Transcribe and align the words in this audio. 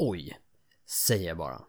Oj, 0.00 0.38
säger 0.86 1.28
jag 1.28 1.36
bara. 1.38 1.62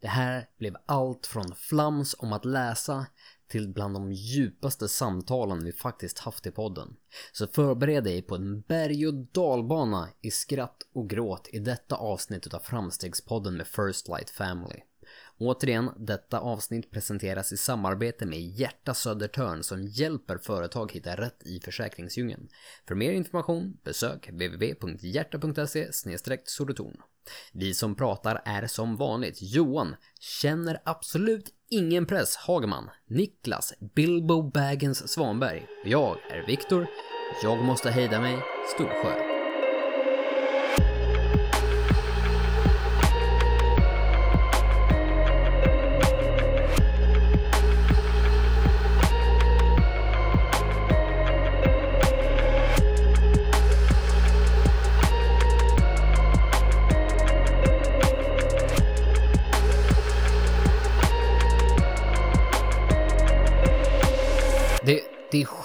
Det 0.00 0.08
här 0.08 0.48
blev 0.58 0.76
allt 0.86 1.26
från 1.26 1.54
flams 1.54 2.16
om 2.18 2.32
att 2.32 2.44
läsa 2.44 3.06
till 3.48 3.68
bland 3.68 3.94
de 3.94 4.12
djupaste 4.12 4.88
samtalen 4.88 5.64
vi 5.64 5.72
faktiskt 5.72 6.18
haft 6.18 6.46
i 6.46 6.50
podden. 6.50 6.96
Så 7.32 7.46
förbered 7.46 8.04
dig 8.04 8.22
på 8.22 8.34
en 8.34 8.60
berg 8.60 9.06
och 9.06 9.14
dalbana 9.14 10.08
i 10.20 10.30
skratt 10.30 10.82
och 10.92 11.10
gråt 11.10 11.48
i 11.52 11.58
detta 11.58 11.96
avsnitt 11.96 12.54
av 12.54 12.58
Framstegspodden 12.58 13.56
med 13.56 13.66
First 13.66 14.08
Light 14.08 14.30
Family. 14.30 14.80
Återigen, 15.40 15.90
detta 15.96 16.40
avsnitt 16.40 16.90
presenteras 16.90 17.52
i 17.52 17.56
samarbete 17.56 18.26
med 18.26 18.40
Hjärta 18.40 18.94
Södertörn 18.94 19.62
som 19.62 19.82
hjälper 19.82 20.38
företag 20.38 20.92
hitta 20.92 21.16
rätt 21.16 21.42
i 21.46 21.60
försäkringsdjungeln. 21.60 22.48
För 22.88 22.94
mer 22.94 23.12
information 23.12 23.76
besök 23.84 24.28
www.hjärta.se 24.28 25.88
sodoton. 26.44 26.96
Vi 27.52 27.74
som 27.74 27.94
pratar 27.94 28.42
är 28.44 28.66
som 28.66 28.96
vanligt 28.96 29.38
Johan, 29.40 29.96
känner 30.18 30.82
absolut 30.84 31.48
ingen 31.70 32.06
press 32.06 32.36
Hagman, 32.36 32.90
Niklas, 33.06 33.74
Bilbo 33.94 34.42
Baggins 34.42 35.08
Svanberg. 35.08 35.66
Jag 35.84 36.16
är 36.30 36.46
Viktor, 36.46 36.86
jag 37.42 37.64
måste 37.64 37.90
hejda 37.90 38.20
mig, 38.20 38.38
Storsjö. 38.74 39.29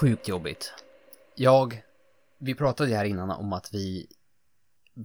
Sjukt 0.06 0.28
jobbigt. 0.28 0.74
Jag, 1.34 1.82
vi 2.38 2.54
pratade 2.54 2.90
ju 2.90 2.96
här 2.96 3.04
innan 3.04 3.30
om 3.30 3.52
att 3.52 3.74
vi 3.74 4.06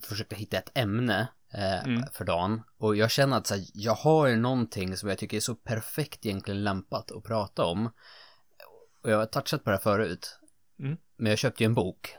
försökte 0.03 0.35
hitta 0.35 0.57
ett 0.57 0.71
ämne 0.73 1.27
eh, 1.53 1.83
Mm. 1.83 2.03
för 2.13 2.25
dagen. 2.25 2.61
Och 2.77 2.95
jag 2.95 3.11
känner 3.11 3.37
att 3.37 3.47
så 3.47 3.55
här, 3.55 3.63
jag 3.73 3.93
har 3.95 4.35
någonting 4.35 4.97
som 4.97 5.09
jag 5.09 5.17
tycker 5.17 5.37
är 5.37 5.41
så 5.41 5.55
perfekt 5.55 6.25
egentligen 6.25 6.63
lämpat 6.63 7.11
att 7.11 7.23
prata 7.23 7.65
om. 7.65 7.89
Och 9.03 9.11
jag 9.11 9.17
har 9.17 9.25
touchat 9.25 9.63
på 9.63 9.69
det 9.69 9.75
här 9.75 9.83
förut. 9.83 10.39
Mm. 10.79 10.97
Men 11.17 11.29
jag 11.29 11.39
köpte 11.39 11.63
ju 11.63 11.65
en 11.65 11.73
bok. 11.73 12.15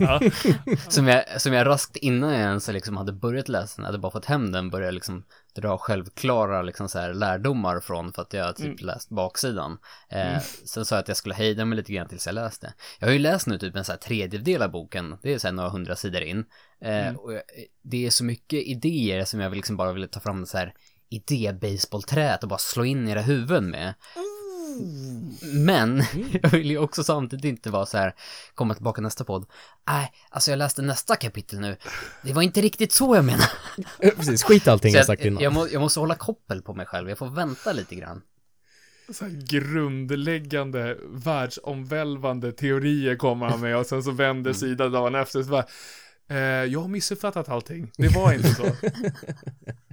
Ja. 0.00 0.20
Som 0.88 1.06
jag, 1.08 1.40
som 1.40 1.52
jag 1.52 1.66
raskt 1.66 1.96
innan 1.96 2.32
jag 2.32 2.40
ens 2.40 2.68
liksom 2.68 2.96
hade 2.96 3.12
börjat 3.12 3.48
läsa 3.48 3.76
den, 3.76 3.84
hade 3.84 3.98
bara 3.98 4.12
fått 4.12 4.24
hem 4.24 4.52
den, 4.52 4.70
började 4.70 4.92
liksom 4.92 5.24
dra 5.56 5.78
självklara 5.78 6.62
liksom 6.62 6.88
så 6.88 6.98
här 6.98 7.14
lärdomar 7.14 7.80
från 7.80 8.12
för 8.12 8.22
att 8.22 8.32
jag 8.32 8.56
typ 8.56 8.66
Mm. 8.66 8.76
läst 8.80 9.08
baksidan. 9.08 9.78
Eh, 10.08 10.40
Sen 10.64 10.84
sa 10.84 10.94
jag 10.94 11.02
att 11.02 11.08
jag 11.08 11.16
skulle 11.16 11.34
hejda 11.34 11.64
mig 11.64 11.76
lite 11.76 11.92
grann 11.92 12.08
tills 12.08 12.26
jag 12.26 12.34
läste. 12.34 12.74
Jag 12.98 13.06
har 13.06 13.12
ju 13.12 13.18
läst 13.18 13.46
nu 13.46 13.58
typ 13.58 13.76
en 13.76 13.84
så 13.84 13.92
här 13.92 13.98
tredjedel 13.98 14.62
av 14.62 14.70
boken, 14.70 15.18
det 15.22 15.34
är 15.34 15.38
så 15.38 15.46
här 15.46 15.52
några 15.54 15.68
hundra 15.70 15.96
sidor 15.96 16.22
in. 16.22 16.44
Eh, 16.80 17.06
Mm. 17.06 17.16
och 17.16 17.32
jag, 17.32 17.42
det 17.82 18.06
är 18.06 18.10
så 18.10 18.24
mycket 18.24 18.66
idéer 18.66 19.24
som 19.24 19.40
jag 19.40 19.50
vill 19.50 19.56
liksom 19.56 19.76
bara 19.76 19.92
ville 19.92 20.08
ta 20.08 20.20
fram 20.20 20.46
så 20.46 20.58
här 20.58 20.74
idé-baseballträet 21.08 22.42
och 22.42 22.48
bara 22.48 22.58
slå 22.58 22.84
in 22.84 23.08
i 23.08 23.10
era 23.10 23.20
huvuden 23.20 23.70
med. 23.70 23.94
Men 25.42 26.02
jag 26.42 26.50
vill 26.50 26.70
ju 26.70 26.78
också 26.78 27.04
samtidigt 27.04 27.44
inte 27.44 27.70
vara 27.70 27.86
så 27.86 27.98
här, 27.98 28.14
komma 28.54 28.74
tillbaka 28.74 29.00
nästa 29.00 29.24
podd. 29.24 29.46
Nej, 29.88 30.12
alltså 30.30 30.50
jag 30.50 30.58
läste 30.58 30.82
nästa 30.82 31.16
kapitel 31.16 31.60
nu. 31.60 31.76
Det 32.22 32.32
var 32.32 32.42
inte 32.42 32.60
riktigt 32.60 32.92
så 32.92 33.16
jag 33.16 33.24
menade. 33.24 33.50
Precis, 34.16 34.42
skit 34.42 34.68
allting 34.68 34.92
jag 34.92 34.98
jag, 34.98 35.06
sagt 35.06 35.24
innan. 35.24 35.42
jag, 35.42 35.52
må, 35.52 35.68
jag 35.68 35.80
måste 35.80 36.00
hålla 36.00 36.14
koppel 36.14 36.62
på 36.62 36.74
mig 36.74 36.86
själv, 36.86 37.08
jag 37.08 37.18
får 37.18 37.28
vänta 37.28 37.72
lite 37.72 37.94
grann. 37.94 38.22
Så 39.12 39.24
här 39.24 39.32
grundläggande, 39.48 40.96
världsomvälvande 41.08 42.52
teorier 42.52 43.16
kommer 43.16 43.46
han 43.46 43.60
med 43.60 43.76
och 43.76 43.86
sen 43.86 44.02
så 44.02 44.10
vänder 44.10 44.52
sidan 44.52 44.92
dagen 44.92 45.14
efter 45.14 45.42
så 45.42 45.50
bara, 45.50 45.66
eh, 46.30 46.64
jag 46.64 46.80
har 46.80 46.88
missuppfattat 46.88 47.48
allting. 47.48 47.90
Det 47.96 48.08
var 48.08 48.32
inte 48.32 48.54
så. 48.54 48.64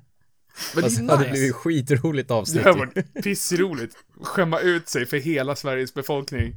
Men 0.76 0.84
det 0.84 0.90
det 1.02 1.12
hade 1.12 1.26
är 1.26 1.32
blivit 1.32 1.48
nice. 1.48 1.54
skitroligt 1.54 2.28
Det 2.28 2.34
avsnitt. 2.34 2.64
har 2.64 2.74
ju. 2.74 2.80
varit 2.80 3.24
pissroligt. 3.24 3.96
Skämma 4.22 4.60
ut 4.60 4.88
sig 4.90 5.06
för 5.06 5.18
hela 5.18 5.56
Sveriges 5.56 5.94
befolkning. 5.94 6.56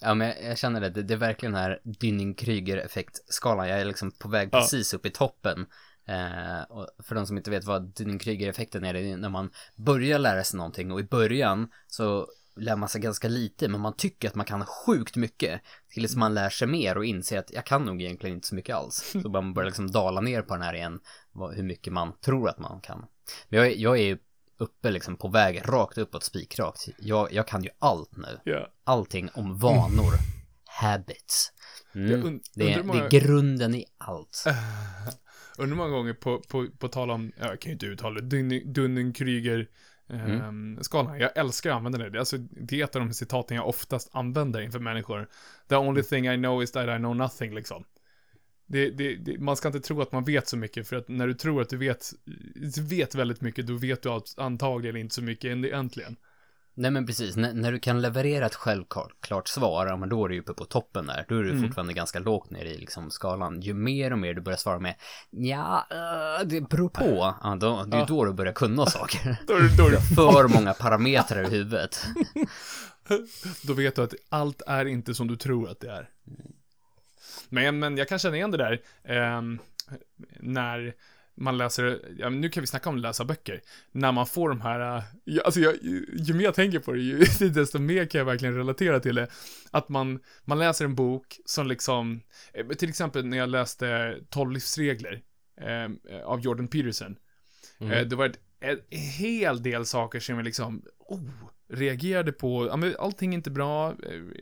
Ja, 0.00 0.14
men 0.14 0.28
jag, 0.28 0.44
jag 0.44 0.58
känner 0.58 0.80
det, 0.80 0.90
det, 0.90 1.02
det 1.02 1.14
är 1.14 1.18
verkligen 1.18 1.52
den 1.52 1.62
här 1.62 1.80
Dunning-Kruger-effektskalan. 1.84 3.68
Jag 3.68 3.80
är 3.80 3.84
liksom 3.84 4.10
på 4.10 4.28
väg 4.28 4.48
Ja. 4.52 4.60
precis 4.60 4.94
upp 4.94 5.06
i 5.06 5.10
toppen. 5.10 5.66
Eh, 6.08 6.62
och 6.70 6.88
för 7.04 7.14
de 7.14 7.26
som 7.26 7.36
inte 7.36 7.50
vet 7.50 7.64
vad 7.64 7.82
Dunning-Kruger-effekten 7.98 8.84
är, 8.84 8.92
det 8.94 9.00
är 9.00 9.16
när 9.16 9.28
man 9.28 9.50
börjar 9.76 10.18
lära 10.18 10.44
sig 10.44 10.56
någonting 10.56 10.92
och 10.92 11.00
i 11.00 11.04
början 11.04 11.68
så 11.86 12.28
lär 12.56 12.76
man 12.76 12.88
sig 12.88 13.00
ganska 13.00 13.28
lite, 13.28 13.68
men 13.68 13.80
man 13.80 13.96
tycker 13.96 14.28
att 14.28 14.34
man 14.34 14.46
kan 14.46 14.66
sjukt 14.66 15.16
mycket. 15.16 15.60
Tills 15.88 16.16
man 16.16 16.34
lär 16.34 16.50
sig 16.50 16.68
mer 16.68 16.96
och 16.98 17.04
inser 17.04 17.38
att 17.38 17.50
jag 17.52 17.66
kan 17.66 17.82
nog 17.84 18.02
egentligen 18.02 18.36
inte 18.36 18.48
så 18.48 18.54
mycket 18.54 18.76
alls. 18.76 19.10
Så 19.22 19.28
man 19.28 19.54
börjar 19.54 19.66
liksom 19.66 19.90
dala 19.90 20.20
ner 20.20 20.42
på 20.42 20.54
den 20.54 20.62
här 20.62 20.74
igen, 20.74 21.00
hur 21.54 21.62
mycket 21.62 21.92
man 21.92 22.12
tror 22.20 22.48
att 22.48 22.58
man 22.58 22.80
kan. 22.80 23.04
Men 23.48 23.58
jag, 23.58 23.66
är- 23.68 23.76
jag 23.76 23.98
är 23.98 24.18
uppe 24.58 24.90
liksom 24.90 25.16
på 25.16 25.28
väg 25.28 25.62
rakt 25.64 25.98
uppåt 25.98 26.22
spikrakt. 26.24 26.88
Jag, 26.98 27.32
jag 27.32 27.46
kan 27.48 27.62
ju 27.62 27.70
allt 27.78 28.16
nu 28.16 28.40
Ja. 28.44 28.68
allting 28.84 29.28
om 29.34 29.58
vanor. 29.58 30.12
Habits. 30.64 31.52
Mm. 31.94 32.24
Und- 32.24 32.40
det, 32.54 32.72
är, 32.72 32.82
hur 32.82 32.92
det 32.92 32.98
är 32.98 33.10
grunden 33.20 33.74
i 33.74 33.84
allt. 33.98 34.44
Undrar 35.58 35.76
många 35.76 35.90
gånger 35.90 36.14
på, 36.14 36.38
på, 36.48 36.66
på 36.78 36.88
tal 36.88 37.10
om, 37.10 37.32
ja, 37.40 37.46
jag 37.46 37.60
kan 37.60 37.70
ju 37.70 37.72
inte 37.72 37.86
uttala 37.86 38.20
det, 38.20 38.36
Dunning- 38.36 38.72
Dunning-Kruger 40.08 40.48
ehm, 40.48 40.78
skalan. 40.82 41.20
Jag 41.20 41.36
älskar 41.36 41.70
att 41.70 41.76
använda 41.76 41.98
det. 41.98 42.10
det. 42.10 42.18
är 42.18 42.20
Alltså, 42.20 42.38
det 42.38 42.80
är 42.80 42.84
ett 42.84 42.96
av 42.96 43.02
de 43.02 43.14
citaten 43.14 43.56
jag 43.56 43.68
oftast 43.68 44.10
använder 44.12 44.60
inför 44.60 44.78
människor. 44.78 45.28
The 45.68 45.76
only 45.76 46.02
thing 46.02 46.28
I 46.28 46.36
know 46.36 46.62
is 46.62 46.72
that 46.72 46.88
I 46.88 46.98
know 46.98 47.16
nothing, 47.16 47.54
liksom. 47.54 47.84
Det, 48.66 48.90
det, 48.90 49.16
det, 49.16 49.38
man 49.38 49.56
ska 49.56 49.68
inte 49.68 49.80
tro 49.80 50.02
att 50.02 50.12
man 50.12 50.24
vet 50.24 50.48
så 50.48 50.56
mycket, 50.56 50.88
för 50.88 50.96
att 50.96 51.08
när 51.08 51.26
du 51.26 51.34
tror 51.34 51.62
att 51.62 51.68
du 51.68 51.76
vet, 51.76 52.12
vet 52.90 53.14
väldigt 53.14 53.40
mycket, 53.40 53.66
då 53.66 53.74
vet 53.74 54.02
du 54.02 54.20
antagligen 54.36 54.96
inte 54.96 55.14
så 55.14 55.22
mycket 55.22 55.44
egentligen. 55.44 56.16
Nej 56.76 56.90
men 56.90 57.06
precis, 57.06 57.36
N- 57.36 57.50
när 57.54 57.72
du 57.72 57.78
kan 57.78 58.02
leverera 58.02 58.46
ett 58.46 58.54
självklart 58.54 59.48
svar, 59.48 59.86
ja 59.86 59.96
men 59.96 60.08
då 60.08 60.24
är 60.24 60.28
du 60.28 60.34
ju 60.34 60.40
uppe 60.40 60.54
på 60.54 60.64
toppen 60.64 61.06
där. 61.06 61.24
Då 61.28 61.38
är 61.38 61.42
du 61.42 61.50
Mm. 61.50 61.62
fortfarande 61.62 61.92
ganska 61.92 62.18
lågt 62.18 62.50
ner 62.50 62.64
i 62.64 62.78
liksom 62.78 63.10
skalan. 63.10 63.60
Ju 63.60 63.74
mer 63.74 64.12
och 64.12 64.18
mer 64.18 64.34
du 64.34 64.40
börjar 64.40 64.56
svara 64.56 64.78
med 64.78 64.94
ja, 65.30 65.86
eh, 65.90 66.46
det 66.46 66.60
beror 66.68 66.88
på. 66.88 67.34
Ja, 67.42 67.56
då, 67.60 67.84
det 67.84 67.96
är 67.96 68.00
Ja. 68.00 68.06
då 68.08 68.24
du 68.24 68.32
börjar 68.32 68.52
kunna 68.52 68.86
saker. 68.86 69.36
Då, 69.46 69.54
är 69.54 69.60
du- 69.60 69.76
då, 69.76 69.86
är 69.86 69.90
har 70.32 70.48
för 70.48 70.48
många 70.48 70.74
parametrar 70.74 71.42
i 71.42 71.50
huvudet. 71.50 72.06
då 73.62 73.72
vet 73.72 73.96
du 73.96 74.02
att 74.02 74.14
allt 74.28 74.62
är 74.66 74.84
inte 74.84 75.14
som 75.14 75.26
du 75.28 75.36
tror 75.36 75.68
att 75.70 75.80
det 75.80 75.90
är. 75.90 76.08
Men, 77.48 77.78
men 77.78 77.96
jag 77.96 78.08
kan 78.08 78.18
känna 78.18 78.36
igen 78.36 78.50
det 78.50 78.56
där, 78.58 78.80
ehm, 79.04 79.58
när 80.40 80.94
man 81.36 81.58
läser, 81.58 82.14
ja, 82.18 82.28
nu 82.28 82.48
kan 82.48 82.60
vi 82.60 82.66
snacka 82.66 82.88
om 82.88 82.94
att 82.94 83.00
läsa 83.00 83.24
böcker. 83.24 83.62
När 83.92 84.12
man 84.12 84.26
får 84.26 84.48
de 84.48 84.60
här, 84.60 85.02
ja, 85.24 85.42
alltså 85.42 85.60
jag, 85.60 85.74
ju, 85.82 86.06
ju 86.18 86.34
mer 86.34 86.44
jag 86.44 86.54
tänker 86.54 86.78
på 86.78 86.92
det, 86.92 87.00
ju, 87.00 87.18
desto 87.50 87.78
mer 87.78 88.06
kan 88.06 88.18
jag 88.18 88.24
verkligen 88.24 88.56
relatera 88.56 89.00
till 89.00 89.14
det. 89.14 89.28
Att 89.70 89.88
man, 89.88 90.20
man 90.44 90.58
läser 90.58 90.84
en 90.84 90.94
bok 90.94 91.40
som 91.44 91.66
liksom, 91.66 92.20
eh, 92.52 92.66
till 92.66 92.88
exempel 92.88 93.26
när 93.26 93.38
jag 93.38 93.48
läste 93.48 94.16
12 94.30 94.52
livsregler 94.52 95.22
eh, 95.60 96.20
av 96.24 96.40
Jordan 96.40 96.68
Peterson. 96.68 97.16
Eh, 97.80 98.06
det 98.06 98.16
var 98.16 98.26
ett, 98.26 98.38
en 98.60 98.80
hel 98.98 99.62
del 99.62 99.86
saker 99.86 100.20
som 100.20 100.34
jag 100.34 100.44
liksom, 100.44 100.82
oh, 100.98 101.20
reagerade 101.68 102.32
på, 102.32 102.66
ja 102.66 102.76
men 102.76 102.96
allting 102.98 103.30
är 103.30 103.34
inte 103.34 103.50
bra, 103.50 103.90
eh, 103.90 103.96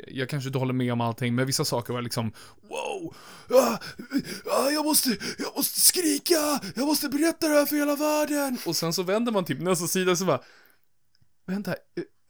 jag 0.07 0.29
kanske 0.29 0.49
inte 0.49 0.59
håller 0.59 0.75
med 0.75 0.93
om 0.93 1.01
allting, 1.01 1.35
men 1.35 1.47
vissa 1.47 1.65
saker 1.65 1.93
var 1.93 2.03
liksom, 2.03 2.33
wow, 2.63 3.15
ah, 3.51 3.79
ah, 4.47 4.71
jag 4.71 4.85
måste, 4.85 5.09
jag 5.39 5.57
måste 5.57 5.81
skrika, 5.81 6.61
jag 6.75 6.87
måste 6.87 7.09
berätta 7.09 7.49
det 7.49 7.55
här 7.55 7.67
för 7.67 7.77
hela 7.77 7.97
världen. 7.97 8.59
Och 8.67 8.77
sen 8.77 8.93
så 8.93 9.03
vänder 9.03 9.33
man 9.33 9.45
typ 9.45 9.61
nästa 9.61 9.87
sida 9.87 10.17
så 10.17 10.25
bara, 10.25 10.41
vänta, 11.47 11.71
eh, 11.71 11.77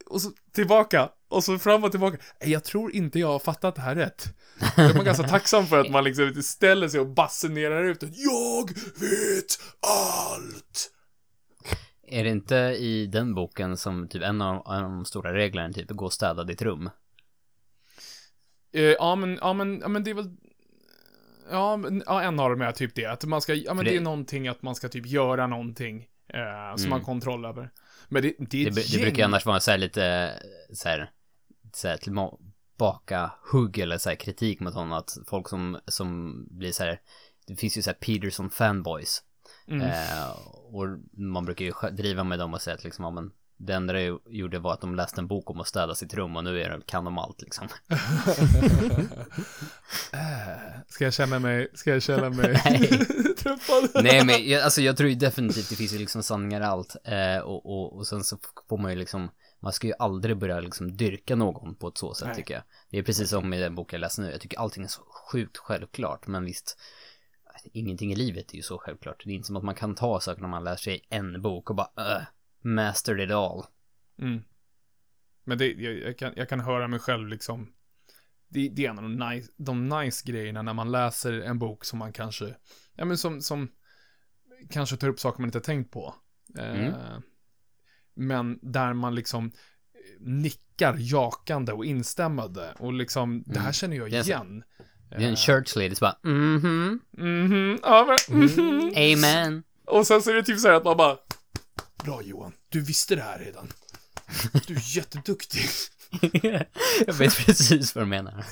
och 0.06 0.22
så 0.22 0.30
tillbaka, 0.54 1.08
och 1.28 1.44
så 1.44 1.58
fram 1.58 1.84
och 1.84 1.90
tillbaka. 1.90 2.18
Eh, 2.40 2.52
jag 2.52 2.64
tror 2.64 2.94
inte 2.94 3.18
jag 3.18 3.28
har 3.28 3.38
fattat 3.38 3.74
det 3.74 3.82
här 3.82 3.94
rätt. 3.94 4.24
Då 4.76 4.82
är 4.82 4.94
man 4.94 5.04
ganska 5.04 5.28
tacksam 5.28 5.66
för 5.66 5.80
att 5.80 5.90
man 5.90 6.04
liksom 6.04 6.42
ställer 6.42 6.88
sig 6.88 7.00
och 7.00 7.08
basunerar 7.08 7.84
ut 7.84 8.02
att 8.02 8.16
jag 8.16 8.70
vet 9.00 9.60
allt. 9.80 10.91
Är 12.12 12.24
det 12.24 12.30
inte 12.30 12.56
i 12.56 13.06
den 13.06 13.34
boken 13.34 13.76
som 13.76 14.08
typ 14.08 14.22
en 14.22 14.42
av, 14.42 14.54
en 14.74 14.84
av 14.84 14.90
de 14.90 15.04
stora 15.04 15.34
reglerna 15.34 15.72
typ 15.72 15.90
gå 15.90 16.04
och 16.04 16.12
städa 16.12 16.44
ditt 16.44 16.62
rum? 16.62 16.90
Eh, 18.72 18.82
ja, 18.82 19.14
men, 19.16 19.38
ja, 19.40 19.52
men, 19.52 19.80
ja, 19.80 19.88
men 19.88 20.04
det 20.04 20.10
är 20.10 20.14
väl... 20.14 20.36
Ja, 21.50 21.76
men, 21.76 22.02
ja, 22.06 22.22
en 22.22 22.40
av 22.40 22.50
dem 22.50 22.60
är 22.60 22.72
typ 22.72 22.94
det. 22.94 23.06
Att 23.06 23.24
man 23.24 23.40
ska, 23.42 23.54
ja 23.54 23.74
men 23.74 23.84
det, 23.84 23.90
det- 23.90 23.96
är 23.96 24.00
någonting 24.00 24.48
att 24.48 24.62
man 24.62 24.74
ska 24.74 24.88
typ 24.88 25.06
göra 25.06 25.46
någonting. 25.46 26.08
Eh, 26.28 26.76
som 26.76 26.90
man 26.90 26.98
har 26.98 27.06
kontroll 27.06 27.44
över. 27.44 27.70
Men 28.08 28.22
det, 28.22 28.34
det 28.38 28.60
är 28.60 28.64
Det, 28.64 28.68
ett 28.70 28.74
det 28.74 28.82
gäng. 28.82 29.02
brukar 29.02 29.18
ju 29.18 29.24
annars 29.24 29.46
vara 29.46 29.60
så 29.60 29.70
här 29.70 29.78
lite 29.78 30.32
så 30.72 30.88
här, 30.88 31.10
så 31.72 31.88
här 31.88 31.96
tillbaka 31.96 33.32
hugg 33.52 33.78
eller 33.78 33.98
så 33.98 34.08
här 34.08 34.16
kritik 34.16 34.60
mot 34.60 34.74
honom 34.74 34.92
att 34.92 35.18
folk 35.26 35.48
som, 35.48 35.78
som 35.86 36.34
blir 36.50 36.72
så 36.72 36.84
här 36.84 37.00
det 37.46 37.56
finns 37.56 37.78
ju 37.78 37.82
så 37.82 37.90
här 37.90 37.94
Peterson 37.94 38.50
fanboys. 38.50 39.22
Mm. 39.68 39.82
Eh, 39.82 40.36
och 40.72 40.86
man 41.12 41.44
brukar 41.44 41.64
ju 41.64 41.72
driva 41.90 42.24
med 42.24 42.38
dem 42.38 42.54
och 42.54 42.62
säga 42.62 42.74
att 42.74 42.84
liksom, 42.84 43.04
ja, 43.04 43.10
men 43.10 43.30
det 43.66 43.74
enda 43.74 43.92
det 43.92 44.18
gjorde 44.26 44.58
var 44.58 44.72
att 44.72 44.80
de 44.80 44.94
läste 44.94 45.20
en 45.20 45.26
bok 45.26 45.50
om 45.50 45.60
att 45.60 45.68
städa 45.68 45.94
sitt 45.94 46.14
rum 46.14 46.36
och 46.36 46.44
nu 46.44 46.62
är 46.62 46.70
de, 46.70 46.82
kan 46.82 47.04
de 47.04 47.18
allt 47.18 47.42
liksom. 47.42 47.68
Ska 50.88 51.04
jag 51.04 51.12
känna 51.12 51.38
mig, 51.38 51.68
ska 51.74 51.90
jag 51.90 52.02
känna 52.02 52.30
mig 52.30 52.54
träffad? 53.38 53.90
Nej 53.94 54.24
men 54.24 54.48
jag, 54.48 54.62
alltså 54.62 54.80
jag 54.80 54.96
tror 54.96 55.08
ju 55.08 55.14
definitivt 55.14 55.70
det 55.70 55.76
finns 55.76 55.92
ju 55.92 55.98
liksom 55.98 56.22
sanningar 56.22 56.60
i 56.60 56.64
allt. 56.64 56.96
Eh, 57.04 57.38
och, 57.38 57.66
och, 57.66 57.96
och 57.96 58.06
sen 58.06 58.24
så 58.24 58.38
får 58.68 58.78
man 58.78 58.90
ju 58.90 58.98
liksom, 58.98 59.30
man 59.60 59.72
ska 59.72 59.86
ju 59.86 59.92
aldrig 59.98 60.36
börja 60.36 60.60
liksom 60.60 60.96
dyrka 60.96 61.36
någon 61.36 61.74
på 61.74 61.88
ett 61.88 61.98
så 61.98 62.14
sätt 62.14 62.28
Nej. 62.28 62.36
tycker 62.36 62.54
jag. 62.54 62.62
Det 62.90 62.98
är 62.98 63.02
precis 63.02 63.30
som 63.30 63.52
i 63.52 63.60
den 63.60 63.74
bok 63.74 63.92
jag 63.92 64.00
läser 64.00 64.22
nu, 64.22 64.30
jag 64.30 64.40
tycker 64.40 64.58
allting 64.58 64.84
är 64.84 64.88
så 64.88 65.02
sjukt 65.30 65.56
självklart, 65.56 66.26
men 66.26 66.44
visst, 66.44 66.78
ingenting 67.72 68.12
i 68.12 68.16
livet 68.16 68.52
är 68.52 68.56
ju 68.56 68.62
så 68.62 68.78
självklart. 68.78 69.22
Det 69.24 69.30
är 69.30 69.34
inte 69.34 69.46
som 69.46 69.56
att 69.56 69.64
man 69.64 69.74
kan 69.74 69.94
ta 69.94 70.20
saker 70.20 70.40
när 70.42 70.48
man 70.48 70.64
lär 70.64 70.76
sig 70.76 71.06
en 71.08 71.42
bok 71.42 71.70
och 71.70 71.76
bara, 71.76 71.90
uh, 71.98 72.22
mastered 72.60 73.28
it 73.30 73.34
all. 73.34 73.64
Mm. 74.18 74.42
Men 75.44 75.58
det, 75.58 75.66
jag, 75.72 75.94
jag, 75.94 76.18
kan, 76.18 76.32
jag 76.36 76.48
kan 76.48 76.60
höra 76.60 76.88
mig 76.88 76.98
själv 76.98 77.28
liksom. 77.28 77.72
Det, 78.48 78.68
det 78.68 78.86
är 78.86 78.90
en 78.90 78.98
av 78.98 79.02
de 79.04 79.30
nice, 79.30 79.52
de 79.56 79.88
nice 79.88 80.30
grejerna 80.30 80.62
när 80.62 80.74
man 80.74 80.90
läser 80.92 81.32
en 81.32 81.58
bok 81.58 81.84
som 81.84 81.98
man 81.98 82.12
kanske, 82.12 82.54
ja 82.96 83.04
men 83.04 83.18
som, 83.18 83.40
som 83.40 83.68
kanske 84.70 84.96
tar 84.96 85.08
upp 85.08 85.20
saker 85.20 85.40
man 85.40 85.48
inte 85.48 85.60
tänkt 85.60 85.90
på. 85.92 86.14
Eh, 86.58 86.80
Mm. 86.80 87.22
Men 88.14 88.58
där 88.62 88.92
man 88.92 89.14
liksom 89.14 89.46
eh, 89.46 90.20
nickar 90.20 90.96
jakande 90.98 91.72
och 91.72 91.84
instämmande 91.84 92.74
och 92.78 92.92
liksom, 92.92 93.42
det 93.46 93.58
här 93.58 93.60
Mm. 93.60 93.72
känner 93.72 93.96
jag 93.96 94.08
igen. 94.08 94.64
Det 95.18 95.24
är 95.24 95.28
en 95.28 95.34
Eh, 95.34 95.36
church 95.36 95.76
lady 95.76 95.94
som 95.94 96.04
bara, 96.06 96.30
mhm, 96.32 97.00
Mhm, 97.18 97.78
ja 97.82 98.16
men, 98.28 98.38
mhm. 98.40 98.92
amen. 98.96 99.62
Och 99.84 100.06
sen 100.06 100.22
så 100.22 100.30
är 100.30 100.34
det 100.34 100.42
typ 100.42 100.58
så 100.60 100.68
här 100.68 100.74
att 100.74 100.84
man 100.84 100.96
bara, 100.96 101.16
bra 102.04 102.22
Johan, 102.22 102.52
du 102.68 102.80
visste 102.80 103.14
det 103.16 103.22
här 103.22 103.38
redan. 103.38 103.68
Du 104.66 104.74
är 104.74 104.96
jätteduktig. 104.96 105.68
jag 107.06 107.14
vet 107.14 107.36
precis 107.46 107.94
vad 107.94 108.04
du 108.04 108.08
menar. 108.08 108.44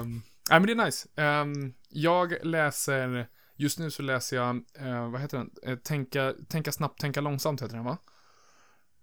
um, 0.00 0.22
nej 0.50 0.60
men 0.60 0.66
det 0.66 0.72
är 0.72 0.84
nice. 0.84 1.08
Ehm, 1.16 1.72
jag 1.88 2.34
läser, 2.46 3.26
just 3.56 3.78
nu 3.78 3.90
så 3.90 4.02
läser 4.02 4.36
jag, 4.36 4.56
eh, 4.78 5.10
vad 5.10 5.20
heter 5.20 5.38
den? 5.38 5.50
Eh, 5.62 5.76
tänka, 5.78 6.34
tänka 6.48 6.72
snabbt, 6.72 7.00
tänka 7.00 7.20
långsamt 7.20 7.62
heter 7.62 7.76
den 7.76 7.84
va? 7.84 7.98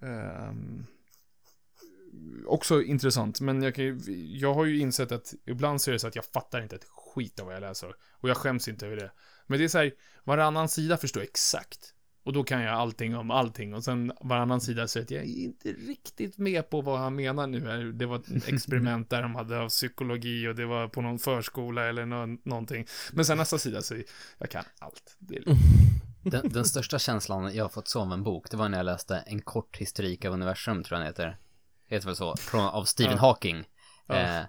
Ehm, 0.02 0.86
också 2.46 2.82
intressant, 2.84 3.42
men 3.42 3.62
jag, 3.64 3.76
kan, 3.76 3.86
ju- 3.86 4.00
jag 4.38 4.54
har 4.54 4.66
ju 4.66 4.80
insett 4.80 5.12
att 5.12 5.34
ibland 5.46 5.82
så 5.82 5.92
är 5.92 5.94
det 5.94 6.00
så 6.00 6.08
att 6.08 6.16
jag 6.16 6.26
fattar 6.26 6.62
inte 6.62 6.76
ett 6.76 6.86
skit 6.90 7.40
av 7.40 7.46
vad 7.46 7.56
jag 7.56 7.62
läser. 7.62 7.96
Och 8.12 8.30
jag 8.30 8.38
skäms 8.38 8.68
inte 8.68 8.86
över 8.86 8.96
det. 8.96 9.12
Men 9.48 9.60
det 9.60 9.66
är 9.66 9.70
så 9.70 9.78
här, 9.78 9.92
varannan 10.24 10.70
sida 10.70 10.98
förstår 10.98 11.24
jag 11.24 11.30
exakt. 11.30 11.94
Och 12.24 12.34
då 12.34 12.44
kan 12.44 12.62
jag 12.62 12.74
allting 12.74 13.16
om 13.16 13.32
allting. 13.32 13.74
Och 13.74 13.84
sen 13.84 14.12
varannan 14.22 14.62
sida 14.62 14.88
så 14.88 15.00
att 15.00 15.12
jag 15.12 15.22
är 15.24 15.28
inte 15.28 15.70
riktigt 15.70 16.38
med 16.38 16.70
på 16.70 16.82
vad 16.82 17.00
han 17.00 17.16
menar 17.16 17.48
nu. 17.48 17.92
Det 17.92 18.06
var 18.06 18.16
ett 18.16 18.48
experiment 18.48 19.10
där 19.10 19.22
de 19.22 19.36
hade 19.36 19.60
av 19.60 19.70
psykologi 19.70 20.48
och 20.48 20.56
det 20.56 20.66
var 20.66 20.88
på 20.88 21.02
någon 21.02 21.20
förskola 21.20 21.90
eller 21.90 22.06
nå 22.06 22.26
någonting. 22.44 22.86
Men 23.12 23.26
sen 23.26 23.38
nästa 23.38 23.58
sida 23.58 23.82
så 23.82 23.96
jag 24.38 24.50
kan 24.50 24.64
allt. 24.80 25.18
Den, 26.24 26.50
den 26.50 26.66
största 26.66 27.00
känslan 27.00 27.56
jag 27.56 27.64
har 27.64 27.70
fått 27.70 27.96
av 27.96 28.14
en 28.14 28.24
bok, 28.24 28.52
det 28.52 28.58
var 28.58 28.70
när 28.70 28.78
jag 28.78 28.86
läste 28.86 29.18
En 29.18 29.42
kort 29.42 29.78
historik 29.78 30.26
av 30.26 30.34
universum, 30.34 30.84
tror 30.84 31.00
jag 31.00 31.02
den 31.02 31.08
heter. 31.08 31.38
Heter 31.92 32.06
väl 32.08 32.16
så? 32.16 32.36
Från, 32.38 32.62
av 32.66 32.84
Stephen 32.84 33.14
Ja. 33.14 33.20
Hawking. 33.20 33.64
Ja. 34.08 34.16
Eh, 34.16 34.42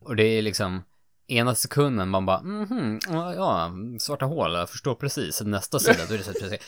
och 0.00 0.16
det 0.16 0.24
är 0.24 0.42
liksom, 0.42 0.82
ena 1.28 1.54
sekunden 1.54 2.08
man 2.08 2.26
bara, 2.26 2.42
mhm, 2.42 3.00
ja, 3.08 3.34
ja, 3.34 3.72
svarta 4.00 4.24
hål, 4.26 4.54
jag 4.54 4.70
förstår 4.70 4.94
precis. 4.94 5.40
Nästa 5.40 5.78
sida, 5.78 5.98
då 6.08 6.14
är 6.14 6.18
det 6.18 6.24
så 6.24 6.30
att 6.30 6.40
precis, 6.40 6.60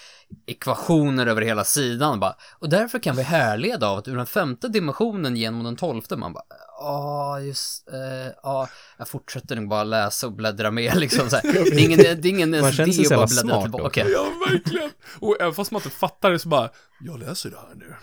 ekvationer 0.47 1.27
över 1.27 1.43
hela 1.43 1.65
sidan, 1.65 2.21
bara, 2.21 2.37
och 2.59 2.69
därför 2.69 2.99
kan 2.99 3.17
vi 3.17 3.23
härleda 3.23 3.89
av 3.89 3.99
att 3.99 4.09
ur 4.09 4.17
den 4.17 4.27
femte 4.27 4.69
dimensionen 4.69 5.37
genom 5.37 5.65
den 5.65 5.77
tolfte, 5.77 6.17
man 6.17 6.33
bara, 6.33 6.45
ja, 6.79 7.41
just, 7.41 7.89
eh, 7.89 8.33
ja, 8.43 8.69
jag 8.99 9.09
fortsätter 9.09 9.57
nog 9.57 9.69
bara 9.69 9.85
läsa 9.85 10.27
och 10.27 10.33
bläddra 10.33 10.71
med 10.71 10.97
liksom 10.97 11.31
så 11.31 11.37
här. 11.37 11.43
Det 11.53 11.59
är 11.59 11.85
ingen, 11.85 11.99
det 11.99 12.09
är 12.09 12.27
ingen 12.27 12.51
Man 12.51 12.59
ens 12.61 12.77
känner 12.77 12.93
sig 12.93 13.05
idé 13.05 13.15
att 13.15 13.21
bara 13.21 13.43
bläddra 13.43 13.63
tillbaka. 13.63 13.85
också. 13.87 14.01
Ja, 14.01 14.27
verkligen. 14.51 14.91
Och 15.21 15.37
även 15.41 15.55
fast 15.55 15.71
man 15.71 15.83
inte 15.83 15.97
fattar 15.97 16.31
det 16.31 16.39
så 16.39 16.49
bara, 16.49 16.71
jag 17.01 17.19
läser 17.19 17.51
det 17.51 17.57
här 17.57 17.75
nu. 17.75 17.95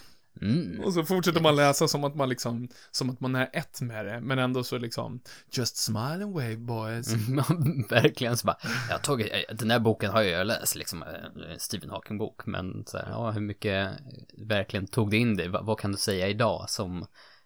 Mm. 0.43 0.79
Och 0.79 0.93
så 0.93 1.03
fortsätter 1.03 1.41
man 1.41 1.55
läsa 1.55 1.87
som 1.87 2.03
att 2.03 2.15
man 2.15 2.29
liksom, 2.29 2.69
som 2.91 3.09
att 3.09 3.19
man 3.19 3.35
är 3.35 3.49
ett 3.53 3.81
med 3.81 4.05
det, 4.05 4.21
men 4.21 4.39
ändå 4.39 4.63
så 4.63 4.77
liksom, 4.77 5.21
just 5.51 5.77
smile 5.77 6.23
and 6.23 6.33
wave 6.33 6.57
boys. 6.57 7.13
Mm, 7.13 7.85
Verkligen 7.89 8.37
så 8.37 8.47
bara, 8.47 8.57
jag 8.87 8.95
har 8.95 8.99
tagit, 8.99 9.31
den 9.53 9.71
här 9.71 9.79
boken 9.79 10.11
har 10.11 10.21
jag 10.21 10.47
läst 10.47 10.75
liksom, 10.75 11.03
eh, 11.03 11.57
Stephen 11.57 11.89
Hawking-bok, 11.89 12.45
men 12.45 12.83
så 12.85 12.97
här, 12.97 13.09
ja, 13.09 13.31
hur 13.31 13.41
mycket 13.41 13.91
verkligen 14.37 14.87
tog 14.87 15.11
det 15.11 15.17
in 15.17 15.37
dig? 15.37 15.47
Va- 15.47 15.61
vad 15.61 15.79
kan 15.79 15.91
du 15.91 15.97
säga 15.97 16.27
idag 16.27 16.69
som 16.69 17.05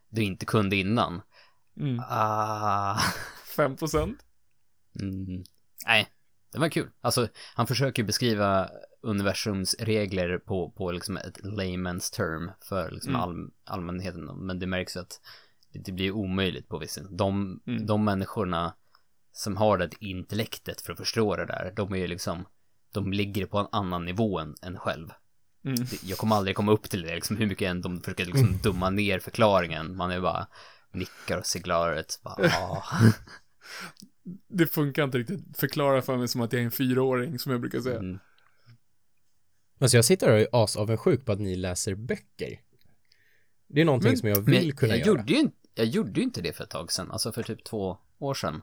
du 0.10 0.24
inte 0.24 0.46
kunde 0.46 0.76
innan? 0.76 1.22
Mm. 1.80 2.02
Ah, 2.10 3.00
5%. 3.56 4.16
mm, 5.00 5.44
nej, 5.86 6.08
det 6.54 6.60
var 6.60 6.70
kul. 6.70 6.90
Alltså, 7.02 7.28
han 7.56 7.68
försöker 7.68 8.04
beskriva 8.04 8.70
universums 9.07 9.75
regler 9.80 10.38
på, 10.38 10.71
på 10.71 10.92
liksom 10.92 11.18
ett 11.18 11.38
layman's 11.44 12.15
term 12.15 12.51
för 12.62 12.92
liksom 12.92 13.09
Mm. 13.15 13.21
all, 13.21 13.50
allmänheten, 13.65 14.25
men 14.25 14.59
det 14.59 14.68
märks 14.68 14.98
att 14.98 15.21
det, 15.74 15.92
blir 15.92 16.12
omöjligt 16.12 16.68
på 16.68 16.77
vissa 16.77 17.01
de, 17.01 17.59
Mm. 17.68 17.86
de 17.86 18.04
människorna 18.06 18.74
som 19.31 19.57
har 19.57 19.77
det 19.77 19.89
intellektet 20.00 20.81
för 20.81 20.94
att 20.94 21.00
förstå 21.00 21.36
det 21.36 21.45
där, 21.45 21.74
de 21.75 21.94
är 21.94 21.98
ju 21.98 22.07
liksom, 22.07 22.45
de 22.94 23.12
ligger 23.13 23.45
på 23.45 23.57
en 23.57 23.68
annan 23.71 24.06
nivå 24.06 24.39
än, 24.39 24.56
än 24.62 24.77
själv. 24.77 25.10
Mm. 25.65 25.86
Jag 26.03 26.18
kommer 26.18 26.36
aldrig 26.36 26.56
komma 26.56 26.71
upp 26.71 26.89
till 26.89 27.01
det, 27.01 27.15
liksom, 27.15 27.38
hur 27.38 27.45
mycket 27.48 27.69
än 27.69 27.81
de 27.81 28.01
försöker 28.01 28.25
liksom 28.25 28.57
dumma 28.63 28.89
ner 28.89 29.19
förklaringen. 29.19 29.95
Man 29.95 30.12
är 30.12 30.21
bara 30.21 30.48
nickar 30.92 31.38
och 31.38 31.45
seglaret, 31.45 32.19
bara, 32.24 32.48
ah. 32.48 32.83
Det 34.50 34.68
funkar 34.68 35.03
inte 35.03 35.18
riktigt. 35.18 35.57
Förklara 35.57 36.01
för 36.01 36.18
mig 36.18 36.27
som 36.27 36.42
att 36.42 36.53
jag 36.53 36.62
är 36.62 36.65
en 36.65 36.71
fyraåring, 36.71 37.39
som 37.39 37.51
jag 37.51 37.62
brukar 37.62 37.80
säga. 37.80 38.00
Mm. 38.00 38.19
Alltså 39.79 39.97
jag 39.97 40.06
sitter 40.06 40.31
och 40.31 40.39
är 40.39 40.47
asavundsjuk 40.51 41.25
på 41.25 41.31
att 41.31 41.39
ni 41.39 41.56
läser 41.56 41.95
böcker. 41.95 42.62
Det 43.68 43.81
är 43.81 43.85
någonting 43.85 44.09
Men- 44.12 44.18
som 44.18 44.29
jag 44.29 44.41
vill 44.41 44.74
kunna 44.74 44.95
jag 44.97 45.07
göra. 45.07 45.18
Gjorde 45.19 45.33
ju, 45.33 45.39
inte- 45.39 45.57
jag 45.75 45.85
gjorde 45.85 46.19
ju 46.19 46.24
inte 46.24 46.41
det 46.41 46.53
för 46.53 46.63
ett 46.63 46.69
tag 46.69 46.91
sedan, 46.91 47.12
alltså 47.12 47.31
för 47.31 47.44
typ 47.44 47.63
två 47.63 47.97
år 48.19 48.33
sedan. 48.33 48.62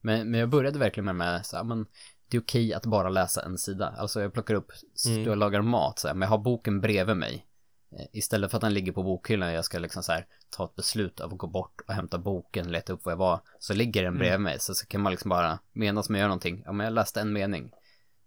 Men, 0.00 0.30
men 0.30 0.40
jag 0.40 0.48
började 0.48 0.78
verkligen 0.78 1.04
med, 1.04 1.16
med 1.16 1.46
så 1.46 1.56
här, 1.56 1.64
men 1.64 1.86
det 2.30 2.36
är 2.36 2.40
okej 2.40 2.74
att 2.74 2.86
bara 2.86 3.08
läsa 3.08 3.42
en 3.44 3.58
sida. 3.58 3.94
Alltså 3.98 4.20
jag 4.20 4.32
plockar 4.32 4.54
upp, 4.54 4.72
Mm. 5.06 5.24
jag 5.24 5.38
lagar 5.38 5.62
mat 5.62 5.98
så 5.98 6.08
här, 6.08 6.14
men 6.14 6.26
jag 6.26 6.30
har 6.30 6.38
boken 6.38 6.80
bredvid 6.80 7.16
mig. 7.16 7.46
Eh, 7.92 8.06
Istället 8.12 8.50
för 8.50 8.58
att 8.58 8.62
den 8.62 8.74
ligger 8.74 8.92
på 8.92 9.02
bokhyllan 9.02 9.48
och 9.48 9.54
jag 9.54 9.64
ska 9.64 9.78
liksom 9.78 10.02
så 10.02 10.12
här 10.12 10.26
ta 10.50 10.64
ett 10.64 10.74
beslut 10.76 11.20
av 11.20 11.32
att 11.32 11.38
gå 11.38 11.46
bort 11.46 11.80
och 11.88 11.94
hämta 11.94 12.18
boken, 12.18 12.70
leta 12.70 12.92
upp 12.92 13.04
vad 13.04 13.12
jag 13.12 13.18
var, 13.18 13.40
så 13.58 13.74
ligger 13.74 14.02
den 14.02 14.18
bredvid 14.18 14.40
mig. 14.40 14.56
Så, 14.60 14.74
så 14.74 14.86
kan 14.86 15.00
man 15.00 15.10
liksom 15.12 15.28
bara, 15.28 15.58
medan 15.72 16.04
man 16.08 16.18
gör 16.20 16.26
någonting, 16.28 16.62
ja 16.66 16.72
men 16.72 16.84
jag 16.84 16.92
läste 16.92 17.20
en 17.20 17.32
mening. 17.32 17.72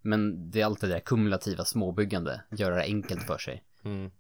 Men 0.02 0.52
det 0.52 0.62
är 0.62 0.66
alltid 0.66 0.90
det 0.90 0.96
där 0.96 1.00
kumulativa 1.00 1.66
småbyggande, 1.66 2.42
göra 2.52 2.76
det 2.76 2.84
enkelt 2.84 3.24
för 3.24 3.38
sig. 3.38 3.64
Mm. 3.84 4.12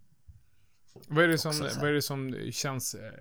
Vad 1.07 1.23
är 1.23 1.27
det 1.27 1.37
som, 1.37 1.69
vad 1.79 1.89
är 1.89 1.93
det 1.93 2.01
som 2.01 2.51
känns, 2.51 2.93
eh, 2.95 3.11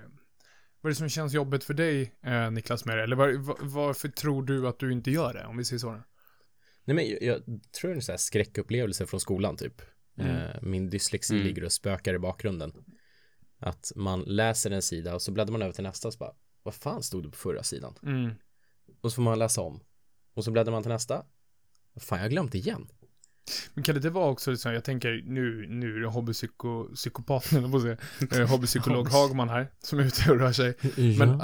vad 0.80 0.90
är 0.90 0.94
det 0.94 0.94
som 0.94 1.08
känns 1.08 1.32
jobbigt 1.32 1.64
för 1.64 1.74
dig, 1.74 2.14
eh, 2.22 2.50
Niklas, 2.50 2.84
med 2.84 2.98
det? 2.98 3.02
Eller 3.02 3.16
var, 3.16 3.32
var, 3.32 3.56
varför 3.60 4.08
tror 4.08 4.42
du 4.42 4.68
att 4.68 4.78
du 4.78 4.92
inte 4.92 5.10
gör 5.10 5.34
det, 5.34 5.46
om 5.46 5.56
vi 5.56 5.64
säger 5.64 5.80
så? 5.80 6.02
Nej 6.84 6.94
men 6.94 7.08
jag, 7.08 7.22
jag 7.22 7.42
tror 7.46 7.88
det 7.88 7.94
är 7.94 7.96
en 7.96 8.02
sån 8.02 8.12
här 8.12 8.18
skräckupplevelse 8.18 9.06
från 9.06 9.20
skolan 9.20 9.56
typ. 9.56 9.82
Mm. 10.18 10.36
Eh, 10.36 10.62
min 10.62 10.90
dyslexi 10.90 11.34
Mm. 11.34 11.46
ligger 11.46 11.64
och 11.64 11.72
spökar 11.72 12.14
i 12.14 12.18
bakgrunden. 12.18 12.72
Att 13.58 13.92
man 13.96 14.20
läser 14.22 14.70
en 14.70 14.82
sida 14.82 15.14
och 15.14 15.22
så 15.22 15.32
bläddrar 15.32 15.52
man 15.52 15.62
över 15.62 15.72
till 15.72 15.84
nästa 15.84 16.08
och 16.08 16.14
så 16.14 16.18
bara, 16.18 16.34
vad 16.62 16.74
fan 16.74 17.02
stod 17.02 17.22
det 17.22 17.30
på 17.30 17.36
förra 17.36 17.62
sidan? 17.62 17.94
Mm. 18.02 18.30
Och 19.00 19.10
så 19.10 19.14
får 19.14 19.22
man 19.22 19.38
läsa 19.38 19.60
om. 19.60 19.80
Och 20.34 20.44
så 20.44 20.50
bläddrar 20.50 20.72
man 20.72 20.82
till 20.82 20.92
nästa. 20.92 21.24
Fan, 21.96 22.18
jag 22.18 22.24
har 22.24 22.30
glömt 22.30 22.54
igen. 22.54 22.88
Men 23.74 23.84
kan 23.84 23.94
det 23.94 23.98
inte 23.98 24.10
vara 24.10 24.30
också 24.30 24.56
så, 24.56 24.72
jag 24.72 24.84
tänker 24.84 25.22
nu, 25.26 25.66
nu 25.68 25.96
är 25.96 26.00
det 26.00 26.06
hobbypsykopaten, 26.06 27.58
eller 27.58 27.68
vad 27.68 27.82
säger 27.82 27.98
jag, 28.30 28.46
hobbypsykolog 28.46 29.08
Hagman 29.12 29.48
här, 29.48 29.72
som 29.78 29.98
är 29.98 30.02
ute 30.02 30.30
och 30.30 30.38
rör 30.38 30.52
sig. 30.52 30.76
Men, 31.18 31.42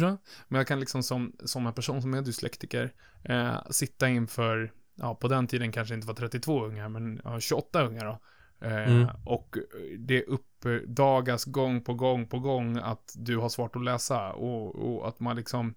ja. 0.00 0.16
men 0.48 0.58
jag 0.58 0.66
kan 0.66 0.80
liksom 0.80 1.02
som, 1.02 1.36
som 1.44 1.66
en 1.66 1.72
person 1.72 2.02
som 2.02 2.14
är 2.14 2.22
dyslektiker, 2.22 2.92
eh, 3.24 3.56
sitta 3.70 4.08
inför, 4.08 4.72
ja 4.94 5.14
på 5.14 5.28
den 5.28 5.46
tiden 5.46 5.72
kanske 5.72 5.94
inte 5.94 6.06
var 6.06 6.14
32 6.14 6.64
ungar, 6.66 6.88
men 6.88 7.20
ja, 7.24 7.40
28 7.40 7.82
ungar 7.82 8.04
då. 8.04 8.20
Eh, 8.66 8.92
Mm. 8.92 9.08
Och 9.24 9.56
det 9.98 10.24
uppdagas 10.24 11.44
gång 11.44 11.84
på 11.84 11.94
gång 11.94 12.26
på 12.26 12.38
gång 12.38 12.76
att 12.76 13.12
du 13.16 13.36
har 13.36 13.48
svårt 13.48 13.76
att 13.76 13.84
läsa 13.84 14.32
och, 14.32 14.74
och 14.74 15.08
att 15.08 15.20
man 15.20 15.36
liksom, 15.36 15.74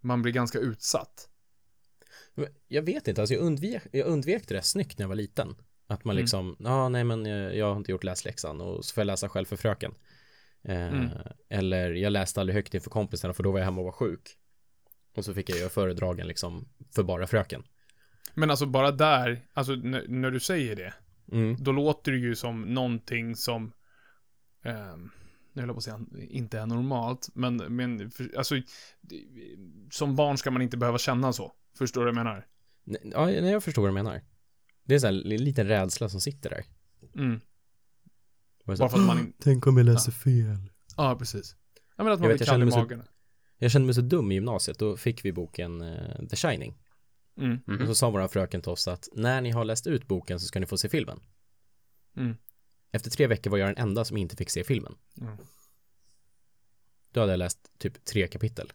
man 0.00 0.22
blir 0.22 0.32
ganska 0.32 0.58
utsatt. 0.58 1.28
Jag 2.68 2.82
vet 2.82 3.08
inte, 3.08 3.20
alltså 3.20 3.34
jag 3.34 3.42
undvek, 3.42 3.82
jag 3.92 4.06
undvek 4.06 4.48
det 4.48 4.54
där 4.54 4.60
snyggt 4.60 4.98
när 4.98 5.02
jag 5.04 5.08
var 5.08 5.16
liten. 5.16 5.54
Att 5.86 6.04
man 6.04 6.14
Mm. 6.16 6.22
liksom, 6.22 6.56
ja 6.58 6.88
nej 6.88 7.04
men 7.04 7.26
jag, 7.26 7.56
jag 7.56 7.66
har 7.70 7.76
inte 7.76 7.90
gjort 7.92 8.04
läsläxan 8.04 8.60
och 8.60 8.84
så 8.84 8.94
får 8.94 9.00
jag 9.00 9.06
läsa 9.06 9.28
själv 9.28 9.44
för 9.44 9.56
fröken. 9.56 9.94
Eh, 10.64 10.86
Mm. 10.88 11.08
Eller 11.48 11.90
jag 11.92 12.12
läste 12.12 12.40
aldrig 12.40 12.54
högt 12.56 12.74
inför 12.74 12.90
kompisarna 12.90 13.34
för 13.34 13.42
då 13.42 13.52
var 13.52 13.58
jag 13.58 13.64
hemma 13.64 13.78
och 13.80 13.84
var 13.84 13.92
sjuk. 13.92 14.36
Och 15.16 15.24
så 15.24 15.34
fick 15.34 15.50
jag 15.50 15.58
göra 15.58 15.68
föredragen 15.70 16.26
liksom 16.26 16.68
för 16.94 17.02
bara 17.02 17.26
fröken. 17.26 17.62
Men 18.34 18.50
alltså 18.50 18.66
bara 18.66 18.90
där, 18.90 19.46
alltså 19.52 19.72
när, 19.74 20.08
när 20.08 20.30
du 20.30 20.40
säger 20.40 20.76
det, 20.76 20.94
Mm. 21.32 21.56
då 21.60 21.72
låter 21.72 22.12
det 22.12 22.18
ju 22.18 22.34
som 22.34 22.62
någonting 22.62 23.36
som, 23.36 23.72
ehm, 24.64 25.10
jag 25.52 25.62
höll 25.62 25.70
på 25.72 25.76
att 25.76 25.82
säga 25.84 26.00
inte 26.28 26.58
är 26.58 26.66
normalt, 26.66 27.28
men, 27.34 27.56
men 27.56 28.10
för, 28.10 28.30
alltså, 28.36 28.54
som 29.90 30.16
barn 30.16 30.38
ska 30.38 30.50
man 30.50 30.62
inte 30.62 30.76
behöva 30.76 30.98
känna 30.98 31.32
så. 31.32 31.52
Förstår 31.74 32.00
du 32.00 32.04
vad 32.12 32.18
jag 32.18 32.24
menar? 32.24 32.46
Nej, 32.84 33.00
Ja, 33.04 33.26
nej, 33.26 33.50
jag 33.50 33.64
förstår 33.64 33.82
vad 33.82 33.88
du 33.88 33.94
menar. 33.94 34.22
Det 34.84 34.94
är 34.94 34.98
så 34.98 35.06
här 35.06 35.12
en 35.14 35.18
liten 35.44 35.66
rädsla 35.68 36.08
som 36.08 36.20
sitter 36.20 36.50
där. 36.50 36.64
Mm. 37.14 37.40
Bara 38.64 38.76
för 38.88 38.98
att 38.98 39.06
man. 39.06 39.32
Tänk 39.40 39.66
om 39.66 39.76
jag 39.76 39.84
läser 39.86 40.12
fel. 40.12 40.56
Ja, 40.96 41.16
precis. 41.18 41.56
Ja, 41.96 42.04
men 42.04 42.06
att 42.12 42.18
Jag 42.18 42.20
man 42.20 42.28
vet, 42.28 42.38
blir 42.38 42.46
jag 42.46 42.52
kall 42.52 42.62
i 42.62 42.64
mig 42.64 42.72
så- 42.72 42.78
magen. 42.78 43.02
Jag 43.56 43.70
kände 43.70 43.86
mig 43.86 43.94
så 43.94 44.00
dum 44.00 44.32
i 44.32 44.34
gymnasiet. 44.34 44.78
Då 44.78 44.96
fick 44.96 45.24
vi 45.24 45.32
boken 45.32 45.80
eh, 45.80 46.26
The 46.30 46.36
Shining. 46.36 46.78
Mm. 47.36 47.58
Mhm. 47.66 47.80
Och 47.80 47.86
så 47.86 47.94
sa 47.94 48.10
våran 48.10 48.28
fröken 48.28 48.62
till 48.62 48.70
oss 48.70 48.88
att 48.88 49.08
när 49.12 49.40
ni 49.40 49.50
har 49.50 49.64
läst 49.64 49.86
ut 49.86 50.08
boken 50.08 50.40
så 50.40 50.46
ska 50.46 50.60
ni 50.60 50.66
få 50.66 50.78
se 50.78 50.88
filmen. 50.88 51.20
Mm. 52.16 52.36
Efter 52.90 53.10
tre 53.10 53.26
veckor 53.26 53.50
var 53.50 53.58
jag 53.58 53.68
den 53.68 53.76
enda 53.88 54.04
som 54.04 54.16
inte 54.16 54.36
fick 54.36 54.50
se 54.50 54.64
filmen. 54.64 54.94
Mm. 55.20 55.36
Då 57.10 57.20
hade 57.20 57.32
jag 57.32 57.38
läst 57.38 57.78
typ 57.78 58.04
tre 58.04 58.28
kapitel. 58.28 58.72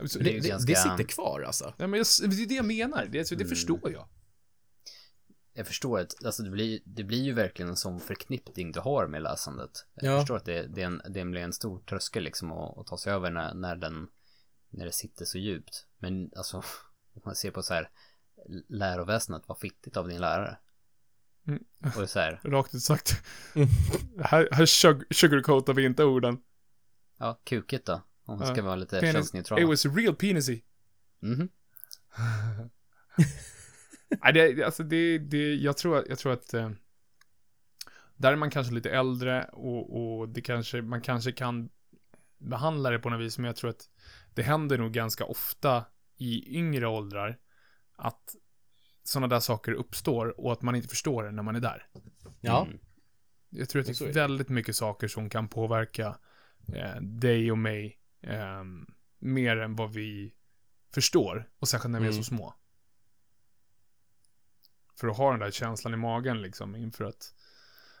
Alltså, 0.00 0.18
Det 0.18 0.24
det, 0.40 0.48
ganska- 0.48 0.72
det 0.72 0.76
sitter 0.78 1.04
kvar 1.04 1.40
alltså. 1.42 1.74
ja, 1.78 1.86
men 1.86 1.98
jag, 1.98 2.06
det 2.30 2.42
är 2.42 2.46
det 2.46 2.54
jag 2.54 2.64
menar. 2.64 3.06
Det, 3.06 3.18
alltså, 3.18 3.34
det 3.34 3.44
Mm. 3.44 3.48
förstår 3.56 3.92
jag. 3.92 4.08
Jag 5.52 5.66
förstår 5.66 6.00
att 6.00 6.24
alltså 6.24 6.42
det, 6.42 6.50
blir, 6.50 6.80
det 6.84 7.04
blir 7.04 7.22
ju 7.22 7.32
verkligen 7.32 7.68
en 7.68 7.76
sån 7.76 8.00
förknippning 8.00 8.72
du 8.72 8.80
har 8.80 9.06
med 9.06 9.22
läsandet. 9.22 9.70
Jag 9.94 10.14
Ja. 10.14 10.20
förstår 10.20 10.36
att 10.36 10.44
det, 10.44 10.66
det, 10.66 10.82
är 10.82 10.86
en, 10.86 11.02
det 11.08 11.24
blir 11.24 11.40
en 11.40 11.52
stor 11.52 11.80
tröskel 11.80 12.22
liksom 12.22 12.52
att, 12.52 12.78
att 12.78 12.86
ta 12.86 12.98
sig 12.98 13.12
över 13.12 13.30
när, 13.30 13.54
när, 13.54 13.76
den, 13.76 14.08
när 14.70 14.84
det 14.84 14.92
sitter 14.92 15.24
så 15.24 15.38
djupt. 15.38 15.86
Men 15.98 16.30
alltså, 16.36 16.56
om 17.14 17.22
man 17.24 17.34
ser 17.34 17.50
på 17.50 17.62
så 17.62 17.74
här 17.74 17.90
läroväsendet, 18.68 19.42
vad 19.46 19.58
fittigt 19.58 19.96
av 19.96 20.08
din 20.08 20.20
lärare. 20.20 20.58
Mm. 21.46 21.62
Och 21.96 22.10
så 22.10 22.18
här, 22.18 22.40
Rakt 22.44 22.74
ut 22.74 22.82
sagt. 22.82 23.12
här 24.20 24.48
här 24.52 24.66
sug- 24.66 25.06
sugarcoatar 25.14 25.72
vi 25.74 25.84
inte 25.84 26.04
orden. 26.04 26.38
ja, 27.18 27.40
kukigt 27.44 27.86
då. 27.86 28.02
Om 28.30 28.38
man 28.38 28.54
ska 28.54 28.62
vara 28.62 28.76
lite 28.76 29.00
Penis. 29.00 29.12
könsneutral. 29.14 29.60
It 29.62 29.68
was 29.68 29.86
real 29.86 30.14
penisy. 30.14 30.60
Mhm. 31.20 31.48
Nej, 34.22 34.32
det, 34.32 34.52
det- 34.52 34.64
alltså 34.64 34.82
det, 34.82 35.18
det, 35.18 35.54
jag 35.54 35.76
tror, 35.76 36.04
jag 36.08 36.18
tror 36.18 36.32
att 36.32 36.54
eh, 36.54 36.70
där 38.16 38.32
är 38.32 38.36
man 38.36 38.50
kanske 38.50 38.74
lite 38.74 38.90
äldre 38.90 39.44
och, 39.52 40.18
och 40.20 40.28
det 40.28 40.40
kanske, 40.40 40.82
man 40.82 41.00
kanske 41.00 41.32
kan 41.32 41.68
behandla 42.38 42.90
det 42.90 42.98
på 42.98 43.10
något 43.10 43.20
vis, 43.20 43.38
men 43.38 43.44
jag 43.46 43.56
tror 43.56 43.70
att 43.70 43.88
det 44.34 44.42
händer 44.42 44.78
nog 44.78 44.92
ganska 44.92 45.24
ofta 45.24 45.84
i 46.16 46.56
yngre 46.58 46.86
åldrar 46.86 47.38
att 47.96 48.34
sådana 49.02 49.26
där 49.26 49.40
saker 49.40 49.72
uppstår 49.72 50.40
och 50.40 50.52
att 50.52 50.62
man 50.62 50.74
inte 50.74 50.88
förstår 50.88 51.24
det 51.24 51.30
när 51.30 51.42
man 51.42 51.56
är 51.56 51.60
där. 51.60 51.86
Ja. 52.40 52.66
Mm. 52.66 52.78
Jag 53.50 53.68
tror 53.68 53.80
att 53.80 53.86
det 53.98 54.00
är 54.00 54.12
väldigt 54.12 54.48
mycket 54.48 54.76
saker 54.76 55.08
som 55.08 55.30
kan 55.30 55.48
påverka 55.48 56.18
eh, 56.74 57.00
dig 57.00 57.52
och 57.52 57.58
mig 57.58 57.99
eh, 58.22 58.64
mer 59.18 59.56
än 59.56 59.76
vad 59.76 59.92
vi 59.92 60.34
förstår. 60.94 61.48
Och 61.58 61.68
särskilt 61.68 61.92
när 61.92 62.00
vi 62.00 62.06
är 62.06 62.10
Mm. 62.10 62.22
så 62.22 62.28
små. 62.28 62.54
För 65.00 65.08
att 65.08 65.16
ha 65.16 65.30
den 65.30 65.40
där 65.40 65.50
känslan 65.50 65.94
i 65.94 65.96
magen 65.96 66.42
liksom 66.42 66.76
inför 66.76 67.04
att 67.04 67.34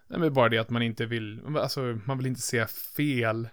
Nej 0.06 0.20
men 0.20 0.32
bara 0.34 0.48
det 0.48 0.58
att 0.58 0.70
man 0.70 0.82
inte 0.82 1.06
vill, 1.06 1.56
alltså 1.56 1.80
man 2.04 2.18
vill 2.18 2.26
inte 2.26 2.40
se 2.40 2.66
fel, 2.66 3.48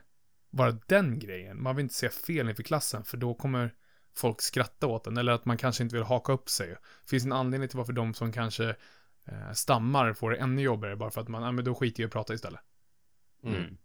bara 0.50 0.72
den 0.72 1.20
grejen. 1.20 1.64
Man 1.64 1.76
vill 1.76 1.84
inte 1.84 1.96
se 1.96 2.10
fel 2.10 2.50
inför 2.50 2.64
klassen 2.64 3.04
för 3.04 3.18
då 3.18 3.34
kommer 3.34 3.76
folk 4.16 4.42
skratta 4.42 4.88
åt 4.88 5.08
en. 5.08 5.18
Eller 5.18 5.32
att 5.32 5.46
man 5.46 5.58
kanske 5.58 5.84
inte 5.84 5.96
vill 5.96 6.06
haka 6.06 6.34
upp 6.34 6.50
sig. 6.50 6.68
Det 6.70 7.10
finns 7.10 7.26
en 7.26 7.32
anledning 7.32 7.70
till 7.70 7.78
varför 7.78 7.94
de 7.94 8.14
som 8.14 8.32
kanske 8.32 8.76
eh, 9.26 9.52
stammar 9.54 10.14
får 10.14 10.32
det 10.32 10.38
ännu 10.38 10.62
jobbigare 10.62 10.96
bara 10.96 11.12
för 11.12 11.22
att 11.22 11.28
man, 11.28 11.44
ja 11.44 11.52
men 11.52 11.66
då 11.66 11.76
skiter 11.76 12.04
jag 12.04 12.06
i 12.06 12.10
att 12.10 12.14
prata 12.14 12.34
istället. 12.34 12.62
Mm. 13.44 13.78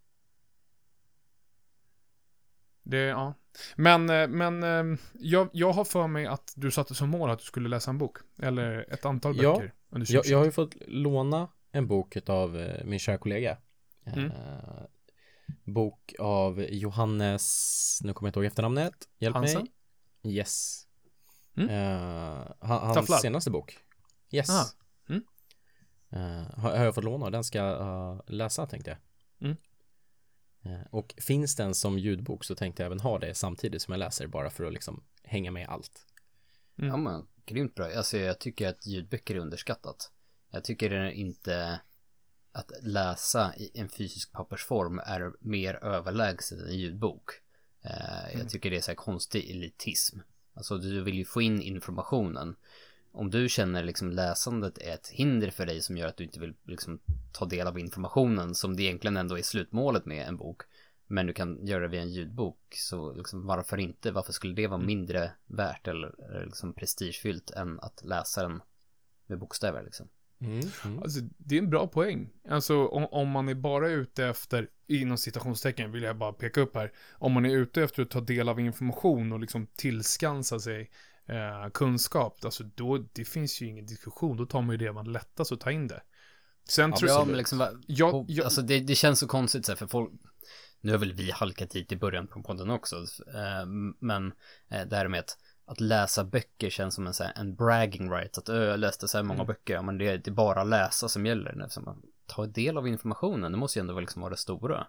Mm. 2.85 2.91
Det, 2.91 2.99
ja. 2.99 3.35
Men, 3.77 4.11
eh, 4.11 4.29
men 4.29 4.63
eh, 4.93 4.99
jag, 5.15 5.49
jag 5.53 5.73
har 5.73 5.85
för 5.85 6.07
mig 6.07 6.27
att 6.27 6.53
du 6.57 6.71
satte 6.71 6.95
som 6.95 7.09
mål 7.11 7.31
att 7.31 7.39
du 7.39 7.45
skulle 7.45 7.69
läsa 7.69 7.91
en 7.91 7.99
bok. 7.99 8.17
Eller 8.43 8.93
ett 8.93 9.05
antal 9.05 9.37
Ja. 9.43 9.53
böcker. 9.55 9.73
Under 9.91 10.07
Jag, 10.13 10.25
2020. 10.25 10.31
jag 10.33 10.39
har 10.39 10.45
ju 10.45 10.51
fått 10.53 10.75
låna 10.87 11.49
en 11.73 11.87
bok 11.87 12.17
av 12.29 12.59
eh, 12.59 12.85
min 12.85 12.99
kära 12.99 13.19
kollega. 13.19 13.57
Mm. 14.05 14.25
Eh, 14.31 14.83
bok 15.65 16.15
av 16.19 16.61
Johannes, 16.63 17.99
nu 18.05 18.13
kommer 18.13 18.27
jag 18.27 18.31
inte 18.31 18.39
ihåg 18.41 18.47
efternamnet. 18.47 18.95
Hjälp 19.19 19.37
Hansen? 19.37 19.69
mig. 20.23 20.33
Yes. 20.35 20.87
Mm. 21.57 21.69
Eh, 21.71 22.47
han, 22.61 22.79
hans 22.81 22.95
Tafflar. 22.95 23.19
senaste 23.19 23.51
bok. 23.51 23.79
Yes. 24.31 24.51
Ah. 24.51 24.65
Mm. 25.09 25.23
Eh, 26.11 26.59
har, 26.61 26.77
har 26.77 26.85
jag 26.85 26.95
fått 26.95 27.05
låna 27.05 27.25
och 27.25 27.33
den 27.33 27.45
ska 27.45 27.59
jag 27.59 27.81
eh, 27.81 28.21
läsa 28.27 28.67
tänkte 28.67 28.91
jag. 28.91 28.99
Mm. 30.63 30.81
Eh, 30.81 30.87
och 30.91 31.15
finns 31.19 31.57
den 31.57 31.75
som 31.75 31.99
ljudbok 31.99 32.45
så 32.45 32.55
tänkte 32.55 32.83
jag 32.83 32.87
även 32.87 33.01
ha 33.01 33.19
det 33.19 33.35
samtidigt 33.35 33.83
som 33.83 33.93
jag 33.93 33.99
läser 33.99 34.27
bara 34.27 34.51
för 34.51 34.65
att 34.65 34.73
liksom 34.73 35.05
hänga 35.23 35.51
med 35.51 35.69
allt. 35.69 36.07
Mm. 36.79 36.91
Ja 36.91 36.97
men, 36.97 37.27
grymt 37.47 37.75
bra. 37.75 37.97
Alltså 37.97 38.19
jag 38.19 38.39
tycker 38.39 38.69
att 38.69 38.87
ljudböcker 38.87 39.35
är 39.35 39.39
underskattat. 39.39 40.13
Jag 40.51 40.65
tycker 40.65 40.91
det 40.91 40.97
är 40.97 41.11
inte 41.11 41.81
att 42.53 42.73
läsa 42.83 43.55
i 43.57 43.71
en 43.75 43.89
fysisk 43.89 44.33
pappersform 44.33 44.99
är 44.99 45.33
mer 45.41 45.75
överlägset 45.75 46.59
än 46.59 46.67
en 46.67 46.79
ljudbok. 46.79 47.31
Eh, 47.85 48.25
Mm. 48.25 48.41
Jag 48.41 48.51
tycker 48.51 48.71
det 48.71 48.77
är 48.77 48.81
så 48.81 48.91
här 48.91 48.97
konstig 48.97 49.51
elitism. 49.51 50.19
Alltså 50.55 50.79
du 50.79 51.03
vill 51.03 51.15
ju 51.15 51.25
få 51.25 51.43
in 51.43 51.63
informationen. 51.63 52.57
Om 53.13 53.31
du 53.31 53.49
känner 53.49 53.85
liksom 53.85 54.11
läsandet 54.11 54.79
är 54.79 54.95
ett 54.95 55.09
hinder 55.09 55.51
för 55.51 55.67
dig 55.67 55.81
som 55.81 55.97
gör 55.97 56.07
att 56.07 56.17
du 56.17 56.25
inte 56.25 56.41
vill 56.41 56.55
liksom 56.65 57.01
ta 57.33 57.45
del 57.45 57.67
av 57.67 57.79
informationen 57.79 58.55
som 58.55 58.77
det 58.77 58.83
egentligen 58.83 59.17
ändå 59.17 59.39
är 59.39 59.43
slutmålet 59.43 60.07
med 60.07 60.29
en 60.29 60.37
bok. 60.37 60.63
Men 61.07 61.27
du 61.27 61.33
kan 61.33 61.67
göra 61.67 61.83
det 61.83 61.89
via 61.89 62.03
en 62.03 62.13
ljudbok. 62.13 62.75
Så 62.75 63.13
liksom 63.13 63.47
varför 63.47 63.79
inte? 63.79 64.11
Varför 64.11 64.33
skulle 64.33 64.55
det 64.55 64.67
vara 64.67 64.81
mindre 64.81 65.33
värt 65.47 65.89
eller, 65.89 66.45
liksom 66.45 66.73
prestigefyllt 66.73 67.51
än 67.51 67.81
att 67.81 68.05
läsa 68.05 68.43
den 68.43 68.63
med 69.27 69.39
bokstäver 69.39 69.83
liksom? 69.83 70.09
Mm. 70.41 70.99
Alltså, 71.03 71.21
det 71.39 71.55
är 71.55 71.59
en 71.59 71.71
bra 71.71 71.87
poäng. 71.87 72.31
Alltså, 72.49 72.87
om, 72.87 73.07
om 73.07 73.29
man 73.29 73.49
är 73.49 73.55
bara 73.55 73.89
ute 73.89 74.25
efter, 74.25 74.69
inom 74.87 75.19
citationstecken 75.19 75.93
vill 75.93 76.03
jag 76.03 76.19
bara 76.19 76.33
peka 76.33 76.61
upp 76.61 76.75
här, 76.75 76.93
om 77.13 77.33
man 77.33 77.47
är 77.47 77.57
ute 77.57 77.83
efter 77.83 78.03
att 78.03 78.11
ta 78.11 78.21
del 78.21 78.49
av 78.49 78.61
information 78.61 79.33
och 79.33 79.41
liksom 79.41 79.67
tillskansa 79.67 80.61
sig 80.61 80.91
eh, 81.27 81.71
kunskap, 81.75 82.45
alltså 82.45 82.65
då, 82.75 82.99
det 83.13 83.25
finns 83.25 83.63
ju 83.63 83.67
ingen 83.67 83.87
diskussion, 83.87 84.37
då 84.37 84.47
tar 84.47 84.63
man 84.63 84.71
ju 84.71 84.77
det 84.77 84.93
man 84.93 85.13
lättast 85.13 85.53
att 85.53 85.61
ta 85.61 85.71
in 85.71 85.89
det. 85.89 86.03
Sen 86.69 86.93
tror 86.93 87.11
Ja, 87.11 87.25
men 87.25 87.37
liksom, 87.37 87.59
va- 87.59 87.71
jag, 87.87 88.25
jag, 88.29 88.45
alltså 88.45 88.63
det, 88.63 88.81
det 88.81 88.95
känns 88.95 89.19
så 89.19 89.27
konstigt 89.27 89.67
så 89.67 89.73
här, 89.73 89.77
för 89.77 89.87
folk, 89.87 90.11
nu 90.81 90.93
har 90.93 90.99
väl 90.99 91.13
vi 91.13 91.31
halkat 91.31 91.75
hit 91.75 91.93
i 91.93 91.97
början 91.97 92.27
på 92.27 92.43
podden 92.43 92.71
också, 92.71 92.97
eh, 93.35 93.67
men 93.99 94.33
eh, 94.69 94.87
det 94.87 94.97
här 94.97 95.09
med 95.09 95.21
att, 95.21 95.39
att 95.65 95.81
läsa 95.81 96.25
böcker 96.25 96.71
känns 96.71 96.95
som 96.95 97.07
en, 97.07 97.15
så 97.15 97.25
här, 97.25 97.33
en 97.37 97.55
bragging 97.55 98.11
right, 98.13 98.39
att 98.39 98.49
"Ö, 98.49 98.65
jag 98.69 98.81
läste 98.81 99.09
så 99.09 99.19
här 99.19 99.23
många 99.25 99.39
Mm. 99.41 99.47
böcker, 99.47 99.83
men 99.83 99.99
det, 99.99 100.17
det 100.17 100.31
är 100.31 100.35
bara 100.35 100.65
läsa 100.65 101.09
som 101.09 101.27
gäller, 101.27 101.63
Eftersom 101.63 101.85
man 101.85 102.03
tar 102.27 102.47
del 102.47 102.79
av 102.79 102.89
informationen, 102.89 103.53
det 103.53 103.59
måste 103.59 103.79
ju 103.79 103.81
ändå 103.81 103.93
vara 103.95 104.01
liksom 104.01 104.23
vara 104.23 104.31
det 104.31 104.37
stora, 104.37 104.87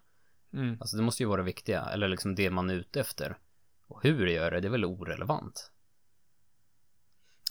mm, 0.54 0.78
alltså 0.82 0.98
det 0.98 1.04
måste 1.04 1.24
ju 1.24 1.28
vara 1.30 1.38
det 1.42 1.46
viktiga, 1.46 1.82
eller 1.86 2.08
liksom 2.08 2.36
det 2.36 2.50
man 2.50 2.70
är 2.70 2.74
ute 2.74 3.00
efter. 3.00 3.38
Och 3.88 4.04
hur 4.04 4.26
det 4.26 4.32
gör 4.32 4.52
det, 4.52 4.60
det 4.60 4.68
är 4.68 4.72
väl 4.72 4.86
orelevant. 4.86 5.72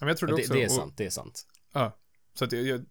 Ja, 0.03 0.05
men 0.05 0.09
jag 0.09 0.17
tror 0.17 0.29
det 0.29 0.35
Det, 0.37 0.43
också. 0.43 0.53
det 0.55 0.63
är 0.63 0.67
och- 0.67 0.73
sant, 0.73 0.95
det 0.97 1.07
är 1.07 1.11
sant. 1.11 1.47
Ja, 1.73 1.97
så 2.35 2.45
att 2.45 2.53
jag, 2.53 2.63
jag 2.67 2.85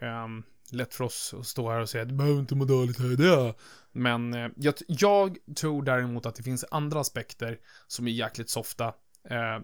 ehm, 0.00 0.42
lätt 0.72 0.94
för 0.94 1.04
oss 1.04 1.34
att 1.38 1.46
stå 1.46 1.70
här 1.70 1.80
och 1.80 1.88
säga 1.88 2.02
att 2.02 2.08
du 2.08 2.14
behöver 2.14 2.40
inte 2.40 2.54
må 2.54 2.64
dåligt 2.64 2.98
här 2.98 3.16
det. 3.16 3.54
Men 3.92 4.34
eh, 4.34 4.48
jag, 4.56 4.74
jag 4.88 5.38
tror 5.56 5.82
däremot 5.82 6.26
att 6.26 6.34
det 6.34 6.42
finns 6.42 6.64
andra 6.70 7.00
aspekter 7.00 7.58
som 7.86 8.06
är 8.06 8.10
jäkligt 8.12 8.50
softa 8.50 8.86
eh, 9.30 9.58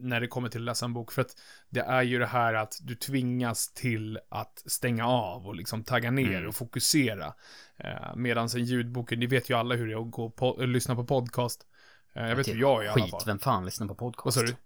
när 0.00 0.20
det 0.20 0.26
kommer 0.26 0.48
till 0.48 0.60
att 0.60 0.64
läsa 0.64 0.84
en 0.86 0.92
bok. 0.92 1.12
För 1.12 1.22
att 1.22 1.36
det 1.70 1.80
är 1.80 2.02
ju 2.02 2.18
det 2.18 2.26
här 2.26 2.54
att 2.54 2.78
du 2.82 2.94
tvingas 2.94 3.72
till 3.72 4.18
att 4.28 4.62
stänga 4.66 5.06
av 5.06 5.46
och 5.46 5.54
liksom 5.54 5.84
tagga 5.84 6.10
ner 6.10 6.36
Mm. 6.36 6.48
och 6.48 6.54
fokusera. 6.54 7.34
Eh, 7.76 8.16
Medan 8.16 8.48
en 8.56 8.64
ljudbok, 8.64 9.10
ni 9.10 9.26
vet 9.26 9.50
ju 9.50 9.54
alla 9.54 9.74
hur 9.74 9.86
det 9.86 9.92
är 9.92 10.02
att 10.06 10.10
gå 10.10 10.30
på, 10.30 10.62
äh, 10.62 10.66
lyssna 10.68 10.94
på 10.94 11.04
podcast. 11.04 11.66
Eh, 12.14 12.28
jag 12.28 12.36
vet 12.36 12.48
hur 12.48 12.60
jag 12.60 12.80
är 12.80 12.84
i 12.84 12.88
alla 12.88 13.02
Skit, 13.02 13.10
fall. 13.10 13.22
vem 13.26 13.38
fan 13.38 13.64
lyssnar 13.64 13.86
på 13.86 13.94
podcast? 13.94 14.24
Vad 14.36 14.46
sa 14.48 14.52
du? 14.52 14.56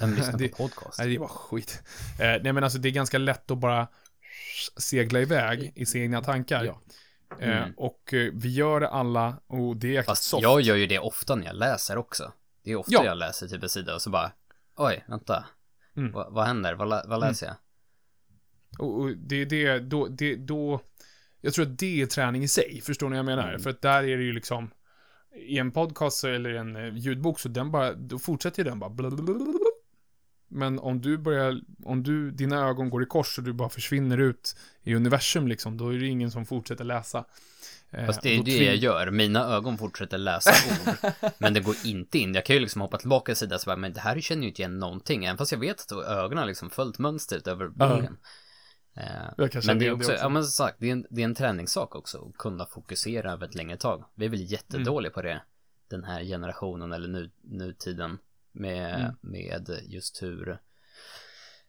Vem 0.00 0.14
lyssnar 0.14 0.38
Det- 0.38 0.48
på 0.48 0.56
podcast? 0.56 0.98
Nej, 0.98 1.08
det 1.12 1.18
var 1.18 1.28
skit. 1.28 1.82
Eh, 2.20 2.26
nej, 2.42 2.52
men 2.52 2.64
alltså 2.64 2.78
det 2.78 2.88
är 2.88 2.92
ganska 2.92 3.18
lätt 3.18 3.50
att 3.50 3.58
bara 3.58 3.88
segla 4.76 5.20
iväg 5.20 5.72
i 5.76 5.86
sina 5.86 6.04
egna 6.04 6.22
tankar. 6.22 6.64
Ja. 6.64 6.80
Eh, 7.40 7.58
Mm. 7.58 7.72
och 7.76 8.14
eh, 8.14 8.30
vi 8.34 8.48
gör 8.54 8.80
det 8.80 8.88
alla 8.88 9.36
och 9.46 9.76
det 9.76 9.86
är 9.86 9.90
jäkligt 9.90 10.06
Fast 10.06 10.22
soft. 10.22 10.42
jag 10.42 10.60
gör 10.60 10.76
ju 10.76 10.86
det 10.86 10.98
ofta 10.98 11.34
när 11.34 11.46
jag 11.46 11.56
läser 11.56 11.96
också. 11.98 12.32
Det 12.64 12.70
är 12.72 12.76
ofta 12.76 12.92
Ja. 12.92 13.04
jag 13.04 13.18
läser 13.18 13.48
typ 13.48 13.62
en 13.62 13.68
sida 13.68 13.94
och 13.94 14.02
så 14.02 14.10
bara 14.10 14.32
Oj, 14.76 15.04
vänta. 15.08 15.44
Mm. 15.96 16.12
Va, 16.12 16.28
vad 16.30 16.46
händer? 16.46 16.74
Vad, 16.74 16.88
lä- 16.88 17.02
vad 17.06 17.20
läser 17.20 17.46
jag? 17.46 17.56
Och, 18.78 19.00
och 19.00 19.10
det 19.16 19.36
är 19.36 19.46
det, 19.46 19.78
då, 19.78 20.06
det, 20.08 20.36
då, 20.36 20.80
jag 21.40 21.54
tror 21.54 21.66
att 21.66 21.78
det 21.78 22.02
är 22.02 22.06
träning 22.06 22.42
i 22.42 22.48
sig, 22.48 22.80
förstår 22.84 23.06
ni 23.08 23.10
vad 23.10 23.18
jag 23.18 23.24
menar? 23.26 23.48
Mm. 23.48 23.60
För 23.60 23.70
att 23.70 23.82
där 23.82 24.02
är 24.02 24.16
det 24.16 24.22
ju 24.24 24.32
liksom, 24.32 24.70
i 25.36 25.58
en 25.58 25.70
podcast 25.70 26.24
eller 26.24 26.50
en 26.54 26.76
eh, 26.76 26.94
ljudbok 26.96 27.40
så 27.40 27.48
den 27.48 27.70
bara, 27.70 27.92
då 27.92 28.18
fortsätter 28.18 28.64
ju 28.64 28.70
den 28.70 28.78
bara 28.78 28.90
blablabla. 28.90 29.34
Men 30.50 30.78
om 30.78 31.00
du 31.00 31.18
börjar, 31.18 31.60
om 31.84 32.02
du, 32.02 32.30
dina 32.30 32.68
ögon 32.68 32.90
går 32.90 33.02
i 33.02 33.06
kors 33.06 33.38
och 33.38 33.44
du 33.44 33.52
bara 33.52 33.68
försvinner 33.68 34.18
ut 34.18 34.56
i 34.82 34.94
universum 34.94 35.48
liksom, 35.48 35.76
då 35.76 35.94
är 35.94 35.98
det 35.98 36.06
ingen 36.06 36.30
som 36.30 36.46
fortsätter 36.46 36.84
läsa. 36.84 37.24
Eh, 37.90 38.06
Fast 38.06 38.22
det 38.22 38.36
är 38.36 38.42
det 38.42 38.64
jag 38.64 38.76
gör. 38.76 39.10
Mina 39.10 39.44
ögon 39.44 39.78
fortsätter 39.78 40.18
läsa 40.18 40.50
ord. 40.50 41.12
men 41.38 41.54
det 41.54 41.60
går 41.60 41.76
inte 41.84 42.18
in. 42.18 42.34
Jag 42.34 42.44
kan 42.44 42.56
ju 42.56 42.60
liksom 42.60 42.80
hoppa 42.80 42.98
tillbaka 42.98 43.32
en 43.32 43.36
sida 43.36 43.58
så 43.58 43.66
bara, 43.66 43.76
men 43.76 43.92
det 43.92 44.00
här 44.00 44.20
känner 44.20 44.42
ju 44.42 44.48
inte 44.48 44.62
igen 44.62 44.78
någonting. 44.78 45.24
Även 45.24 45.38
fast 45.38 45.52
jag 45.52 45.58
vet 45.58 45.92
att 45.92 46.06
ögonen 46.06 46.38
har 46.38 46.46
liksom 46.46 46.70
följt 46.70 46.98
mönstret 46.98 47.46
över 47.46 47.68
boken. 47.68 48.16
Eh, 48.94 49.48
kanske 49.48 49.60
men 49.66 49.78
det 49.78 49.86
är 49.86 49.92
också, 49.92 50.08
det 50.08 50.14
också. 50.14 50.24
ja 50.24 50.28
men 50.28 50.44
som 50.44 50.52
sagt, 50.52 50.76
det 50.80 50.88
är, 50.88 50.92
en, 50.92 51.06
det 51.10 51.20
är 51.20 51.24
en 51.24 51.34
träningssak 51.34 51.94
också. 51.94 52.28
Att 52.28 52.36
kunna 52.36 52.66
fokusera 52.66 53.32
över 53.32 53.46
ett 53.46 53.54
längre 53.54 53.76
tag. 53.76 54.04
Vi 54.14 54.24
är 54.24 54.28
väl 54.28 54.52
jättedåliga 54.52 55.12
på 55.12 55.22
det. 55.22 55.42
Den 55.88 56.04
här 56.04 56.24
generationen 56.24 56.92
eller 56.92 57.08
nu, 57.08 57.30
nutiden. 57.42 58.18
Med, 58.52 58.94
Mm. 59.00 59.16
med 59.20 59.80
just 59.82 60.22
hur, 60.22 60.58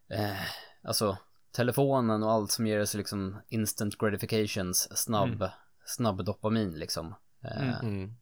eh, 0.10 0.42
alltså 0.84 1.18
telefonen 1.52 2.24
och 2.24 2.32
allt 2.32 2.52
som 2.52 2.68
ger 2.68 2.80
oss 2.82 2.94
liksom 2.94 3.38
instant 3.48 3.98
gratifications, 3.98 4.98
snabb, 4.98 5.50
snabb 5.86 6.26
dopamin 6.26 6.72
liksom. 6.80 7.16
Eh, 7.44 7.62
Mm. 7.80 7.80
Mm. 7.96 8.14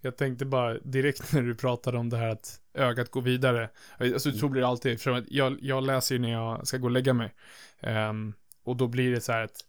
Jag 0.00 0.16
tänkte 0.16 0.44
bara 0.44 0.78
direkt 0.78 1.32
när 1.32 1.42
du 1.42 1.54
pratade 1.54 1.98
om 1.98 2.08
det 2.08 2.16
här 2.16 2.28
att 2.28 2.60
ögat 2.74 3.10
går 3.10 3.22
vidare. 3.22 3.70
Alltså 3.98 4.32
så 4.32 4.48
blir 4.48 4.62
det 4.62 4.68
alltid. 4.68 5.00
För 5.00 5.10
att 5.10 5.24
jag, 5.28 5.58
jag 5.62 5.82
läser 5.86 6.14
ju 6.14 6.18
när 6.20 6.32
jag 6.32 6.66
ska 6.66 6.76
gå 6.78 6.84
och 6.84 6.90
lägga 6.90 7.12
mig. 7.12 7.34
Ehm, 7.80 8.34
och 8.62 8.76
då 8.76 8.86
blir 8.88 9.10
det 9.10 9.20
så 9.20 9.32
här 9.32 9.42
att 9.44 9.64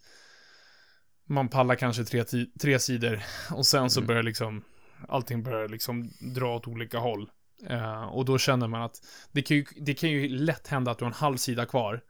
man 1.25 1.47
pallar 1.49 1.75
kanske 1.75 2.03
tre, 2.03 2.23
tre 2.59 2.79
sidor 2.79 3.23
och 3.51 3.65
sen 3.65 3.89
så 3.89 3.99
Mm. 3.99 4.07
börjar 4.07 4.23
liksom 4.23 4.63
allting 5.09 5.43
börjar 5.43 5.67
liksom 5.67 6.11
dra 6.19 6.55
åt 6.55 6.67
olika 6.67 6.97
håll. 6.97 7.29
Eh, 7.67 8.03
och 8.03 8.25
då 8.25 8.37
känner 8.37 8.67
man 8.67 8.81
att 8.81 9.05
det 9.31 9.41
kan, 9.41 9.57
ju, 9.57 9.65
det 9.77 9.93
kan 9.93 10.09
ju 10.09 10.29
lätt 10.29 10.67
hända 10.67 10.91
att 10.91 10.97
du 10.97 11.05
har 11.05 11.11
en 11.11 11.17
halv 11.17 11.37
sida 11.37 11.65
kvar, 11.65 12.01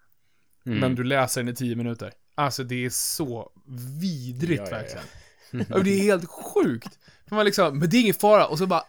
mm. 0.65 0.79
men 0.79 0.95
du 0.95 1.03
läser 1.03 1.43
den 1.43 1.53
i 1.53 1.55
tio 1.55 1.75
minuter. 1.75 2.11
Alltså 2.35 2.63
det 2.63 2.85
är 2.85 2.89
så 2.89 3.51
vidrigt 3.99 4.63
Ja, 4.65 4.67
ja, 4.71 4.77
ja. 4.77 4.77
verkligen. 4.77 5.05
Ja, 5.69 5.79
det 5.83 5.99
är 5.99 6.03
helt 6.03 6.29
sjukt. 6.29 6.99
För 7.27 7.35
man 7.35 7.45
liksom, 7.45 7.79
men 7.79 7.89
det 7.89 7.97
är 7.97 8.01
ingen 8.01 8.13
fara. 8.13 8.47
Och 8.47 8.57
så 8.57 8.67
bara 8.67 8.83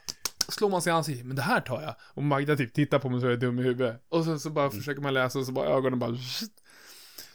slår 0.49 0.71
man 0.71 0.83
sig 0.83 0.91
i 0.91 0.95
ansiktet. 0.95 1.27
Men 1.27 1.37
det 1.37 1.43
här 1.43 1.61
tar 1.61 1.83
jag. 1.83 1.95
Och 2.01 2.23
Magda 2.23 2.57
typ 2.57 2.73
tittar 2.73 2.99
på 2.99 3.09
mig 3.09 3.21
så 3.21 3.27
är 3.27 3.31
jag 3.31 3.41
dum 3.41 3.59
i 3.59 3.63
huvudet. 3.63 4.05
Och 4.09 4.25
sen 4.25 4.41
så 4.41 4.51
bara 4.51 4.71
försöker 4.71 5.03
man 5.03 5.15
läsa 5.15 5.39
och 5.39 5.47
så 5.47 5.53
bara 5.53 5.69
ögonen 5.69 5.99
bara... 5.99 6.17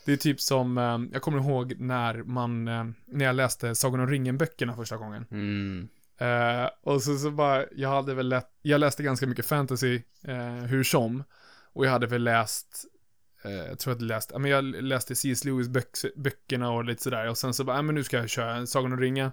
Det 0.05 0.13
är 0.13 0.17
typ 0.17 0.41
som, 0.41 0.77
eh, 0.77 0.99
jag 1.13 1.21
kommer 1.21 1.38
ihåg 1.38 1.73
när 1.79 2.23
man, 2.23 2.67
eh, 2.67 2.85
när 3.05 3.25
jag 3.25 3.35
läste 3.35 3.75
Sagan 3.75 3.99
om 3.99 4.07
ringen-böckerna 4.07 4.75
första 4.75 4.97
gången. 4.97 5.25
Mm. 5.31 5.88
Eh, 6.19 6.69
och 6.83 7.03
så, 7.03 7.17
så 7.17 7.31
bara, 7.31 7.65
jag 7.71 7.89
hade 7.89 8.13
väl 8.13 8.29
lätt, 8.29 8.49
jag 8.61 8.79
läste 8.79 9.03
ganska 9.03 9.27
mycket 9.27 9.45
fantasy, 9.45 10.01
eh, 10.27 10.38
hur 10.47 10.83
som. 10.83 11.23
Och 11.73 11.85
jag 11.85 11.91
hade 11.91 12.07
väl 12.07 12.23
läst, 12.23 12.85
eh, 13.43 13.51
jag 13.51 13.79
tror 13.79 13.93
att 13.93 13.99
jag 14.01 14.07
läst, 14.07 14.29
ja 14.33 14.39
men 14.39 14.51
jag 14.51 14.63
läste 14.63 15.15
C.S. 15.15 15.45
Lewis 15.45 15.67
böck, 15.67 15.88
böckerna 16.15 16.71
och 16.71 16.85
lite 16.85 17.03
sådär. 17.03 17.27
Och 17.29 17.38
sen 17.38 17.53
så 17.53 17.63
bara, 17.63 17.75
ja 17.75 17.81
men 17.81 17.95
nu 17.95 18.03
ska 18.03 18.17
jag 18.17 18.29
köra 18.29 18.65
Sagan 18.67 18.93
om 18.93 18.99
ringen. 18.99 19.31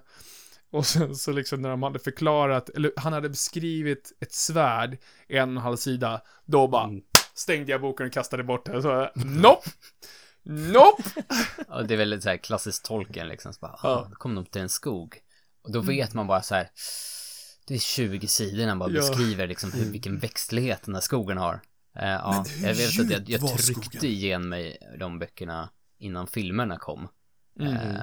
Och 0.71 0.85
sen 0.87 1.15
så 1.15 1.31
liksom 1.31 1.61
när 1.61 1.69
de 1.69 1.83
hade 1.83 1.99
förklarat, 1.99 2.69
eller 2.69 2.91
han 2.97 3.13
hade 3.13 3.29
beskrivit 3.29 4.11
ett 4.19 4.33
svärd 4.33 4.97
i 5.27 5.37
en 5.37 5.49
och 5.49 5.55
en 5.55 5.57
halv 5.57 5.77
sida. 5.77 6.21
Då 6.45 6.67
bara 6.67 6.83
Mm. 6.83 7.01
stängde 7.33 7.71
jag 7.71 7.81
boken 7.81 8.05
och 8.07 8.13
kastade 8.13 8.43
bort 8.43 8.65
den. 8.65 8.75
Och 8.75 8.81
så, 8.83 9.09
nope! 9.15 9.69
Nope! 10.49 11.03
Ja, 11.67 11.81
det 11.81 11.93
är 11.93 11.97
väldigt 11.97 12.23
så 12.23 12.29
här 12.29 12.37
klassiskt 12.37 12.85
tolken 12.85 13.27
liksom. 13.27 13.53
Så 13.53 13.59
bara, 13.59 13.79
Ja. 13.83 13.89
ah, 13.89 14.07
då 14.09 14.15
kom 14.15 14.35
de 14.35 14.45
till 14.45 14.61
en 14.61 14.69
skog. 14.69 15.17
Och 15.67 15.73
då 15.73 15.81
vet 15.81 16.13
man 16.13 16.27
bara 16.27 16.41
så 16.41 16.55
här. 16.55 16.69
Det 17.67 17.73
är 17.75 17.79
20 17.79 18.27
sidor 18.27 18.57
när 18.57 18.67
han 18.67 18.79
bara 18.79 18.89
Ja. 18.91 18.99
beskriver 19.01 19.47
liksom 19.47 19.71
hur, 19.71 19.91
vilken 19.91 20.17
växtlighet 20.19 20.83
den 20.83 20.93
här 20.95 21.01
skogen 21.01 21.37
har. 21.37 21.61
Eh, 21.95 22.09
ja, 22.09 22.45
jag 22.63 22.75
vet 22.75 22.99
att 22.99 23.09
jag, 23.11 23.29
jag 23.29 23.57
tryckte 23.57 23.83
skogen? 23.97 24.05
igen 24.11 24.49
mig 24.49 24.77
de 24.99 25.19
böckerna 25.19 25.69
innan 25.99 26.27
filmerna 26.27 26.77
kom. 26.77 27.07
Mm. 27.59 27.73
Eh, 27.75 28.01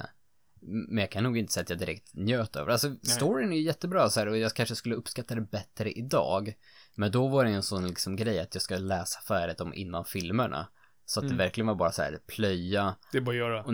men 0.63 0.99
jag 0.99 1.11
kan 1.11 1.25
nog 1.25 1.39
inte 1.39 1.53
säga 1.53 1.63
att 1.63 1.71
jag 1.71 1.79
direkt 1.79 2.15
njöt 2.15 2.57
över 2.57 2.67
det. 2.67 2.73
Alltså 2.73 2.97
storyn 3.03 3.53
är 3.53 3.57
ju 3.57 3.63
jättebra 3.63 4.11
så 4.11 4.21
här 4.21 4.27
och 4.27 4.39
jag 4.39 4.55
kanske 4.55 4.75
skulle 4.75 4.95
uppskatta 4.95 5.35
det 5.35 5.41
bättre 5.41 5.91
idag. 5.93 6.53
Men 6.97 7.11
då 7.11 7.29
var 7.29 7.45
det 7.45 7.51
en 7.51 7.63
sån 7.63 7.87
liksom 7.89 8.17
grej 8.17 8.41
att 8.41 8.55
jag 8.55 8.63
ska 8.63 8.77
läsa 8.77 9.21
färdigt 9.21 9.61
om 9.61 9.75
innan 9.75 10.05
filmerna. 10.05 10.69
Så 11.05 11.21
att 11.21 11.25
Mm. 11.25 11.37
det 11.37 11.45
verkligen 11.45 11.67
var 11.67 11.75
bara 11.75 11.93
så 11.93 12.03
här 12.03 12.19
plöja 12.27 12.97
Det 13.13 13.19
är 13.19 13.23
bara 13.23 13.31
att 13.31 13.37
göra. 13.37 13.63
och, 13.63 13.73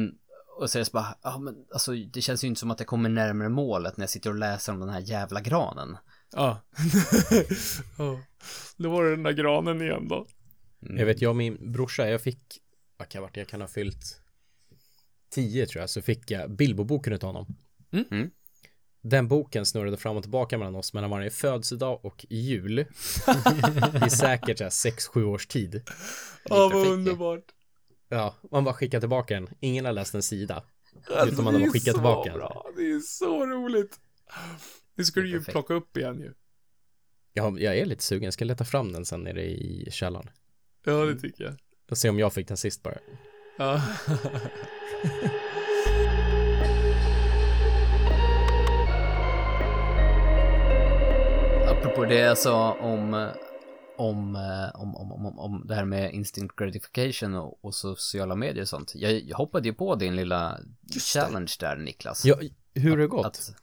och 0.60 0.68
det 0.72 0.84
så 0.84 0.90
bara, 0.92 1.14
ja 1.22 1.38
men 1.38 1.54
alltså 1.72 1.92
det 1.92 2.20
känns 2.20 2.44
ju 2.44 2.48
inte 2.48 2.60
som 2.60 2.70
att 2.70 2.80
jag 2.80 2.86
kommer 2.86 3.08
närmare 3.08 3.48
målet 3.48 3.96
när 3.96 4.02
jag 4.02 4.10
sitter 4.10 4.30
och 4.30 4.36
läser 4.36 4.72
om 4.72 4.80
den 4.80 4.88
här 4.88 5.00
jävla 5.00 5.40
granen. 5.40 5.96
Ja. 6.32 6.60
ja. 7.98 8.20
Då 8.76 8.90
var 8.90 9.04
det 9.04 9.10
den 9.10 9.22
där 9.22 9.32
granen 9.32 9.82
igen 9.82 10.08
då. 10.08 10.26
Mm. 10.82 10.98
Jag 10.98 11.06
vet, 11.06 11.22
jag 11.22 11.30
och 11.30 11.36
min 11.36 11.72
brorsa, 11.72 12.08
jag 12.08 12.20
fick, 12.20 12.58
vad 12.96 13.08
kan 13.08 13.22
jag 13.22 13.30
jag 13.34 13.48
kan 13.48 13.60
ha 13.60 13.68
fyllt 13.68 14.22
10 15.30 15.66
tror 15.66 15.80
jag, 15.80 15.90
så 15.90 16.02
fick 16.02 16.30
jag 16.30 16.50
Bilbo-boken 16.50 17.12
utav 17.12 17.28
honom. 17.28 17.56
Mm. 17.92 18.04
Mm. 18.10 18.30
Den 19.02 19.28
boken 19.28 19.66
snurrade 19.66 19.96
fram 19.96 20.16
och 20.16 20.22
tillbaka 20.22 20.58
mellan 20.58 20.76
oss 20.76 20.92
mellan 20.94 21.10
varje 21.10 21.30
födelsedag 21.30 22.04
och 22.04 22.26
jul. 22.28 22.78
I 24.06 24.10
säkert 24.10 24.58
så 24.58 24.64
här 24.64 24.70
6-7 24.70 25.22
års 25.22 25.46
tid. 25.46 25.82
Ja, 26.44 26.56
vad 26.56 26.70
perfekt 26.70 26.88
ju. 26.88 26.92
underbart. 26.92 27.44
Ja, 28.12 28.34
man 28.50 28.64
bara 28.64 28.74
skickar 28.74 29.00
tillbaka 29.00 29.34
den. 29.34 29.48
Ingen 29.60 29.84
har 29.84 29.92
läst 29.92 30.14
en 30.14 30.22
sida. 30.22 30.62
Alltså, 31.10 31.32
Utan 31.32 31.44
man 31.44 31.54
har 31.54 31.60
det 31.60 31.66
bara 31.66 31.68
är 31.68 31.72
skickat 31.72 31.86
så 31.86 31.92
tillbaka. 31.98 32.32
bra. 32.32 32.66
Det 32.76 32.90
är 32.90 33.00
så 33.00 33.46
roligt. 33.46 34.00
Det 34.96 35.04
ska 35.04 35.20
Det 35.20 35.24
är 35.24 35.24
du 35.24 35.30
ju 35.30 35.38
perfekt. 35.38 35.52
plocka 35.52 35.74
upp 35.74 35.96
igen 35.96 36.20
ju. 36.20 36.34
Jag, 37.32 37.60
jag 37.60 37.78
är 37.78 37.84
lite 37.86 38.02
sugen, 38.02 38.24
jag 38.24 38.32
ska 38.32 38.44
leta 38.44 38.64
fram 38.64 38.92
den 38.92 39.04
sen 39.04 39.20
nere 39.20 39.42
i 39.44 39.88
källaren. 39.90 40.30
Ja, 40.84 40.92
det 40.92 41.20
tycker 41.20 41.44
jag. 41.44 41.54
Och 41.90 41.98
se 41.98 42.08
om 42.08 42.18
jag 42.18 42.32
fick 42.32 42.48
den 42.48 42.56
sist 42.56 42.82
bara. 42.82 42.98
Ja. 43.58 43.82
Apropå 51.70 52.04
det 52.04 52.14
jag 52.18 52.38
sa 52.38 52.72
om, 52.72 53.28
om, 54.00 54.36
eh, 54.36 54.80
om, 54.80 54.96
om, 54.96 55.12
om, 55.12 55.38
om 55.38 55.66
det 55.66 55.74
här 55.74 55.84
med 55.84 56.12
instinct 56.12 56.56
gratification 56.56 57.34
och, 57.34 57.64
och 57.64 57.74
sociala 57.74 58.34
medier 58.34 58.62
och 58.62 58.68
sånt. 58.68 58.92
Jag, 58.94 59.12
jag 59.12 59.36
hoppade 59.36 59.68
ju 59.68 59.74
på 59.74 59.94
din 59.94 60.16
lilla 60.16 60.60
challenge 61.12 61.52
där 61.60 61.76
Niklas. 61.76 62.24
Ja, 62.24 62.36
hur 62.74 62.90
har 62.90 62.96
det 62.96 63.06
gått? 63.06 63.26
Att, 63.26 63.54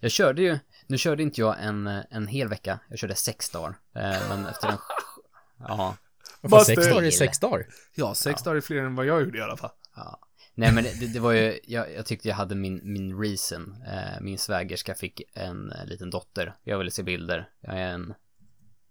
jag 0.00 0.10
körde 0.10 0.42
ju, 0.42 0.58
nu 0.86 0.98
körde 0.98 1.22
inte 1.22 1.40
jag 1.40 1.56
en, 1.60 1.86
en 1.86 2.26
hel 2.26 2.48
vecka, 2.48 2.78
jag 2.88 2.98
körde 2.98 3.14
sex 3.14 3.50
dagar. 3.50 3.78
Eh, 3.94 4.28
men 4.28 4.46
efter 4.46 4.68
en, 4.68 4.78
ja, 5.58 5.96
Varför 6.40 6.64
sex 6.64 6.84
det- 6.84 6.90
dagar 6.90 7.02
är 7.06 7.10
sex 7.10 7.38
dagar? 7.38 7.66
ja, 7.94 8.14
sex 8.14 8.42
dagar 8.42 8.56
är 8.56 8.60
fler 8.60 8.82
än 8.82 8.94
vad 8.94 9.06
jag 9.06 9.20
gjorde 9.22 9.38
i 9.38 9.42
alla 9.42 9.56
fall. 9.56 9.70
Ja. 9.96 10.18
Nej 10.54 10.72
men 10.72 10.84
det, 10.84 11.12
det 11.12 11.20
var 11.20 11.32
ju, 11.32 11.60
jag, 11.64 11.94
jag 11.94 12.06
tyckte 12.06 12.28
jag 12.28 12.36
hade 12.36 12.54
min, 12.54 12.80
min 12.82 13.20
reason. 13.22 13.76
Eh, 13.86 14.20
min 14.20 14.38
svägerska 14.38 14.94
fick 14.94 15.22
en 15.34 15.72
eh, 15.72 15.86
liten 15.86 16.10
dotter. 16.10 16.54
Jag 16.64 16.78
ville 16.78 16.90
se 16.90 17.02
bilder. 17.02 17.48
Jag 17.60 17.74
är 17.80 17.88
en, 17.88 18.14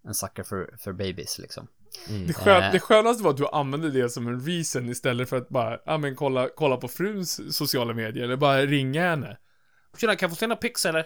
en 0.08 0.14
sucker 0.14 0.44
för, 0.44 0.76
för 0.80 0.94
babies 0.94 1.40
liksom. 1.40 1.68
Det, 2.28 2.34
skön, 2.34 2.64
Eh. 2.64 2.72
det 2.72 2.80
skönaste 2.80 3.24
var 3.24 3.32
att 3.32 3.38
du 3.38 3.48
använde 3.48 3.92
det 3.92 4.10
som 4.10 4.28
en 4.28 4.40
reason 4.46 4.90
istället 4.90 5.30
för 5.30 5.38
att 5.38 5.50
bara, 5.50 5.80
ja 5.86 5.98
men 5.98 6.16
kolla, 6.16 6.50
kolla 6.56 6.78
på 6.78 6.88
fruns 6.88 7.56
sociala 7.58 7.94
medier 7.94 8.24
eller 8.24 8.36
bara 8.36 8.66
ringa 8.66 9.10
henne. 9.10 9.38
Tjena, 9.98 10.16
kan 10.16 10.28
jag 10.28 10.32
få 10.32 10.40
se 10.40 10.48
några 10.48 10.62
pics 10.62 10.86
eller? 10.86 11.06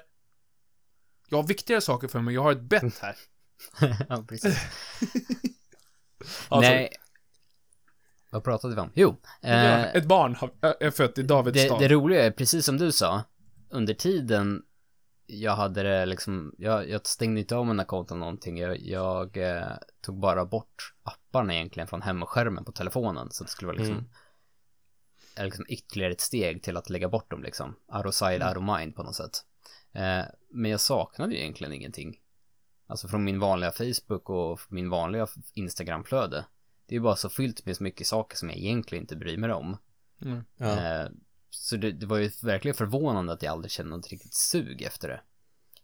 Jag 1.30 1.38
har 1.38 1.48
viktigare 1.48 1.82
saker 1.82 2.08
för 2.08 2.20
mig, 2.20 2.34
jag 2.34 2.44
har 2.44 2.52
ett 2.52 2.62
bett 2.62 3.00
här. 3.02 3.16
ja, 4.10 4.26
precis. 4.30 4.58
Alltså, 6.50 6.72
Nej. 6.72 6.92
Vad 8.30 8.44
pratade 8.44 8.76
vi 8.76 8.82
om? 8.82 8.92
Jo. 8.94 9.16
Eh, 9.42 9.96
ett 9.96 10.06
barn 10.06 10.36
har, 10.36 10.52
är 10.80 10.92
fött 10.92 11.18
i 11.18 11.24
Davids 11.24 11.54
det, 11.58 11.66
stad. 11.66 11.80
det 11.80 11.88
roliga 11.88 12.26
är, 12.26 12.32
precis 12.32 12.66
som 12.66 12.78
du 12.78 12.92
sa, 12.92 13.24
under 13.70 13.94
tiden 13.94 14.64
jag 15.28 15.56
hade 15.56 15.84
det 15.84 16.06
liksom, 16.06 16.56
jag, 16.58 16.90
jag 16.90 17.08
stängde 17.08 17.40
inte 17.40 17.56
av 17.56 17.66
mina 17.66 17.86
konton 17.86 18.20
någonting. 18.20 18.58
Jag, 18.58 18.80
jag 18.82 19.38
eh, 19.38 19.72
tog 20.02 20.20
bara 20.20 20.46
bort 20.46 20.94
apparna 21.04 21.54
egentligen 21.54 21.88
från 21.88 22.02
hemskärmen 22.02 22.66
på 22.66 22.72
telefonen. 22.72 23.32
Så 23.32 23.44
det 23.44 23.50
skulle 23.50 23.68
vara 23.68 23.78
liksom, 23.78 23.96
Mm. 23.96 24.10
är 25.36 25.46
liksom 25.46 25.66
ytterligare 25.70 26.12
ett 26.12 26.22
steg 26.22 26.64
till 26.64 26.78
att 26.78 26.90
lägga 26.90 27.10
bort 27.10 27.32
dem 27.32 27.44
liksom. 27.44 27.76
Out 27.94 28.06
of 28.06 28.16
sight, 28.16 28.44
out 28.44 28.58
of 28.58 28.64
mind 28.78 28.96
på 28.96 29.04
något 29.04 29.16
sätt. 29.16 29.46
Eh, 29.94 30.24
men 30.50 30.72
jag 30.72 30.80
saknade 30.80 31.34
ju 31.34 31.40
egentligen 31.40 31.74
ingenting. 31.74 32.20
Alltså 32.88 33.08
från 33.08 33.24
min 33.24 33.40
vanliga 33.40 33.72
Facebook 33.72 34.30
och 34.30 34.60
min 34.70 34.90
vanliga 34.90 35.28
Instagramflöde. 35.54 36.46
Det 36.86 36.96
är 36.96 36.98
ju 36.98 37.04
bara 37.04 37.16
så 37.16 37.30
fyllt 37.30 37.66
med 37.66 37.78
så 37.78 37.84
mycket 37.84 38.08
saker 38.08 38.38
som 38.38 38.50
jag 38.50 38.58
egentligen 38.58 39.04
inte 39.04 39.16
bryr 39.16 39.38
mig 39.38 39.52
om. 39.54 39.78
Mm. 40.22 40.44
Ja. 40.58 40.66
Eh, 40.66 41.10
så 41.50 41.78
det, 41.78 41.92
det 41.92 42.06
var 42.06 42.18
ju 42.18 42.32
verkligen 42.44 42.76
förvånande 42.76 43.34
att 43.34 43.44
jag 43.44 43.52
aldrig 43.52 43.72
kände 43.72 43.96
något 43.96 44.08
riktigt 44.08 44.34
sug 44.34 44.82
efter 44.82 45.08
det. 45.08 45.22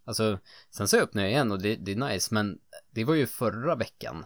Alltså, 0.06 0.39
sen 0.69 0.88
så 0.88 0.97
öppnade 0.97 1.28
jag 1.28 1.32
igen 1.32 1.52
och 1.52 1.62
det, 1.62 1.76
det 1.76 1.91
är 1.91 1.95
nice, 1.95 2.34
men 2.34 2.60
det 2.91 3.04
var 3.04 3.13
ju 3.13 3.28
förra 3.28 3.76
veckan. 3.76 4.26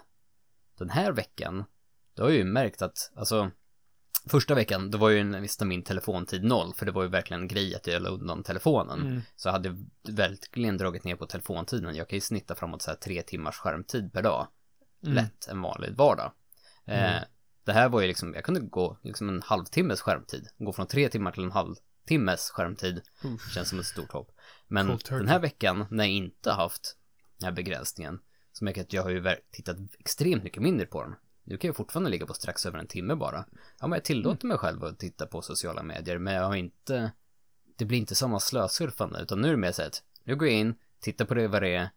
Den 0.77 0.89
här 0.89 1.11
veckan, 1.11 1.63
då 2.13 2.23
har 2.23 2.29
jag 2.29 2.37
ju 2.37 2.43
märkt 2.43 2.81
att, 2.81 3.11
alltså, 3.15 3.51
Första 4.29 4.55
veckan, 4.55 4.91
då 4.91 4.97
var 4.97 5.09
ju 5.09 5.23
nästan 5.23 5.67
min 5.67 5.83
telefontid 5.83 6.43
noll, 6.43 6.73
för 6.73 6.85
det 6.85 6.91
var 6.91 7.03
ju 7.03 7.09
verkligen 7.09 7.41
en 7.41 7.47
grej 7.47 7.75
att 7.75 7.87
jag 7.87 8.01
la 8.01 8.09
undan 8.09 8.43
telefonen. 8.43 9.01
Mm. 9.01 9.21
Så 9.35 9.47
jag 9.47 9.53
hade 9.53 9.77
verkligen 10.09 10.77
dragit 10.77 11.03
ner 11.03 11.15
på 11.15 11.25
telefontiden. 11.25 11.95
Jag 11.95 12.09
kan 12.09 12.17
ju 12.17 12.21
snitta 12.21 12.55
framåt 12.55 12.81
så 12.81 12.91
här 12.91 12.97
tre 12.97 13.21
timmars 13.21 13.55
skärmtid 13.55 14.13
per 14.13 14.21
dag. 14.21 14.47
Mm. 15.03 15.15
Lätt 15.15 15.47
en 15.47 15.61
vanlig 15.61 15.95
vardag. 15.95 16.31
Eh, 16.85 17.11
Mm. 17.11 17.23
Det 17.67 17.73
här 17.73 17.89
var 17.89 18.01
ju 18.01 18.07
liksom, 18.07 18.33
jag 18.33 18.43
kunde 18.43 18.59
gå 18.59 18.97
liksom 19.01 19.29
en 19.29 19.41
halvtimmes 19.41 20.01
skärmtid. 20.01 20.47
Gå 20.57 20.73
från 20.73 20.87
tre 20.87 21.09
timmar 21.09 21.31
till 21.31 21.43
en 21.43 21.51
halvtimmes 21.51 22.49
skärmtid. 22.49 23.01
Uff. 23.23 23.53
Känns 23.53 23.69
som 23.69 23.79
ett 23.79 23.85
stort 23.85 24.11
hopp. 24.11 24.31
Men 24.67 24.87
Cold 24.87 25.03
den 25.09 25.27
här 25.27 25.39
veckan, 25.39 25.85
när 25.91 26.03
jag 26.03 26.13
inte 26.13 26.51
haft 26.51 26.97
den 27.39 27.45
här 27.45 27.51
begränsningen, 27.51 28.19
så 28.51 28.65
märker 28.65 28.79
jag 28.79 28.85
att 28.85 28.93
jag 28.93 29.03
har 29.03 29.09
ju 29.09 29.35
tittat 29.51 29.77
extremt 29.99 30.43
mycket 30.43 30.61
mindre 30.61 30.85
på 30.85 31.03
den. 31.03 31.15
Nu 31.43 31.57
kan 31.57 31.67
jag 31.67 31.75
fortfarande 31.75 32.09
ligga 32.09 32.25
på 32.25 32.33
strax 32.33 32.65
över 32.65 32.79
en 32.79 32.87
timme 32.87 33.15
bara. 33.15 33.45
Ja, 33.79 33.87
men 33.87 33.97
jag 33.97 34.03
tillåter 34.03 34.47
mig 34.47 34.57
själv 34.57 34.83
att 34.83 34.99
titta 34.99 35.25
på 35.25 35.41
sociala 35.41 35.83
medier, 35.83 36.17
men 36.17 36.33
jag 36.33 36.43
har 36.43 36.55
inte... 36.55 37.11
Det 37.77 37.85
blir 37.85 37.97
inte 37.97 38.15
samma 38.15 38.39
slösurfande, 38.39 39.21
utan 39.21 39.41
nu 39.41 39.47
är 39.47 39.51
det 39.51 39.57
mer 39.57 39.71
så 39.71 39.81
att 39.81 40.03
nu 40.23 40.35
går 40.35 40.47
jag 40.47 40.57
in, 40.57 40.75
tittar 40.99 41.25
på 41.25 41.33
det 41.33 41.47
vad 41.47 41.61
det 41.61 41.75
är, 41.75 41.89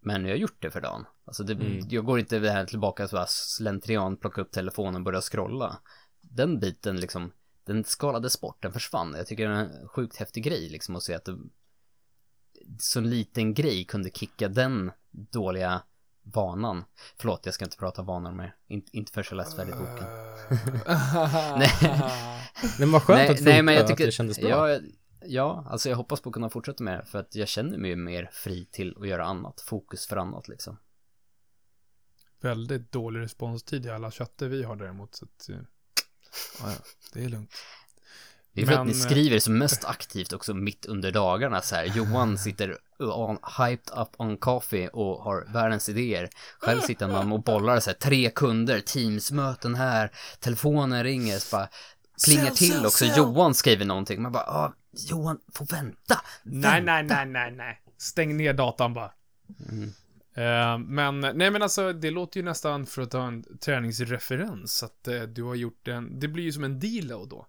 men 0.00 0.24
jag 0.24 0.30
har 0.32 0.36
gjort 0.38 0.62
det 0.62 0.70
för 0.70 0.80
dagen. 0.80 1.06
Alltså 1.24 1.42
det, 1.42 1.52
Mm. 1.52 1.88
jag 1.88 2.04
går 2.04 2.18
inte 2.18 2.38
här 2.38 2.66
tillbaka 2.66 3.08
så 3.08 3.24
slentrian, 3.28 4.16
plocka 4.16 4.40
upp 4.40 4.52
telefonen 4.52 4.94
och 4.94 5.02
börja 5.02 5.20
scrolla. 5.20 5.78
Den 6.20 6.60
biten 6.60 6.96
liksom, 6.96 7.32
den 7.66 7.84
skalades 7.84 8.40
bort, 8.40 8.62
den 8.62 8.72
försvann. 8.72 9.14
Jag 9.16 9.26
tycker 9.26 9.48
det 9.48 9.54
är 9.54 9.58
en 9.58 9.88
sjukt 9.88 10.16
häftig 10.16 10.44
grej 10.44 10.68
liksom 10.68 10.96
att 10.96 11.02
se 11.02 11.14
att 11.14 11.24
det, 11.24 11.38
så 12.78 12.98
en 12.98 13.10
liten 13.10 13.54
grej 13.54 13.84
kunde 13.84 14.10
kicka 14.10 14.48
den 14.48 14.92
dåliga 15.10 15.82
vanan. 16.22 16.84
Förlåt, 17.18 17.40
jag 17.44 17.54
ska 17.54 17.64
inte 17.64 17.76
prata 17.76 18.02
vanor 18.02 18.32
mer. 18.32 18.54
In, 18.68 18.84
inte 18.92 19.12
för 19.12 19.22
så 19.22 19.34
läst 19.34 19.56
färdigt 19.56 19.74
boken. 19.78 20.06
Nej. 21.58 21.70
Men 22.78 22.92
vad 22.92 23.02
skönt 23.02 23.30
att 23.30 23.36
det 23.36 23.44
nej, 23.44 23.62
men 23.62 23.74
jag 23.74 23.86
tycker, 23.86 24.04
att 24.04 24.08
det 24.08 24.12
kändes 24.12 24.40
bra. 24.40 24.70
Ja, 24.70 24.80
ja, 25.26 25.66
alltså 25.70 25.88
jag 25.88 25.96
hoppas 25.96 26.20
på 26.20 26.28
att 26.28 26.34
kunna 26.34 26.50
fortsätta 26.50 26.84
med 26.84 26.98
det, 26.98 27.04
för 27.04 27.18
att 27.18 27.34
jag 27.34 27.48
känner 27.48 27.78
mig 27.78 27.90
ju 27.90 27.96
mer 27.96 28.30
fri 28.32 28.68
till 28.70 28.96
att 29.00 29.08
göra 29.08 29.24
annat, 29.24 29.60
fokus 29.60 30.06
för 30.06 30.16
annat 30.16 30.48
liksom. 30.48 30.76
Väldigt 32.40 32.92
dålig 32.92 33.20
responstid 33.20 33.86
i 33.86 33.90
alla 33.90 34.10
chatter 34.10 34.48
vi 34.48 34.62
har 34.62 34.76
däremot. 34.76 35.14
Så 35.14 35.24
att, 35.24 35.48
eh, 35.48 35.56
ja, 36.60 36.72
det 37.12 37.24
är 37.24 37.28
lugnt. 37.28 37.54
Det 38.52 38.62
är 38.62 38.66
för 38.66 38.72
att 38.72 38.78
Men, 38.78 38.86
ni 38.86 38.92
eh, 38.92 38.98
skriver 38.98 39.38
som 39.38 39.58
mest 39.58 39.84
aktivt 39.84 40.32
också 40.32 40.54
mitt 40.54 40.86
under 40.86 41.12
dagarna 41.12 41.62
så 41.62 41.74
här. 41.74 41.84
Johan 41.84 42.38
sitter 42.38 42.78
on, 42.98 43.38
hyped 43.58 43.98
up 43.98 44.08
on 44.16 44.36
coffee 44.36 44.88
och 44.88 45.22
har 45.22 45.52
världens 45.52 45.88
idéer. 45.88 46.30
Själv 46.58 46.80
sitter 46.80 47.08
man 47.08 47.32
och 47.32 47.42
bollar 47.42 47.80
så 47.80 47.90
här, 47.90 47.96
tre 47.96 48.30
kunder, 48.30 48.80
teamsmöten 48.80 49.74
här, 49.74 50.10
telefonen 50.40 51.04
ringer, 51.04 51.38
så 51.38 51.56
bara 51.56 51.68
plingar 52.24 52.50
till 52.50 52.86
också. 52.86 53.04
Johan 53.04 53.54
skriver 53.54 53.84
någonting, 53.84 54.22
man 54.22 54.32
bara, 54.32 54.44
ah, 54.44 54.74
Johan, 54.92 55.38
får 55.54 55.66
vänta. 55.66 56.20
Nej, 56.42 56.82
nej, 56.82 57.02
nej, 57.02 57.26
nej, 57.26 57.50
nej. 57.52 57.82
Stäng 57.98 58.36
ner 58.36 58.52
datan 58.52 58.94
bara. 58.94 59.12
Mm. 59.68 59.92
Eh, 60.34 60.78
men, 60.78 61.20
nej 61.20 61.50
men 61.50 61.62
alltså, 61.62 61.92
det 61.92 62.10
låter 62.10 62.40
ju 62.40 62.44
nästan 62.44 62.86
för 62.86 63.02
att 63.02 63.10
ta 63.10 63.26
en 63.26 63.58
träningsreferens, 63.58 64.82
att 64.82 65.08
eh, 65.08 65.22
du 65.22 65.42
har 65.42 65.54
gjort 65.54 65.88
en, 65.88 66.20
det 66.20 66.28
blir 66.28 66.44
ju 66.44 66.52
som 66.52 66.64
en 66.64 66.80
deload 66.80 67.28
då. 67.28 67.46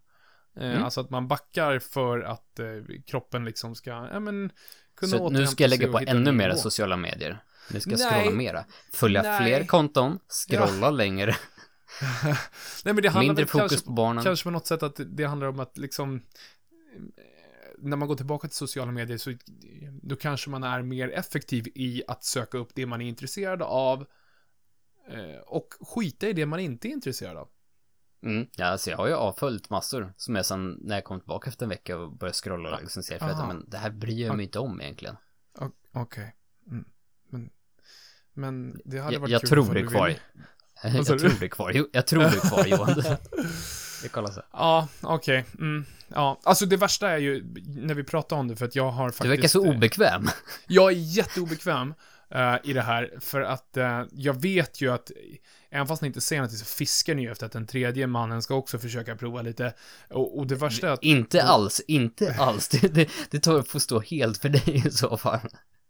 Eh, 0.58 0.72
Mm. 0.72 0.84
Alltså 0.84 1.02
att 1.02 1.10
man 1.10 1.28
backar 1.28 1.80
för 1.80 2.22
att 2.22 2.60
kroppen 3.08 3.46
liksom 3.46 3.76
ska, 3.76 3.90
ja 3.90 4.20
men, 4.20 4.52
kunna 4.96 5.18
Så 5.18 5.30
nu 5.30 5.48
ska 5.48 5.64
jag 5.64 5.70
lägga 5.70 5.92
på 5.92 6.00
ännu 6.00 6.32
mera 6.32 6.56
sociala 6.56 6.98
medier. 6.98 7.44
Nu 7.70 7.80
ska 7.80 7.92
jag 7.92 8.00
Nej. 8.00 8.22
scrolla 8.22 8.38
mera. 8.38 8.66
Följa 8.94 9.22
Nej. 9.22 9.42
fler 9.42 9.66
konton, 9.66 10.20
scrolla 10.48 10.90
längre, 10.90 11.36
Nej 12.86 12.94
men 12.94 12.96
det 12.96 13.10
handlar 13.10 13.34
mindre 13.34 13.46
fokus 13.46 13.72
kanske, 13.72 13.86
på 13.86 13.92
barnen. 13.92 14.24
kanske 14.24 14.44
på 14.44 14.52
något 14.52 14.68
sätt 14.68 14.84
att 14.84 15.00
det 15.06 15.24
handlar 15.24 15.48
om 15.48 15.60
att 15.60 15.78
liksom, 15.78 16.16
eh, 16.16 16.22
när 17.78 17.98
man 17.98 18.08
går 18.08 18.16
tillbaka 18.16 18.48
till 18.48 18.58
sociala 18.58 18.92
medier 18.92 19.18
så 19.18 19.34
då 20.02 20.16
kanske 20.16 20.50
man 20.50 20.64
är 20.64 20.82
mer 20.82 21.10
effektiv 21.10 21.68
i 21.76 22.04
att 22.08 22.24
söka 22.24 22.58
upp 22.58 22.70
det 22.74 22.86
man 22.86 23.02
är 23.02 23.08
intresserad 23.08 23.62
av 23.62 24.06
eh, 25.08 25.42
och 25.46 25.74
skita 25.80 26.28
i 26.28 26.34
det 26.34 26.46
man 26.46 26.60
inte 26.60 26.88
är 26.88 26.92
intresserad 26.92 27.38
av. 27.38 27.50
Mm. 28.24 28.48
Ja, 28.56 28.66
alltså 28.66 28.90
jag 28.90 28.98
har 28.98 29.08
ju 29.08 29.14
avföljt 29.14 29.70
massor 29.70 30.14
som 30.18 30.36
jag 30.36 30.46
sen 30.46 30.78
när 30.82 30.96
jag 30.96 31.04
kom 31.04 31.20
tillbaka 31.20 31.50
efter 31.50 31.66
en 31.66 31.70
vecka 31.70 31.98
och 31.98 32.12
började 32.12 32.36
scrolla 32.36 32.76
och 32.76 32.82
liksom 32.82 33.04
ser 33.04 33.20
för 33.20 33.26
att 33.26 33.32
Aha. 33.32 33.48
men 33.48 33.70
det 33.70 33.78
här 33.78 33.90
bryr 33.90 34.26
jag 34.26 34.36
mig 34.36 34.46
inte 34.46 34.60
om 34.60 34.82
egentligen. 34.82 35.16
Okej. 35.94 36.36
Mm. 36.68 36.86
Men, 37.30 37.50
men 38.34 38.82
det 38.86 39.00
hade 39.00 39.14
Jag, 39.14 39.20
varit 39.20 39.32
jag 39.32 39.42
kul 39.42 39.50
tror 39.50 39.74
det 39.74 39.80
är 39.80 39.88
kvar. 39.88 40.16
Jag 40.84 41.06
tror 41.06 41.18
du? 41.18 41.46
är 41.46 41.48
kvar. 41.48 41.72
Jo, 41.74 41.88
jag 41.92 42.08
tror 42.08 42.22
det 42.22 42.28
är 42.28 42.50
kvar 42.50 42.66
Johan. 42.66 43.04
Vi 44.04 44.10
kollar 44.10 44.32
så. 44.32 44.42
Ja, 44.52 44.88
okej. 45.02 45.46
Mm. 45.60 45.86
Ja, 46.08 46.40
alltså 46.44 46.66
det 46.66 46.78
värsta 46.78 47.10
är 47.10 47.18
ju 47.18 47.46
när 47.68 47.94
vi 47.94 48.04
pratar 48.04 48.36
om 48.36 48.48
det 48.48 48.56
för 48.56 48.66
att 48.66 48.76
jag 48.76 48.92
har 48.92 49.10
faktiskt... 49.10 49.24
Du 49.24 49.30
verkar 49.30 49.48
så 49.48 49.66
eh, 49.66 49.76
obekväm. 49.76 50.30
Jag 50.68 50.92
är 50.92 50.96
jätteobekväm 50.96 51.94
eh, 52.32 52.56
i 52.64 52.74
det 52.74 52.82
här, 52.82 53.14
för 53.20 53.42
att 53.42 53.78
eh, 53.78 54.04
jag 54.12 54.42
vet 54.42 54.82
ju 54.82 54.94
att, 54.94 55.12
även 55.70 55.88
fast 55.88 56.02
ni 56.02 56.08
inte 56.08 56.22
säger 56.22 56.42
något, 56.42 56.52
så 56.52 56.66
fiskar 56.66 57.16
ni 57.16 57.22
ju 57.22 57.32
efter 57.32 57.46
att 57.46 57.52
den 57.52 57.68
tredje 57.68 58.08
mannen 58.08 58.42
ska 58.42 58.56
också 58.56 58.80
försöka 58.80 59.16
prova 59.16 59.42
lite. 59.42 59.74
Och, 60.10 60.38
och 60.38 60.48
det 60.48 60.56
värsta 60.56 60.88
är 60.88 60.92
att 60.92 61.04
Inte 61.04 61.44
alls, 61.44 61.82
inte 61.88 62.36
alls. 62.40 62.68
Det, 62.70 62.88
det, 62.88 63.10
det 63.30 63.40
tar 63.40 63.62
får 63.62 63.80
stå 63.80 64.00
helt 64.00 64.38
för 64.38 64.50
dig 64.50 64.86
i 64.88 64.92
så 64.92 65.18
fall 65.18 65.40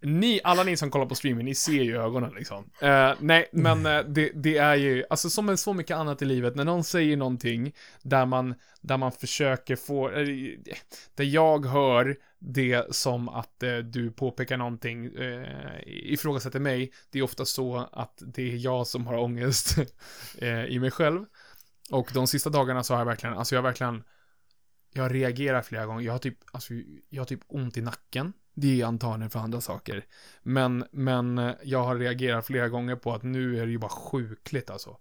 ni, 0.02 0.42
alla 0.44 0.64
ni 0.64 0.78
som 0.78 0.92
kollar 0.92 1.06
på 1.06 1.16
streamen, 1.16 1.46
ni 1.46 1.56
ser 1.56 1.84
ju 1.84 1.98
ögonen 1.98 2.34
liksom. 2.36 2.64
Uh, 2.84 3.14
nej, 3.20 3.50
men 3.52 3.86
uh, 3.86 4.06
det, 4.06 4.32
det 4.36 4.58
är 4.58 4.76
ju, 4.76 5.04
alltså 5.10 5.30
som 5.30 5.46
med 5.46 5.60
så 5.60 5.74
mycket 5.74 5.98
annat 5.98 6.22
i 6.22 6.26
livet, 6.26 6.56
när 6.56 6.66
någon 6.66 6.84
säger 6.84 7.18
någonting 7.18 7.74
där 8.02 8.26
man, 8.26 8.56
där 8.82 8.98
man 8.98 9.12
försöker 9.12 9.76
få, 9.76 10.10
eh, 10.10 10.28
där 11.16 11.24
jag 11.24 11.66
hör 11.66 12.18
det 12.40 12.96
som 12.96 13.30
att 13.30 13.64
uh, 13.64 13.78
du 13.78 14.12
påpekar 14.12 14.58
någonting, 14.58 15.18
uh, 15.18 15.48
ifrågasätter 15.86 16.60
mig, 16.60 16.92
det 17.12 17.20
är 17.20 17.24
ofta 17.24 17.46
så 17.46 17.90
att 17.92 18.24
det 18.26 18.52
är 18.52 18.58
jag 18.58 18.88
som 18.88 19.08
har 19.08 19.18
ångest 19.18 19.78
i 20.68 20.80
mig 20.80 20.92
själv. 20.92 21.26
Och 21.92 22.12
de 22.14 22.28
sista 22.28 22.50
dagarna 22.50 22.84
så 22.84 22.94
har 22.94 23.00
jag 23.00 23.06
verkligen, 23.06 23.38
alltså 23.38 23.56
jag 23.56 23.62
har 23.62 23.70
verkligen, 23.70 24.04
jag 24.94 25.14
reagerar 25.14 25.62
flera 25.62 25.86
gånger, 25.86 26.02
jag 26.02 26.12
har 26.12 26.20
typ, 26.20 26.38
alltså 26.52 26.74
jag 27.10 27.22
har 27.22 27.26
typ 27.26 27.42
ont 27.48 27.78
i 27.78 27.82
nacken. 27.82 28.34
Det 28.54 28.82
är 28.82 28.86
antagligen 28.86 29.30
för 29.30 29.40
andra 29.40 29.62
saker. 29.62 30.06
Men, 30.44 30.86
men 30.92 31.38
eh, 31.38 31.56
jag 31.64 31.84
har 31.84 31.96
reagerat 31.96 32.46
flera 32.46 32.70
gånger 32.70 32.96
på 32.96 33.14
att 33.14 33.24
nu 33.24 33.60
är 33.60 33.66
det 33.66 33.72
ju 33.72 33.78
bara 33.78 33.90
sjukligt 33.90 34.70
alltså. 34.70 34.98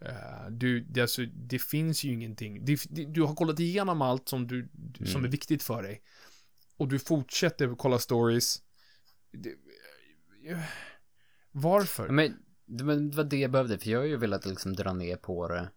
Eh, 0.00 0.50
Du, 0.50 0.80
det, 0.80 1.00
alltså, 1.00 1.22
det 1.22 1.58
finns 1.58 2.04
ju 2.04 2.12
ingenting. 2.12 2.64
Det, 2.64 2.80
det, 2.90 3.04
du 3.04 3.22
har 3.22 3.34
kollat 3.34 3.60
igenom 3.60 4.02
allt 4.02 4.28
som, 4.28 4.46
du, 4.46 4.68
som 4.96 5.06
Mm. 5.06 5.24
är 5.24 5.28
viktigt 5.28 5.62
för 5.62 5.82
dig. 5.82 6.02
Och 6.76 6.88
du 6.88 6.98
fortsätter 6.98 7.74
kolla 7.78 7.98
stories. 7.98 8.62
Det, 9.32 9.50
eh, 10.50 10.58
varför? 11.52 12.08
Men 12.08 12.36
men 12.66 13.10
det 13.10 13.16
var 13.16 13.24
det 13.24 13.36
jag 13.36 13.50
behövde, 13.50 13.78
för 13.78 13.90
jag 13.90 13.98
har 13.98 14.06
ju 14.06 14.16
velat 14.16 14.46
liksom 14.46 14.72
dra 14.72 14.92
ner 14.92 15.16
på 15.16 15.48
det 15.48 15.68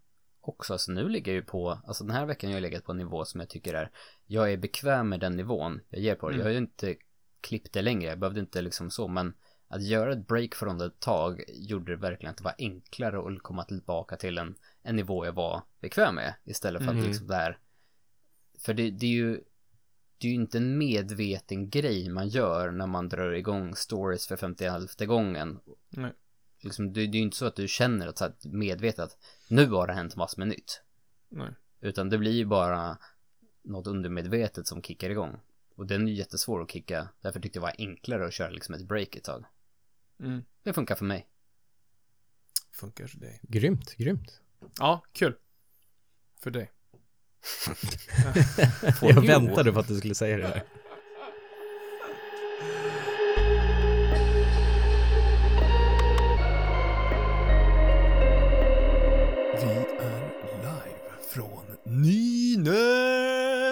också. 0.42 0.78
Så 0.78 0.92
nu 0.92 1.10
ligger 1.10 1.32
jag 1.32 1.36
ju 1.36 1.46
på, 1.46 1.70
alltså 1.70 2.04
den 2.04 2.16
här 2.16 2.26
veckan 2.26 2.50
har 2.50 2.56
jag 2.56 2.62
legat 2.62 2.84
på 2.84 2.92
en 2.92 2.98
nivå 2.98 3.26
som 3.26 3.40
jag 3.40 3.50
tycker 3.50 3.74
är, 3.74 3.92
jag 4.26 4.52
är 4.54 4.58
bekväm 4.58 5.10
med 5.10 5.20
den 5.20 5.36
nivån 5.36 5.80
jag 5.90 6.02
ger 6.02 6.16
på 6.16 6.30
det. 6.30 6.34
Mm. 6.36 6.40
Jag 6.40 6.46
har 6.46 6.52
ju 6.52 6.58
inte 6.58 6.96
klippt 7.41 7.73
det 7.73 7.82
längre, 7.82 8.10
jag 8.10 8.19
behövde 8.19 8.39
inte 8.39 8.62
liksom 8.62 8.91
så, 8.91 9.08
men 9.08 9.34
att 9.67 9.84
göra 9.84 10.13
ett 10.13 10.28
break 10.28 10.56
från 10.56 10.78
det 10.78 10.86
ett 10.86 11.00
tag 11.00 11.43
gjorde 11.47 11.91
det 11.91 12.02
verkligen 12.02 12.32
att 12.32 12.38
det 12.38 12.43
var 12.43 12.56
enklare 12.58 13.36
att 13.36 13.43
komma 13.43 13.63
tillbaka 13.63 14.15
till 14.15 14.38
en, 14.38 14.56
en 14.84 14.95
nivå 14.95 15.26
jag 15.26 15.34
var 15.34 15.62
bekväm 15.82 16.15
med 16.15 16.34
istället 16.43 16.82
för 16.84 16.89
att 16.89 16.95
Mhm. 16.95 17.06
liksom 17.06 17.28
där 17.28 17.58
för 18.60 18.73
det, 18.73 18.91
det 18.91 19.06
är 19.06 19.12
ju 19.12 19.43
det 20.17 20.28
är 20.28 20.30
ju 20.30 20.36
inte 20.36 20.58
en 20.58 20.78
medveten 20.78 21.69
grej 21.69 22.10
man 22.10 22.28
gör 22.28 22.71
när 22.71 22.88
man 22.88 23.10
drar 23.10 23.32
igång 23.32 23.76
stories 23.76 24.28
för 24.28 24.36
51 24.38 25.08
gången. 25.08 25.60
Nej. 25.89 26.13
Liksom, 26.62 26.93
det, 26.93 27.08
det 27.08 27.17
är 27.17 27.19
ju 27.19 27.26
inte 27.26 27.38
så 27.38 27.45
att 27.45 27.56
du 27.56 27.67
känner 27.67 28.08
att, 28.08 28.17
så 28.17 28.26
att 28.26 28.45
medvetet 28.45 29.00
att 29.00 29.17
nu 29.50 29.69
har 29.69 29.88
det 29.88 29.93
hänt 29.93 30.15
massor 30.15 30.39
med 30.39 30.47
nytt. 30.47 30.82
Nej. 31.30 31.50
Utan 31.82 32.10
det 32.10 32.17
blir 32.17 32.32
ju 32.32 32.45
bara 32.45 32.97
något 33.63 33.88
undermedvetet 33.88 34.67
som 34.67 34.82
kickar 34.82 35.10
igång. 35.10 35.39
Och 35.78 35.88
den 35.88 36.08
är 36.08 36.12
ju 36.12 36.18
jättesvår 36.18 36.62
att 36.62 36.72
kicka. 36.72 37.10
Därför 37.22 37.40
tyckte 37.40 37.60
jag 37.60 37.63
det 37.63 37.72
var 37.80 37.88
enklare 37.88 38.26
att 38.26 38.34
köra 38.34 38.50
liksom 38.50 38.76
ett 38.76 38.88
break 38.88 39.16
ett 39.16 39.24
tag. 39.24 39.46
Mm. 40.20 40.44
Det 40.63 40.74
funkar 40.74 40.96
för 40.96 41.06
mig. 41.06 41.28
Funkar 42.72 43.08
för 43.08 43.20
dig. 43.20 43.40
Grymt, 43.44 43.96
grymt. 43.96 44.42
Ja, 44.80 45.04
kul. 45.12 45.36
För 46.40 46.52
dig. 46.52 46.72
Jag 49.02 49.28
väntade 49.28 49.74
på 49.74 49.80
att 49.80 49.88
du 49.88 49.98
skulle 49.98 50.16
säga 50.16 50.38
det 50.38 50.44
där. 50.44 50.63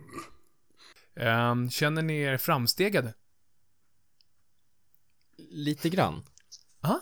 Ehm, 1.17 1.71
känner 1.71 2.03
ni 2.03 2.21
er 2.21 2.39
framstegade? 2.39 3.15
lite 5.49 5.89
grann. 5.89 6.23
Ja. 6.81 7.01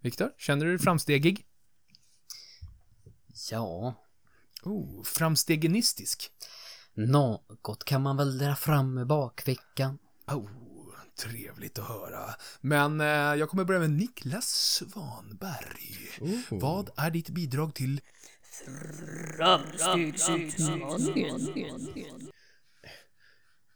Viktor, 0.00 0.30
känner 0.38 0.64
du 0.64 0.70
dig 0.70 0.78
framstegig? 0.84 1.46
Ja, 3.50 3.94
Oh, 4.62 5.04
framstegenistisk. 5.04 6.30
något 6.94 7.84
kan 7.84 8.02
man 8.02 8.16
väl 8.16 8.38
dra 8.38 8.56
fram 8.56 8.98
ur 8.98 9.04
bakfickan. 9.04 9.98
Oh, 10.26 10.48
trevligt 11.18 11.78
att 11.78 11.88
höra. 11.88 12.24
Men 12.60 13.00
eh, 13.00 13.06
jag 13.06 13.48
kommer 13.48 13.64
börja 13.64 13.80
med 13.80 13.90
Niklas 13.90 14.46
Svanberg. 14.48 16.08
Oh. 16.20 16.58
Vad 16.60 16.90
är 16.96 17.10
ditt 17.10 17.30
bidrag 17.30 17.74
till 17.74 18.00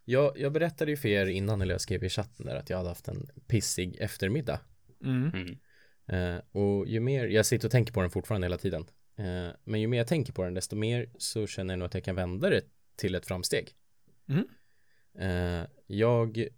Jag, 0.05 0.38
jag 0.38 0.52
berättade 0.52 0.90
ju 0.90 0.96
för 0.96 1.09
er 1.09 1.26
innan, 1.26 1.61
eller 1.61 1.74
jag 1.74 1.81
skrev 1.81 2.05
i 2.05 2.09
chatten 2.09 2.46
där, 2.46 2.57
att 2.57 2.70
jag 2.70 2.76
hade 2.76 2.88
haft 2.88 3.09
en 3.09 3.31
pissig 3.46 3.96
eftermiddag. 4.00 4.61
Mm. 5.05 5.59
Eh, 6.07 6.42
och 6.52 6.87
ju 6.87 7.00
mer, 7.00 7.26
jag 7.26 7.46
sitter 7.46 7.68
och 7.68 7.72
tänker 7.72 7.92
på 7.92 8.00
den 8.00 8.11
fortfarande 8.11 8.44
hela 8.44 8.59
tiden. 8.59 8.87
Eh, 9.16 9.48
men 9.64 9.81
ju 9.81 9.87
mer 9.87 9.98
jag 9.98 10.07
tänker 10.07 10.33
på 10.33 10.44
den, 10.44 10.55
desto 10.55 10.76
mer 10.76 11.11
så 11.18 11.46
känner 11.46 11.74
jag 11.74 11.78
nog 11.78 11.87
att 11.87 11.94
jag 11.94 12.05
kan 12.05 12.16
vända 12.16 12.50
det 12.50 12.62
till 12.96 13.14
ett 13.14 13.26
framsteg. 13.26 13.70
Mm. 14.28 14.44
Eh, 15.18 15.66
jag 15.87 16.48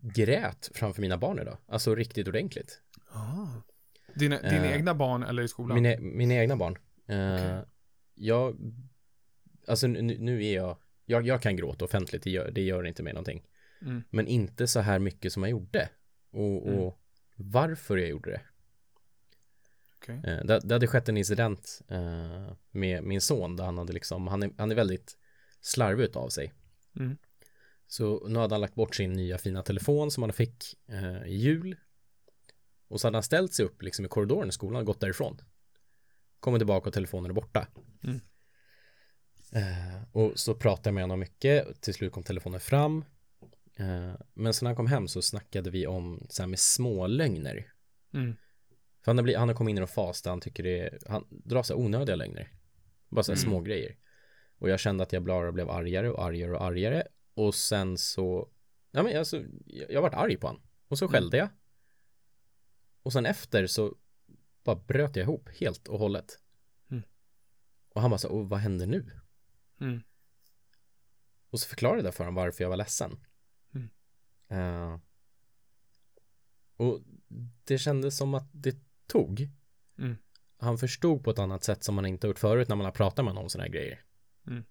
grät 0.00 0.70
framför 0.74 1.00
mina 1.02 1.18
barn 1.18 1.38
idag. 1.38 1.58
Alltså 1.66 1.94
riktigt 1.94 2.28
ordentligt. 2.28 2.80
Ah. 3.12 3.46
Dina, 4.14 4.40
dina 4.40 4.66
Eh, 4.66 4.72
egna 4.72 4.94
barn 4.94 5.22
eller 5.22 5.42
i 5.42 5.48
skolan? 5.48 5.82
Mina, 5.82 6.00
mina 6.00 6.34
egna 6.34 6.56
barn. 6.56 6.78
Eh, 7.06 7.34
Okej. 7.34 7.64
Jag, 8.14 8.56
alltså 9.66 9.86
nu, 9.86 10.18
nu 10.18 10.44
är 10.46 10.54
jag, 10.54 10.76
jag, 11.04 11.26
jag 11.26 11.42
kan 11.42 11.56
gråta 11.56 11.84
offentligt, 11.84 12.22
det 12.22 12.30
gör, 12.30 12.50
det 12.50 12.62
gör 12.62 12.86
inte 12.86 13.02
mig 13.02 13.12
någonting. 13.12 13.46
Mm. 13.82 14.02
Men 14.10 14.26
inte 14.26 14.66
så 14.66 14.80
här 14.80 14.98
mycket 14.98 15.32
som 15.32 15.42
jag 15.42 15.50
gjorde. 15.50 15.88
Och, 16.30 16.66
Mm. 16.66 16.78
och 16.78 16.98
varför 17.36 17.96
jag 17.96 18.08
gjorde 18.08 18.30
det. 18.30 18.40
Okej. 19.96 20.20
Eh, 20.24 20.44
det, 20.44 20.60
det 20.64 20.74
hade 20.74 20.86
skett 20.86 21.08
en 21.08 21.16
incident 21.16 21.80
eh, 21.88 22.52
med 22.70 23.04
min 23.04 23.20
son 23.20 23.56
där 23.56 23.64
han 23.64 23.78
hade 23.78 23.92
liksom, 23.92 24.26
han 24.26 24.42
är, 24.42 24.50
han 24.58 24.70
är 24.70 24.74
väldigt 24.74 25.16
slarvig 25.60 26.04
utav 26.04 26.28
sig. 26.28 26.52
Mm. 26.96 27.16
Så 27.92 28.28
nu 28.28 28.38
hade 28.38 28.54
han 28.54 28.60
lagt 28.60 28.74
bort 28.74 28.94
sin 28.94 29.12
nya 29.12 29.38
fina 29.38 29.62
telefon 29.62 30.10
som 30.10 30.22
han 30.22 30.32
fick 30.32 30.64
eh, 30.88 31.26
i 31.26 31.34
jul. 31.34 31.76
Och 32.88 33.00
så 33.00 33.06
hade 33.06 33.16
han 33.16 33.22
ställt 33.22 33.54
sig 33.54 33.64
upp 33.64 33.82
liksom 33.82 34.04
i 34.04 34.08
korridoren 34.08 34.48
i 34.48 34.52
skolan 34.52 34.80
och 34.80 34.86
gått 34.86 35.00
därifrån. 35.00 35.40
Kommer 36.40 36.58
tillbaka 36.58 36.88
och 36.88 36.94
telefonen 36.94 37.30
är 37.30 37.34
borta. 37.34 37.66
Mm. 38.04 38.20
Eh, 39.52 40.02
och 40.12 40.32
så 40.38 40.54
pratade 40.54 40.88
jag 40.88 40.94
med 40.94 41.02
honom 41.04 41.20
mycket. 41.20 41.80
Till 41.80 41.94
slut 41.94 42.12
kom 42.12 42.22
telefonen 42.22 42.60
fram. 42.60 43.04
Eh, 43.76 44.12
men 44.34 44.54
så 44.54 44.64
när 44.64 44.68
han 44.68 44.76
kom 44.76 44.86
hem 44.86 45.08
så 45.08 45.22
snackade 45.22 45.70
vi 45.70 45.86
om 45.86 46.26
så 46.28 46.42
här 46.42 46.48
med 46.48 46.58
små 46.58 47.06
lögner. 47.06 47.72
Mm. 48.14 48.36
För 49.02 49.10
han 49.10 49.18
har, 49.18 49.22
blivit, 49.22 49.38
han 49.38 49.48
har 49.48 49.56
kommit 49.56 49.70
in 49.72 49.78
i 49.78 49.80
en 49.80 49.86
fas 49.86 50.22
där 50.22 50.30
han 50.30 50.40
tycker 50.40 50.62
det 50.62 50.80
är, 50.80 50.98
han 51.06 51.26
drar 51.30 51.62
så 51.62 51.74
här 51.74 51.80
onödiga 51.84 52.16
lögner. 52.16 52.52
Bara 53.08 53.22
så 53.22 53.32
här 53.32 53.36
små 53.36 53.60
grejer. 53.60 53.96
Och 54.58 54.68
jag 54.68 54.80
kände 54.80 55.02
att 55.02 55.12
jag 55.12 55.22
bara 55.22 55.52
blev 55.52 55.70
argare 55.70 56.10
och 56.10 56.24
argare 56.24 56.52
och 56.52 56.64
argare. 56.64 57.02
Och 57.34 57.54
sen 57.54 57.98
så, 57.98 58.48
ja 58.90 59.02
men 59.02 59.18
alltså, 59.18 59.44
jag, 59.66 60.02
varit 60.02 60.14
arg 60.14 60.36
på 60.36 60.46
han. 60.46 60.60
Och 60.88 60.98
så 60.98 61.08
skällde 61.08 61.36
jag. 61.36 61.48
Och 63.02 63.12
sen 63.12 63.26
efter 63.26 63.66
så 63.66 63.96
bara 64.64 64.76
bröt 64.76 65.16
jag 65.16 65.24
ihop 65.24 65.48
helt 65.48 65.88
och 65.88 65.98
hållet. 65.98 66.38
Mm. 66.90 67.02
Och 67.88 68.00
han 68.00 68.10
bara 68.10 68.18
så, 68.18 68.28
och 68.28 68.48
vad 68.48 68.58
händer 68.58 68.86
nu? 68.86 69.10
Mm. 69.80 70.02
Och 71.50 71.60
så 71.60 71.68
förklarade 71.68 72.02
jag 72.02 72.14
för 72.14 72.24
honom 72.24 72.34
varför 72.34 72.64
jag 72.64 72.68
var 72.68 72.76
ledsen. 72.76 73.24
Mm. 73.74 73.88
Eh, 74.48 75.00
och 76.76 77.02
det 77.64 77.78
kändes 77.78 78.16
som 78.16 78.34
att 78.34 78.48
det 78.52 78.76
tog. 79.06 79.48
Mm. 79.98 80.16
Han 80.56 80.78
förstod 80.78 81.24
på 81.24 81.30
ett 81.30 81.38
annat 81.38 81.64
sätt 81.64 81.84
som 81.84 81.94
man 81.94 82.06
inte 82.06 82.26
gjort 82.26 82.38
förut 82.38 82.68
när 82.68 82.76
man 82.76 82.84
har 82.84 82.92
pratat 82.92 83.24
med 83.24 83.34
någon 83.34 83.44
om 83.44 83.50
sådana 83.50 83.64
här 83.64 83.72
grejer. 83.72 84.04
Mm. 84.46 84.64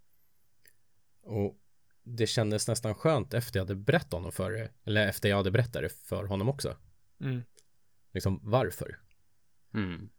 Och 1.21 1.57
det 2.03 2.27
kändes 2.27 2.67
nästan 2.67 2.95
skönt 2.95 3.33
efter 3.33 3.59
jag 3.59 3.65
hade 3.65 3.75
berättat 3.75 4.11
honom 4.13 4.31
för 4.31 4.51
det. 4.51 4.71
Eller 4.83 5.07
efter 5.07 5.29
jag 5.29 5.37
hade 5.37 5.51
berättat 5.51 5.81
det 5.81 5.89
för 5.89 6.23
honom 6.23 6.49
också. 6.49 6.77
Mm. 7.19 7.43
Liksom 8.11 8.39
varför. 8.43 8.99
Mm. 9.73 10.09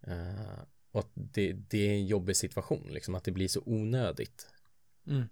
Eh, 0.00 0.62
och 0.90 1.00
att 1.00 1.10
det, 1.14 1.52
det 1.52 1.88
är 1.88 1.90
en 1.90 2.06
jobbig 2.06 2.36
situation. 2.36 2.88
Liksom 2.90 3.14
att 3.14 3.24
det 3.24 3.32
blir 3.32 3.48
så 3.48 3.62
onödigt. 3.66 4.48
Mm. 5.06 5.28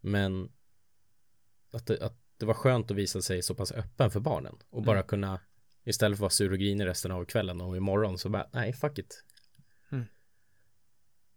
Men 0.00 0.52
att 1.70 1.86
det, 1.86 2.02
att 2.02 2.18
det 2.36 2.46
var 2.46 2.54
skönt 2.54 2.90
att 2.90 2.96
visa 2.96 3.22
sig 3.22 3.42
så 3.42 3.54
pass 3.54 3.72
öppen 3.72 4.10
för 4.10 4.20
barnen 4.20 4.58
och 4.70 4.82
bara 4.82 4.98
Mm. 4.98 5.06
kunna 5.08 5.40
istället 5.84 6.18
för 6.18 6.18
att 6.18 6.20
vara 6.20 6.30
sur 6.30 6.52
och 6.52 6.58
grinig 6.58 6.86
resten 6.86 7.12
av 7.12 7.24
kvällen 7.24 7.60
och 7.60 7.76
imorgon 7.76 8.18
så 8.18 8.28
bara 8.28 8.48
nej 8.52 8.72
fuck 8.72 8.98
it. 8.98 9.24
Mm. 9.92 10.04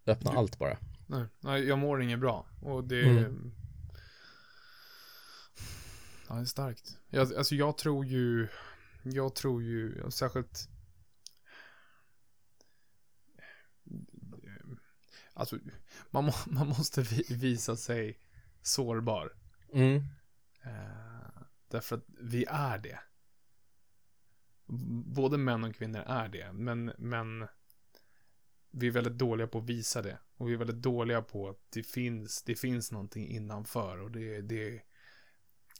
Öppna 0.06 0.32
allt 0.32 0.60
bara. 0.60 0.78
Nej, 1.08 1.26
nej, 1.40 1.68
jag 1.68 1.80
mår 1.80 2.02
inget 2.02 2.20
bra. 2.20 2.46
Och 2.62 2.84
det... 2.84 3.10
Mm. 3.10 3.52
Ja, 6.28 6.36
det 6.36 6.42
är 6.42 6.46
starkt. 6.46 6.98
Jag, 7.10 7.34
alltså 7.34 7.56
jag 7.56 7.78
tror 7.78 8.06
ju... 8.06 8.48
Jag 9.04 9.36
tror 9.36 9.64
ju, 9.64 10.12
särskilt... 10.12 10.70
Alltså, 15.34 15.58
man, 16.12 16.26
må, 16.26 16.34
man 16.48 16.68
måste 16.68 17.02
vi, 17.02 17.24
visa 17.30 17.76
sig 17.76 18.20
sårbar. 18.62 19.34
Mm. 19.74 19.96
Eh, 20.64 21.42
därför 21.68 21.96
att 21.96 22.06
vi 22.08 22.46
är 22.50 22.78
det. 22.78 23.00
Både 25.16 25.38
män 25.38 25.64
och 25.64 25.76
kvinnor 25.76 26.04
är 26.08 26.28
det, 26.28 26.54
men, 26.54 26.92
men 26.98 27.48
vi 28.78 28.88
är 28.88 28.92
väldigt 28.92 29.18
dåliga 29.18 29.48
på 29.48 29.58
att 29.58 29.64
visa 29.70 30.02
det. 30.02 30.18
Och 30.38 30.50
vi 30.50 30.54
är 30.54 30.58
väldigt 30.58 30.82
dåliga 30.82 31.22
på 31.22 31.50
att 31.50 31.60
det 31.70 31.84
finns, 31.84 32.44
det 32.44 32.56
finns 32.56 32.92
någonting 32.92 33.28
innanför. 33.28 34.02
Och 34.02 34.12
det, 34.12 34.42
det, 34.42 34.82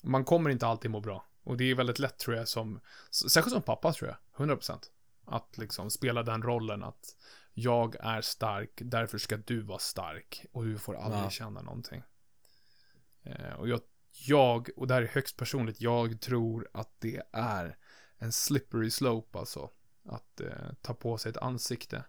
man 0.02 0.26
kommer 0.26 0.50
inte 0.50 0.68
alltid 0.68 0.92
må 0.92 1.00
bra. 1.00 1.26
Och 1.44 1.58
det 1.58 1.64
är 1.64 1.76
väldigt 1.76 2.00
lätt 2.00 2.18
tror 2.18 2.36
jag 2.36 2.48
som, 2.48 2.80
särskilt 3.12 3.54
som 3.54 3.62
pappa 3.62 3.94
tror 3.94 4.10
jag, 4.36 4.48
100%. 4.48 4.80
Att 5.26 5.58
liksom 5.58 5.90
spela 5.90 6.24
den 6.24 6.44
rollen 6.44 6.84
att 6.84 7.16
jag 7.54 7.96
är 8.00 8.22
stark, 8.22 8.72
därför 8.76 9.18
ska 9.18 9.38
du 9.38 9.62
vara 9.62 9.80
stark. 9.80 10.46
Och 10.52 10.66
du 10.66 10.78
får 10.78 10.96
aldrig 10.96 11.24
Ja. 11.24 11.30
känna 11.30 11.62
någonting. 11.62 12.04
Eh, 13.24 13.54
och 13.54 13.68
jag, 13.68 13.82
jag, 14.12 14.70
och 14.76 14.88
det 14.88 14.94
här 14.94 15.02
är 15.02 15.08
högst 15.08 15.38
personligt, 15.38 15.82
jag 15.82 16.22
tror 16.22 16.68
att 16.74 16.90
det 17.00 17.22
är 17.32 17.78
en 18.18 18.32
slippery 18.32 18.90
slope 18.92 19.40
alltså. 19.40 19.70
Att 20.06 20.42
eh, 20.42 20.74
ta 20.82 20.94
på 20.94 21.18
sig 21.18 21.30
ett 21.30 21.38
ansikte 21.38 22.04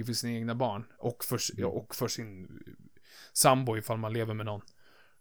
inför 0.00 0.12
sina 0.12 0.32
egna 0.32 0.54
barn. 0.54 0.84
Och 0.98 1.24
för, 1.24 1.40
ja, 1.56 1.66
och 1.66 1.94
för 1.94 2.08
sin 2.08 2.60
sambo 3.32 3.76
ifall 3.76 3.98
man 3.98 4.12
lever 4.12 4.34
med 4.34 4.46
någon. 4.46 4.62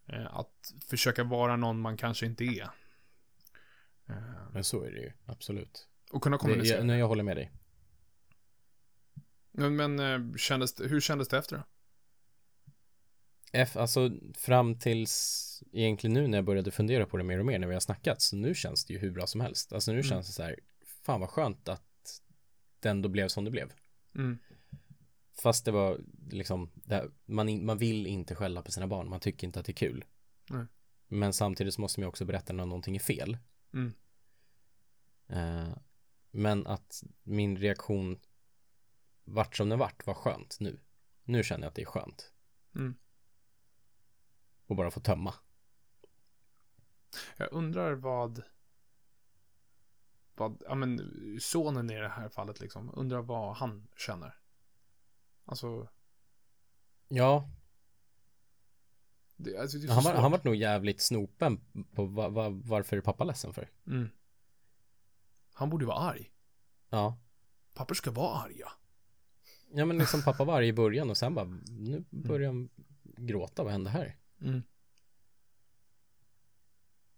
Eh, 0.08 0.36
att 0.38 0.74
försöka 0.90 1.24
vara 1.24 1.56
någon 1.56 1.80
man 1.80 1.98
kanske 1.98 2.26
inte 2.26 2.44
är. 2.44 2.70
Eh, 4.10 4.16
Men 4.54 4.64
så 4.64 4.84
är 4.84 4.92
det 4.92 4.98
ju, 5.02 5.12
absolut. 5.26 5.88
och 6.12 6.24
kunna 6.24 6.36
Det, 6.38 6.42
kommunicera. 6.42 6.78
jag, 6.78 6.86
nej, 6.88 7.00
jag 7.00 7.08
håller 7.08 7.24
med 7.24 7.38
dig. 7.38 7.52
Men, 9.52 9.76
men 9.76 10.00
eh, 10.00 10.36
kändes, 10.38 10.74
det- 10.74 10.88
hur 10.88 11.02
kändes 11.02 11.28
det 11.28 11.38
efter 11.38 11.58
då? 11.58 11.64
F, 13.54 13.78
alltså 13.78 14.12
fram 14.34 14.80
tills 14.80 15.64
egentligen 15.72 16.14
nu 16.14 16.28
när 16.28 16.38
jag 16.38 16.46
började 16.46 16.72
fundera 16.72 17.06
på 17.06 17.18
det 17.18 17.24
mer 17.24 17.40
och 17.40 17.46
mer 17.46 17.60
när 17.60 17.68
vi 17.68 17.74
har 17.74 17.80
snackat 17.82 18.22
så 18.22 18.36
nu 18.36 18.56
känns 18.56 18.86
det 18.86 18.94
ju 18.94 19.00
hur 19.00 19.12
bra 19.12 19.28
som 19.28 19.42
helst. 19.42 19.74
Alltså 19.74 19.92
nu 19.92 19.98
Mm. 19.98 20.10
känns 20.10 20.28
det 20.28 20.34
så 20.34 20.44
här, 20.44 20.60
fan 20.86 21.20
vad 21.20 21.30
skönt 21.30 21.68
att 21.70 22.22
det 22.80 22.90
ändå 22.90 23.10
blev 23.10 23.28
som 23.28 23.44
det 23.46 23.52
blev. 23.52 23.72
Mm. 24.16 24.38
Fast 25.42 25.66
det 25.66 25.72
var 25.72 26.02
liksom, 26.30 26.72
här, 26.88 27.12
man, 27.26 27.50
in- 27.50 27.66
man 27.66 27.78
vill 27.78 28.08
inte 28.08 28.36
skälla 28.36 28.62
på 28.62 28.72
sina 28.72 28.88
barn, 28.88 29.10
man 29.10 29.20
tycker 29.20 29.48
inte 29.48 29.60
att 29.60 29.66
det 29.66 29.72
är 29.72 29.74
kul. 29.74 30.06
Nej. 30.50 30.66
Men 31.08 31.34
samtidigt 31.34 31.74
så 31.74 31.82
måste 31.82 32.00
man 32.00 32.04
ju 32.04 32.10
också 32.10 32.26
berätta 32.26 32.54
när 32.54 32.66
någonting 32.66 32.96
är 32.96 33.00
fel. 33.00 33.38
Mm. 33.74 33.94
Eh, 35.28 35.78
men 36.32 36.68
att 36.68 37.04
min 37.24 37.58
reaktion 37.58 38.20
vart 39.24 39.58
som 39.58 39.70
den 39.70 39.80
vart 39.80 40.06
var 40.06 40.14
skönt 40.14 40.58
nu. 40.60 40.80
Nu 41.24 41.44
känner 41.44 41.64
jag 41.64 41.70
att 41.70 41.76
det 41.76 41.82
är 41.82 41.86
skönt. 41.86 42.34
Mm. 42.76 42.96
Och 44.66 44.76
bara 44.76 44.92
få 44.92 45.00
tömma. 45.00 45.34
Jag 47.38 47.54
undrar 47.54 47.94
vad... 47.94 48.44
Vad, 50.36 50.64
ja 50.66 50.76
men 50.76 51.00
sonen 51.42 51.92
i 51.92 51.96
det 51.96 52.10
här 52.10 52.30
fallet 52.30 52.60
liksom. 52.60 52.92
Undrar 52.94 53.22
vad 53.22 53.56
han 53.56 53.88
känner. 53.98 54.39
Alltså, 55.50 55.88
Ja, 57.08 57.50
det, 59.36 59.58
alltså 59.58 59.78
det 59.78 59.94
han 59.94 60.04
var, 60.04 60.14
han 60.14 60.32
var 60.32 60.40
nog 60.44 60.56
jävligt 60.56 61.02
snopen 61.02 61.62
på 61.96 62.06
va, 62.06 62.30
va, 62.30 62.50
varför 62.50 62.98
är 62.98 63.02
pappa 63.02 63.24
ledsen 63.24 63.54
för. 63.54 63.70
Mm. 63.88 64.10
Han 65.54 65.70
borde 65.70 65.86
vara 65.86 65.98
arg. 65.98 66.32
Ja. 66.90 67.18
Pappor 67.74 67.96
ska 67.96 68.12
vara 68.12 68.40
arga. 68.40 68.72
Ja 69.74 69.86
men 69.86 69.98
liksom 69.98 70.22
pappa 70.24 70.44
var 70.44 70.58
arg 70.58 70.68
i 70.68 70.74
början 70.74 71.10
och 71.10 71.18
sen 71.18 71.36
bara, 71.36 71.46
nu 71.70 72.04
börjar 72.10 72.48
han 72.48 72.70
gråta, 73.04 73.64
vad 73.64 73.72
hände 73.72 73.90
här? 73.90 74.18
Mm. 74.42 74.64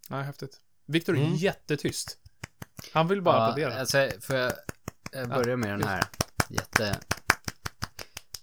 Nej, 0.09 0.23
häftigt. 0.23 0.61
Viktor 0.85 1.17
är 1.17 1.21
Mm. 1.21 1.35
jättetyst. 1.35 2.17
Han 2.93 3.07
vill 3.07 3.21
bara 3.21 3.35
Ja, 3.35 3.47
applådera. 3.49 3.79
alltså, 3.79 4.09
får 4.21 4.35
jag, 4.35 4.53
börja 5.29 5.57
med 5.57 5.69
den 5.69 5.83
här? 5.87 6.03
Jätte... 6.49 6.99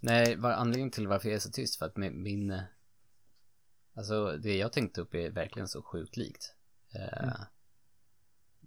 Nej, 0.00 0.36
var, 0.36 0.50
anledningen 0.50 0.90
till 0.90 1.08
varför 1.08 1.28
jag 1.28 1.36
är 1.36 1.40
så 1.40 1.50
tyst 1.50 1.76
för 1.78 1.86
att 1.86 1.96
min, 1.96 2.22
min 2.22 2.50
eh, 2.50 2.62
Alltså 3.94 4.36
det 4.36 4.56
jag 4.56 4.72
tänkte 4.72 5.00
upp 5.00 5.14
är 5.14 5.30
verkligen 5.30 5.68
så 5.68 5.82
sjukt 5.82 6.16
likt. 6.16 6.54
Eh, 6.94 7.32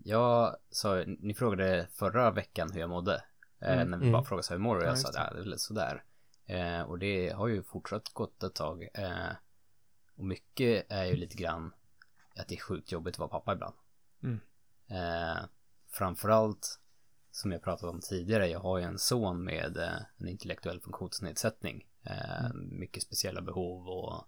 Jag 0.03 0.55
sa, 0.69 1.03
ni 1.05 1.33
frågade 1.33 1.87
förra 1.93 2.31
veckan 2.31 2.71
hur 2.71 2.79
jag 2.79 2.89
mådde. 2.89 3.23
Eh, 3.61 3.73
Mm. 3.73 3.89
När 3.91 3.97
vi 3.97 4.03
Mm. 4.03 4.11
bara 4.13 4.23
frågade 4.23 4.43
så 4.43 4.53
hur 4.53 4.59
mår 4.59 4.75
du? 4.75 4.81
Ja, 4.81 4.87
Jag 4.87 4.93
just 4.93 5.05
sa, 5.07 5.11
det. 5.11 5.19
är 5.19 5.33
väl 5.33 5.59
sådär. 5.59 6.03
Eh, 6.45 6.81
och 6.81 6.99
det 6.99 7.29
har 7.29 7.47
ju 7.47 7.63
fortsatt 7.63 8.09
gått 8.13 8.43
ett 8.43 8.55
tag. 8.55 8.87
Eh, 8.93 9.29
och 10.15 10.25
mycket 10.25 10.91
är 10.91 11.05
ju 11.05 11.15
lite 11.15 11.37
grann 11.37 11.73
att 12.35 12.47
det 12.47 12.55
är 12.55 12.59
sjukt 12.59 12.91
jobbigt 12.91 13.15
att 13.15 13.19
vara 13.19 13.29
pappa 13.29 13.53
ibland. 13.53 13.75
Mm. 14.23 14.39
Framförallt 15.89 16.79
som 17.31 17.51
jag 17.51 17.63
pratade 17.63 17.91
om 17.91 17.99
tidigare, 17.99 18.47
jag 18.47 18.59
har 18.59 18.77
ju 18.77 18.83
en 18.83 18.99
son 18.99 19.43
med 19.43 19.77
eh, 19.77 20.01
en 20.17 20.27
intellektuell 20.27 20.81
funktionsnedsättning. 20.81 21.87
Eh, 22.03 22.53
Mycket 22.53 23.03
speciella 23.03 23.41
behov 23.41 23.87
och 23.87 24.27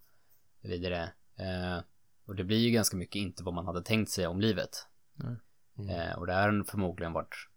vidare. 0.61 1.13
Eh, 1.35 1.83
och 2.25 2.35
det 2.35 2.43
blir 2.43 2.57
ju 2.57 2.71
ganska 2.71 2.97
mycket 2.97 3.15
inte 3.15 3.43
vad 3.43 3.53
man 3.53 3.65
hade 3.65 3.81
tänkt 3.81 4.11
sig 4.11 4.27
om 4.27 4.41
livet. 4.41 4.87
Nej. 5.13 5.95
Eh, 5.95 6.17
och 6.17 6.27
det 6.27 6.33
har 6.33 6.63
förmodligen 6.63 7.13
varit 7.13 7.49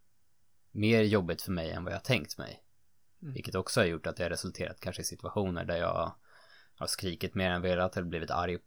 mer 0.71 1.03
jobbigt 1.03 1.43
för 1.43 1.53
mig 1.53 1.71
än 1.71 1.85
vad 1.85 1.93
jag 1.93 2.05
tänkt 2.05 2.39
mig. 2.39 2.63
Mm. 3.23 3.35
Vilket 3.35 3.55
också 3.55 3.81
har 3.81 3.87
gjort 3.87 4.07
att 4.07 4.17
det 4.17 4.23
har 4.23 4.31
resulterat 4.31 4.81
kanske 4.81 5.03
i 5.03 5.05
situationer 5.05 5.65
där 5.65 5.77
jag 5.77 6.15
har 6.75 6.87
skrikit 6.87 7.35
mer 7.35 7.51
än 7.51 7.63
velat 7.63 7.97
eller 7.97 8.07
blivit 8.07 8.31
arg 8.31 8.59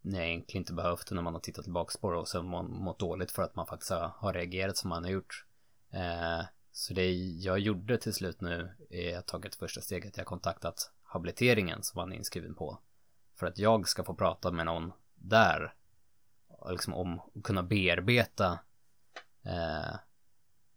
när 0.00 0.18
jag 0.18 0.28
egentligen 0.28 0.62
inte 0.62 0.72
behövt 0.72 1.08
det 1.08 1.14
när 1.14 1.22
man 1.22 1.34
har 1.34 1.40
tittat 1.40 1.64
tillbaka 1.64 1.98
på 2.00 2.10
det 2.10 2.18
och 2.18 2.28
sen 2.28 2.46
må- 2.46 2.62
mått 2.62 2.98
dåligt 2.98 3.30
för 3.30 3.42
att 3.42 3.56
man 3.56 3.66
faktiskt 3.66 3.90
har 3.90 4.32
reagerat 4.32 4.76
som 4.76 4.88
man 4.88 5.04
har 5.04 5.10
gjort. 5.10 5.45
Eh, 5.96 6.44
så 6.72 6.94
det 6.94 7.12
jag 7.14 7.58
gjorde 7.58 7.98
till 7.98 8.14
slut 8.14 8.40
nu 8.40 8.70
är 8.90 9.18
att 9.18 9.26
tagit 9.26 9.54
första 9.54 9.80
steget. 9.80 10.16
Jag 10.16 10.24
har 10.24 10.26
kontaktat 10.26 10.90
habiliteringen 11.02 11.82
som 11.82 11.98
man 11.98 12.12
är 12.12 12.16
inskriven 12.16 12.54
på. 12.54 12.78
För 13.34 13.46
att 13.46 13.58
jag 13.58 13.88
ska 13.88 14.04
få 14.04 14.14
prata 14.14 14.52
med 14.52 14.66
någon 14.66 14.92
där. 15.14 15.74
Liksom 16.70 16.94
om 16.94 17.20
att 17.34 17.42
kunna 17.42 17.62
bearbeta 17.62 18.58
eh, 19.42 19.96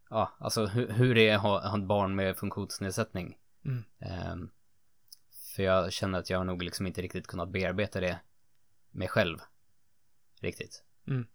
Ja, 0.09 0.31
alltså 0.39 0.65
hur, 0.65 0.87
hur 0.87 1.15
det 1.15 1.29
är 1.29 1.35
att 1.35 1.41
ha, 1.41 1.77
ett 1.77 1.83
barn 1.83 2.15
med 2.15 2.37
funktionsnedsättning. 2.37 3.37
Mm. 3.65 3.83
Ehm, 3.99 4.49
för 5.55 5.63
jag 5.63 5.93
känner 5.93 6.19
att 6.19 6.29
jag 6.29 6.37
har 6.37 6.45
nog 6.45 6.63
liksom 6.63 6.87
inte 6.87 7.01
riktigt 7.01 7.27
kunnat 7.27 7.49
bearbeta 7.49 7.99
det 7.99 8.19
med 8.91 9.09
själv. 9.09 9.37
Riktigt. 10.39 10.83
Mm. 11.07 11.27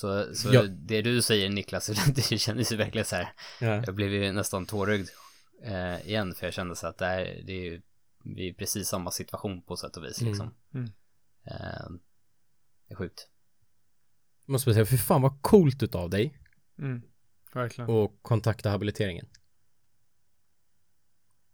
Så, 0.00 0.34
så 0.34 0.48
Ja. 0.54 0.62
det 0.62 1.02
du 1.02 1.22
säger 1.22 1.50
Niklas, 1.50 1.86
det 2.14 2.38
kändes 2.38 2.72
ju 2.72 2.76
verkligen 2.76 3.04
så 3.04 3.16
här. 3.16 3.32
Ja. 3.60 3.82
Jag 3.86 3.94
blev 3.94 4.12
ju 4.12 4.32
nästan 4.32 4.66
tårögd 4.66 5.08
eh, 5.64 6.06
igen 6.08 6.34
för 6.34 6.46
jag 6.46 6.54
kände 6.54 6.76
så 6.76 6.86
att 6.86 6.98
det, 6.98 7.06
här, 7.06 7.42
det 7.46 7.52
är 7.52 7.64
ju 7.64 7.82
vi 8.24 8.48
är 8.48 8.52
precis 8.52 8.88
samma 8.88 9.10
situation 9.10 9.62
på 9.62 9.76
sätt 9.76 9.96
och 9.96 10.04
vis 10.04 10.20
Mm. 10.20 10.32
liksom. 10.32 10.54
Mm. 10.74 10.86
Eh, 11.44 11.90
det 12.88 12.92
är 12.92 12.96
sjukt. 12.96 13.28
Måste 14.46 14.66
bara 14.70 14.74
säga, 14.74 14.86
för 14.86 14.96
fan 14.96 15.22
vad 15.22 15.42
coolt 15.42 15.82
utav 15.82 16.10
dig 16.10 16.38
Mm. 16.78 17.02
Verkligen. 17.54 17.90
och 17.90 18.18
kontakta 18.22 18.70
habiliteringen. 18.70 19.26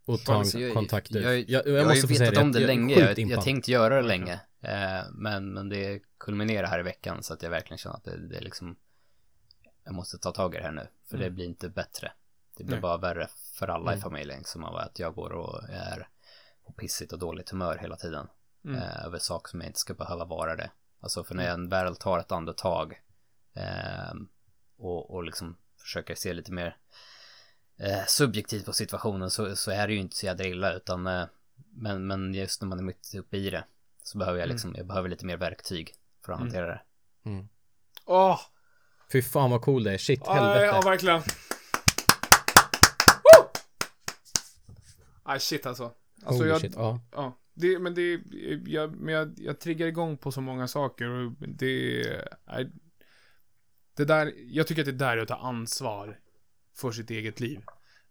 Och 0.07 0.23
ta 0.23 0.33
Alltså, 0.33 0.59
jag- 0.59 0.73
kontakt 0.73 1.11
jag, 1.11 1.23
jag, 1.23 1.37
jag, 1.49 1.67
jag, 1.67 1.75
jag, 1.77 1.85
har 1.85 1.95
ju 1.95 2.01
vetat 2.01 2.37
om 2.37 2.51
det 2.51 2.63
är 2.63 2.67
länge, 2.67 2.99
jag, 2.99 3.19
jag 3.19 3.43
tänkte 3.43 3.71
göra 3.71 3.95
det 3.95 4.07
länge. 4.07 4.39
Eh, 4.61 5.01
men, 5.11 5.53
men 5.53 5.69
det 5.69 6.01
kulminerar 6.17 6.67
här 6.67 6.79
i 6.79 6.83
veckan 6.83 7.23
så 7.23 7.33
att 7.33 7.41
jag 7.43 7.49
verkligen 7.49 7.77
känner 7.77 7.95
att 7.95 8.03
det, 8.03 8.27
det 8.27 8.37
är 8.37 8.41
liksom 8.41 8.75
Jag 9.83 9.93
måste 9.93 10.17
ta 10.17 10.31
tag 10.31 10.55
i 10.55 10.57
det 10.57 10.63
här 10.63 10.71
nu, 10.71 10.87
för 11.09 11.17
det 11.17 11.23
Mm. 11.23 11.35
blir 11.35 11.45
inte 11.45 11.69
bättre. 11.69 12.11
Det 12.57 12.63
blir 12.63 12.75
Nej. 12.75 12.81
bara 12.81 12.97
värre 12.97 13.27
för 13.53 13.67
alla 13.67 13.91
Mm. 13.91 13.99
i 13.99 14.01
familjen 14.01 14.43
som 14.43 14.63
av 14.63 14.75
att 14.75 14.99
jag 14.99 15.13
går 15.15 15.29
och 15.31 15.69
är 15.69 16.07
på 16.65 16.73
pissigt 16.73 17.13
och 17.13 17.19
dåligt 17.19 17.49
humör 17.49 17.77
hela 17.81 17.95
tiden. 17.95 18.27
Mm. 18.65 18.77
Eh, 18.81 19.05
över 19.05 19.19
saker 19.19 19.49
som 19.49 19.61
jag 19.61 19.69
inte 19.69 19.79
ska 19.79 19.93
behöva 19.93 20.25
vara 20.25 20.55
det. 20.55 20.71
Alltså 20.99 21.23
för 21.23 21.35
när 21.35 21.47
jag 21.47 21.69
väl 21.69 21.95
tar 21.95 22.19
ett 22.19 22.31
andetag 22.31 23.01
eh, 23.55 24.13
och, 24.77 25.11
och 25.15 25.23
liksom 25.23 25.57
försöker 25.81 26.15
se 26.15 26.33
lite 26.33 26.51
mer 26.51 26.77
eh, 27.79 28.05
subjektivt 28.07 28.65
på 28.65 28.73
situationen 28.73 29.31
så, 29.31 29.55
så 29.55 29.71
är 29.71 29.87
det 29.87 29.93
ju 29.93 29.99
inte 29.99 30.15
så 30.15 30.25
jädra 30.25 30.45
illa 30.47 30.73
utan 30.73 31.07
eh, 31.07 31.25
men, 31.73 32.07
men 32.07 32.33
just 32.33 32.61
när 32.61 32.67
man 32.67 32.79
är 32.79 32.83
mitt 32.83 33.13
uppe 33.17 33.37
i 33.37 33.49
det 33.49 33.63
så 34.03 34.17
behöver 34.17 34.39
jag 34.39 34.45
Mm. 34.45 34.55
liksom, 34.55 34.75
jag 34.77 34.87
behöver 34.87 35.09
lite 35.09 35.25
mer 35.25 35.37
verktyg 35.37 35.93
för 36.25 36.33
att 36.33 36.39
Mm. 36.39 36.47
hantera 36.47 36.67
det. 36.67 36.81
Mm. 37.29 37.47
Åh! 38.05 38.39
Fy 39.11 39.21
fan 39.21 39.51
vad 39.51 39.61
cool 39.61 39.83
det 39.83 39.93
är, 39.93 39.97
shit, 39.97 40.21
Ja, 40.25 40.33
helvete. 40.33 40.65
ja, 40.65 40.81
verkligen. 40.81 41.21
Aj, 45.23 45.39
shit 45.39 45.65
alltså. 45.65 45.91
Alltså 46.25 46.43
Holy 46.43 46.49
jag, 46.49 46.61
shit, 46.61 46.73
ja. 46.75 46.99
ja. 47.11 47.37
Det, 47.53 47.79
men 47.79 47.93
det, 47.95 48.21
jag, 48.65 48.95
men 48.95 49.13
jag, 49.13 49.33
jag 49.37 49.59
triggar 49.59 49.87
igång 49.87 50.17
på 50.17 50.31
så 50.31 50.41
många 50.41 50.67
saker 50.67 51.09
och 51.09 51.31
det 51.39 52.01
är, 52.45 52.71
det 53.95 54.05
där, 54.05 54.33
jag 54.37 54.67
tycker 54.67 54.81
att 54.81 54.85
det 54.85 54.91
är 55.05 55.09
där 55.09 55.17
jag 55.17 55.27
tar 55.27 55.37
ansvar 55.37 56.19
för 56.77 56.91
sitt 56.91 57.09
eget 57.09 57.39
liv. 57.39 57.61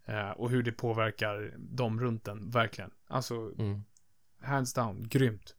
Eh, 0.05 0.29
och 0.29 0.49
hur 0.49 0.63
det 0.63 0.71
påverkar 0.71 1.53
dem 1.57 1.99
runt 1.99 2.27
en, 2.27 2.49
verkligen. 2.49 2.91
Alltså, 3.07 3.35
Mm. 3.35 3.83
hands 4.41 4.73
down, 4.73 5.07
grymt. 5.09 5.55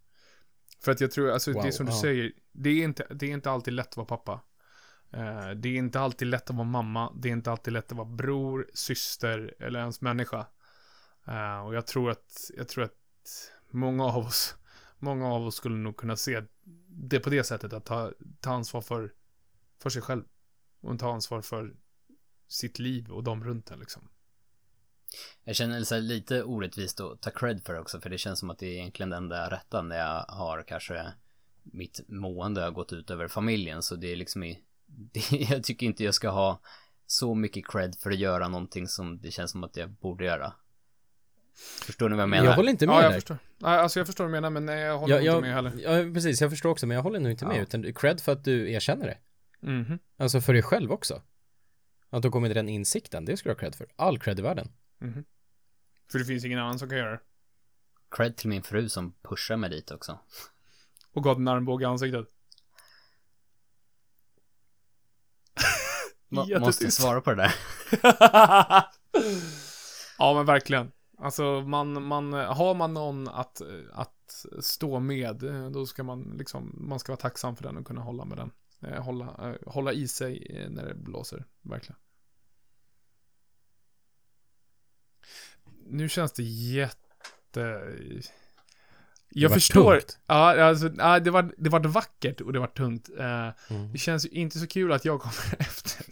För 0.80 0.92
att 0.92 1.00
jag 1.00 1.10
tror, 1.10 1.30
alltså 1.30 1.50
det 1.52 1.58
Wow, 1.58 1.66
är 1.66 1.70
som 1.70 1.86
du 1.86 1.92
ja. 1.92 2.00
säger, 2.00 2.32
det 2.52 2.70
är, 2.70 2.84
inte, 2.84 3.06
det 3.10 3.26
är 3.26 3.30
inte 3.30 3.50
alltid 3.50 3.74
lätt 3.74 3.88
att 3.88 3.96
vara 3.96 4.06
pappa. 4.06 4.40
Eh, 5.10 5.50
det 5.50 5.68
är 5.68 5.76
inte 5.76 6.00
alltid 6.00 6.28
lätt 6.28 6.50
att 6.50 6.56
vara 6.56 6.68
mamma, 6.68 7.12
det 7.16 7.28
är 7.28 7.32
inte 7.32 7.50
alltid 7.50 7.72
lätt 7.72 7.92
att 7.92 7.98
vara 7.98 8.08
bror, 8.08 8.70
syster 8.74 9.54
eller 9.58 9.80
ens 9.80 10.00
människa. 10.00 10.46
Eh, 11.26 11.60
och 11.66 11.74
jag 11.74 11.86
tror 11.86 12.10
att, 12.10 12.50
jag 12.56 12.68
tror 12.68 12.84
att 12.84 12.94
många 13.70 14.04
av 14.04 14.16
oss, 14.26 14.56
många 14.98 15.26
av 15.28 15.46
oss 15.46 15.54
skulle 15.54 15.76
nog 15.76 15.96
kunna 15.96 16.16
se 16.16 16.42
det 16.88 17.20
på 17.20 17.30
det 17.30 17.44
sättet 17.44 17.72
att 17.72 17.84
ta, 17.84 18.12
ta 18.40 18.50
ansvar 18.52 18.80
för, 18.80 19.12
för 19.82 19.90
sig 19.90 20.02
själv. 20.02 20.24
Och 20.80 20.98
ta 20.98 21.12
ansvar 21.12 21.42
för 21.42 21.74
sitt 22.48 22.78
liv 22.78 23.10
och 23.10 23.24
de 23.24 23.44
runt 23.44 23.70
en 23.70 23.78
liksom. 23.78 24.08
Jag 25.44 25.56
känner 25.56 25.82
så 25.84 25.98
lite 25.98 26.42
orättvist 26.42 27.00
att 27.00 27.20
ta 27.20 27.30
cred 27.30 27.62
för 27.64 27.74
det 27.74 27.80
också 27.80 28.00
för 28.00 28.10
det 28.10 28.18
känns 28.18 28.38
som 28.38 28.50
att 28.50 28.58
det 28.58 28.66
är 28.66 28.72
egentligen 28.72 29.10
det 29.10 29.16
enda 29.16 29.50
rätta 29.50 29.82
när 29.82 29.98
jag 29.98 30.24
har 30.28 30.62
kanske 30.62 31.06
mitt 31.62 32.00
mående 32.08 32.60
har 32.60 32.70
gått 32.70 32.92
ut 32.92 33.10
över 33.10 33.28
familjen 33.28 33.82
så 33.82 33.96
det 33.96 34.12
är 34.12 34.16
liksom 34.16 34.44
i, 34.44 34.62
det, 34.86 35.32
jag 35.32 35.64
tycker 35.64 35.86
inte 35.86 36.04
jag 36.04 36.14
ska 36.14 36.28
ha 36.30 36.60
så 37.06 37.34
mycket 37.34 37.66
cred 37.68 37.96
för 37.98 38.10
att 38.10 38.18
göra 38.18 38.48
någonting 38.48 38.88
som 38.88 39.20
det 39.20 39.30
känns 39.30 39.50
som 39.50 39.64
att 39.64 39.76
jag 39.76 39.90
borde 39.90 40.24
göra. 40.24 40.52
Förstår 41.86 42.08
ni 42.08 42.14
vad 42.16 42.22
jag 42.22 42.28
menar? 42.28 42.44
Jag 42.46 42.54
håller 42.56 42.70
inte 42.70 42.86
med 42.86 42.94
Ja, 42.94 43.02
jag 43.02 43.10
där. 43.10 43.14
förstår. 43.16 43.38
Nej, 43.58 43.78
Alltså 43.78 44.00
jag 44.00 44.06
förstår 44.06 44.24
vad 44.24 44.30
du 44.30 44.32
menar, 44.32 44.50
men 44.50 44.66
nej, 44.66 44.80
jag 44.80 44.98
håller 44.98 45.14
Jag, 45.14 45.20
inte 45.22 45.26
jag, 45.26 45.42
med 45.42 45.54
heller. 45.54 45.72
ja, 46.06 46.14
precis, 46.14 46.40
jag 46.40 46.50
förstår 46.50 46.70
också, 46.70 46.86
men 46.86 46.94
jag 46.94 47.02
håller 47.02 47.20
nog 47.20 47.30
inte 47.30 47.46
med, 47.46 47.56
Ja. 47.56 47.62
utan 47.62 47.92
cred 47.94 48.20
för 48.20 48.32
att 48.32 48.44
du 48.44 48.72
erkänner 48.72 49.06
det. 49.06 49.18
Mhm. 49.70 49.98
Alltså 50.16 50.40
för 50.40 50.52
dig 50.52 50.62
själv 50.62 50.92
också. 50.92 51.22
Att 52.10 52.22
du 52.22 52.30
kommit 52.30 52.48
till 52.48 52.56
den 52.56 52.68
insikten, 52.68 53.24
det 53.24 53.36
ska 53.36 53.48
du 53.48 53.54
ha 53.54 53.58
cred 53.58 53.74
för. 53.74 53.86
All 53.96 54.18
cred 54.18 54.38
i 54.38 54.42
världen. 54.42 54.72
Mhm. 54.98 55.24
För 56.10 56.18
det 56.18 56.24
finns 56.24 56.44
ingen 56.44 56.58
annan 56.58 56.78
som 56.78 56.88
kan 56.88 56.98
göra 56.98 57.10
det. 57.10 57.20
Cred 58.10 58.36
till 58.36 58.48
min 58.48 58.62
fru 58.62 58.88
som 58.88 59.12
pushar 59.22 59.56
mig 59.56 59.70
dit 59.70 59.90
också. 59.90 60.18
Och 61.12 61.24
gav 61.24 61.36
en 61.36 61.48
armbåge 61.48 61.82
i 61.82 61.86
ansiktet. 61.86 62.26
Jättetyst. 66.30 66.60
måste 66.60 66.90
svara 66.90 67.20
på 67.20 67.30
det 67.30 67.36
där. 67.36 67.54
ja, 70.18 70.34
men 70.34 70.46
verkligen. 70.46 70.92
Alltså, 71.18 71.42
man, 71.60 72.02
man, 72.02 72.32
har 72.32 72.74
man 72.74 72.94
någon 72.94 73.28
att, 73.28 73.60
att 73.92 74.46
stå 74.60 75.00
med, 75.00 75.36
då 75.72 75.86
ska 75.86 76.02
man 76.02 76.22
liksom, 76.22 76.74
man 76.88 76.98
ska 76.98 77.12
vara 77.12 77.20
tacksam 77.20 77.56
för 77.56 77.64
den 77.64 77.76
och 77.76 77.86
kunna 77.86 78.00
hålla 78.00 78.24
med 78.24 78.38
den. 78.38 78.50
Eh, 78.82 79.02
Hålla, 79.02 79.24
eh, 79.50 79.56
hålla 79.72 79.92
i 79.92 80.08
sig 80.08 80.46
eh, 80.50 80.70
när 80.70 80.86
det 80.86 80.94
blåser, 80.94 81.44
verkligen. 81.62 81.98
Nu 85.86 86.08
känns 86.08 86.32
det 86.32 86.42
jätte... 86.42 87.82
Jag 89.30 89.48
var 89.48 89.54
förstår. 89.56 89.92
tungt. 89.92 90.18
Ja, 90.26 90.64
alltså, 90.64 90.90
ja, 90.98 91.20
det 91.20 91.30
var, 91.30 91.54
det 91.58 91.70
var 91.70 91.80
vackert 91.80 92.40
och 92.40 92.52
det 92.52 92.58
var 92.58 92.66
tungt. 92.66 93.08
Eh, 93.18 93.48
Mm. 93.70 93.92
det 93.92 93.98
känns 93.98 94.24
ju 94.26 94.28
inte 94.30 94.58
så 94.58 94.66
kul 94.66 94.92
att 94.92 95.04
jag 95.04 95.20
kommer 95.20 95.56
efter. 95.58 96.06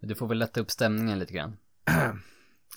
Du 0.00 0.14
får 0.14 0.26
väl 0.26 0.38
lätta 0.38 0.60
upp 0.60 0.70
stämningen 0.70 1.18
lite 1.18 1.32
grann. 1.32 1.56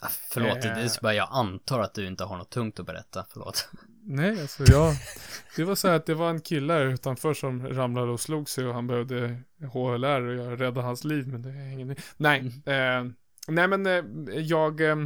Ah, 0.02 0.08
Förlåt, 0.10 0.62
det 0.62 0.68
är 0.70 0.88
så 0.88 1.02
bara 1.02 1.14
jag 1.14 1.28
antar 1.32 1.80
att 1.80 1.94
du 1.94 2.08
inte 2.08 2.24
har 2.24 2.38
något 2.38 2.50
tungt 2.50 2.80
att 2.80 2.86
berätta. 2.86 3.26
Förlåt. 3.30 3.70
Nej, 4.02 4.42
alltså 4.42 4.64
jag... 4.68 4.96
Det 5.56 5.64
var 5.64 5.76
så 5.76 5.88
här 5.88 5.96
att 5.96 6.06
det 6.06 6.14
var 6.14 6.30
en 6.30 6.42
kille 6.42 6.74
här 6.74 6.86
utanför 6.86 7.34
som 7.34 7.68
ramlade 7.68 8.12
och 8.12 8.20
slog 8.20 8.50
sig 8.50 8.66
och 8.66 8.74
han 8.74 8.88
behövde 8.88 9.42
HLR 9.74 10.22
och 10.22 10.36
jag 10.36 10.62
räddade 10.62 10.82
hans 10.82 11.04
liv, 11.04 11.28
men 11.28 11.42
det 11.42 11.50
är 11.50 11.72
ingen... 11.72 11.96
Nej, 12.18 12.40
eh, 12.66 13.06
nej 13.48 13.68
men 13.68 13.86
eh, 13.86 14.04
jag... 14.40 14.82
Eh, 14.82 14.98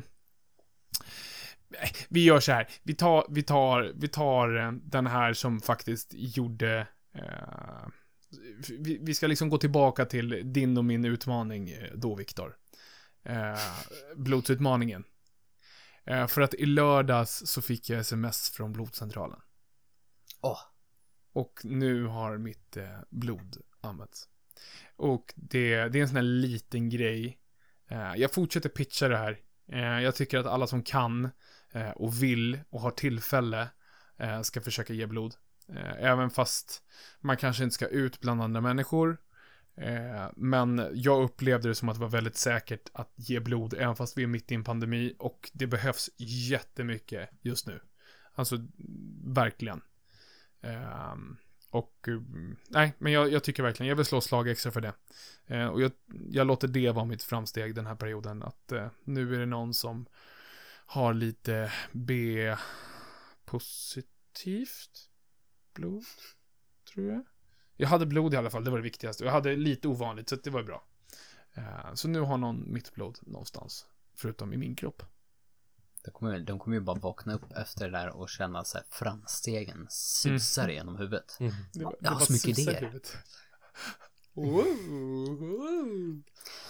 vi 2.10 2.24
gör 2.24 2.39
så 2.39 2.52
här. 2.52 2.68
Vi 2.84 2.94
tar, 2.94 3.26
vi 3.30 3.44
tar, 3.44 3.91
vi 3.96 4.08
tar 4.08 4.58
eh, 4.58 4.72
den 4.72 5.08
här 5.08 5.34
som 5.34 5.62
faktiskt 5.62 6.10
gjorde 6.14 6.88
Eh, 7.16 7.88
vi, 8.80 9.00
vi 9.02 9.14
ska 9.14 9.28
liksom 9.28 9.50
gå 9.50 9.58
tillbaka 9.58 10.06
till 10.06 10.41
din 10.54 10.78
och 10.78 10.86
min 10.86 11.06
utmaning 11.06 11.70
eh, 11.70 11.89
då, 11.96 12.16
Viktor. 12.16 12.56
Eh, 13.24 13.60
blodsutmaningen. 14.16 15.04
Eh, 16.06 16.28
för 16.28 16.41
att 16.41 16.54
i 16.54 16.66
lördags 16.66 17.43
så 17.45 17.62
fick 17.62 17.89
jag 17.89 17.99
sms 17.99 18.49
från 18.49 18.74
blodcentralen. 18.74 19.39
Åh, 20.41 20.60
Och 21.34 21.60
nu 21.64 22.06
har 22.06 22.38
mitt 22.38 22.78
eh, 22.78 22.99
blod 23.10 23.58
använts. 23.82 24.30
Och 24.95 25.34
det, 25.36 25.76
det 25.76 25.97
är 25.97 26.01
en 26.01 26.08
sån 26.08 26.16
här 26.16 26.24
liten 26.24 26.89
grej. 26.89 27.39
Eh, 27.89 28.16
jag 28.16 28.32
fortsätter 28.32 28.70
pitcha 28.70 29.08
det 29.08 29.18
här. 29.18 29.39
Jag 30.01 30.16
tycker 30.16 30.38
att 30.38 30.45
alla 30.45 30.68
som 30.68 30.84
kan 30.84 31.30
och 31.95 32.24
vill 32.24 32.60
och 32.70 32.82
har 32.82 32.91
tillfälle 32.91 33.68
ska 34.43 34.62
försöka 34.62 34.93
ge 34.93 35.06
blod. 35.06 35.36
Även 35.97 36.30
fast 36.30 36.84
man 37.20 37.38
kanske 37.38 37.64
inte 37.64 37.74
ska 37.74 37.88
ut 37.88 38.20
bland 38.20 38.41
andra 38.41 38.62
människor. 38.62 39.18
Eh, 39.76 40.26
men 40.36 40.89
jag 40.93 41.24
upplevde 41.24 41.67
det 41.67 41.76
som 41.76 41.89
att 41.89 41.95
det 41.95 42.01
var 42.01 42.09
väldigt 42.09 42.38
säkert 42.38 42.89
att 42.93 43.11
ge 43.15 43.39
blod, 43.39 43.74
även 43.74 43.95
fast 43.95 44.17
vi 44.17 44.24
är 44.24 44.28
mitt 44.28 44.51
i 44.51 44.55
en 44.55 44.63
pandemi. 44.63 45.15
Och 45.19 45.51
det 45.53 45.67
behövs 45.67 46.09
jättemycket 46.17 47.30
just 47.41 47.67
nu. 47.67 47.82
Alltså, 48.34 48.57
verkligen. 49.24 49.82
Ehm, 50.61 51.38
och, 51.69 52.07
eh, 52.07 52.21
nej, 52.67 52.93
men 52.97 53.11
jag, 53.11 53.32
jag 53.32 53.43
tycker 53.43 53.63
verkligen, 53.63 53.89
jag 53.89 53.95
vill 53.95 54.05
slå 54.05 54.21
slag 54.21 54.49
extra 54.49 54.71
för 54.71 54.82
det. 54.82 54.93
Eh, 55.47 55.67
och 55.67 55.82
jag, 55.82 55.91
jag 56.30 56.47
låter 56.47 56.67
det 56.67 56.91
vara 56.91 57.05
mitt 57.05 57.24
framsteg 57.24 57.76
den 57.76 57.86
här 57.86 57.95
perioden, 57.95 58.43
att 58.43 58.71
eh, 58.71 58.88
nu 59.03 59.36
är 59.36 59.39
det 59.39 59.45
någon 59.45 59.74
som 59.74 60.05
har 60.86 61.13
lite 61.13 61.71
B-positivt 61.91 62.59
blod, 65.74 66.03
tror 66.93 67.11
jag. 67.11 67.26
Jag 67.84 67.90
hade 67.90 68.06
blod 68.06 68.34
i 68.34 68.38
alla 68.38 68.50
fall, 68.50 68.64
det 68.64 68.70
var 68.72 68.78
det 68.78 68.84
viktigaste. 68.84 69.24
Och 69.24 69.28
jag 69.28 69.34
hade 69.34 69.56
lite 69.56 69.88
ovanligt, 69.88 70.30
så 70.30 70.36
det 70.36 70.50
var 70.50 70.64
bra. 70.64 70.84
Eh, 71.54 71.94
så 71.94 72.08
nu 72.08 72.20
har 72.20 72.38
någon 72.38 72.74
mitt 72.74 72.94
blod 72.94 73.20
någonstans, 73.22 73.86
förutom 74.16 74.54
i 74.54 74.58
min 74.58 74.76
kropp. 74.76 75.04
de 76.06 76.12
kommer, 76.12 76.40
de 76.40 76.60
kommer 76.60 76.78
ju 76.78 76.82
bara 76.84 77.00
vakna 77.00 77.34
upp 77.34 77.52
efter 77.58 77.86
det 77.90 77.98
där 77.98 78.10
och 78.10 78.30
känna 78.30 78.64
så 78.64 78.78
här 78.78 78.86
framstegen 78.90 79.88
susar 79.90 80.70
genom 80.70 80.98
huvudet. 80.98 81.38
Mm. 81.40 81.54
Det 81.74 81.84
var, 81.84 81.96
Jag 82.00 82.10
har 82.10 82.16
bara 82.16 82.26
så 82.26 82.34
mycket 82.34 82.60
idéer. 82.60 83.02
Wow. 84.36 86.24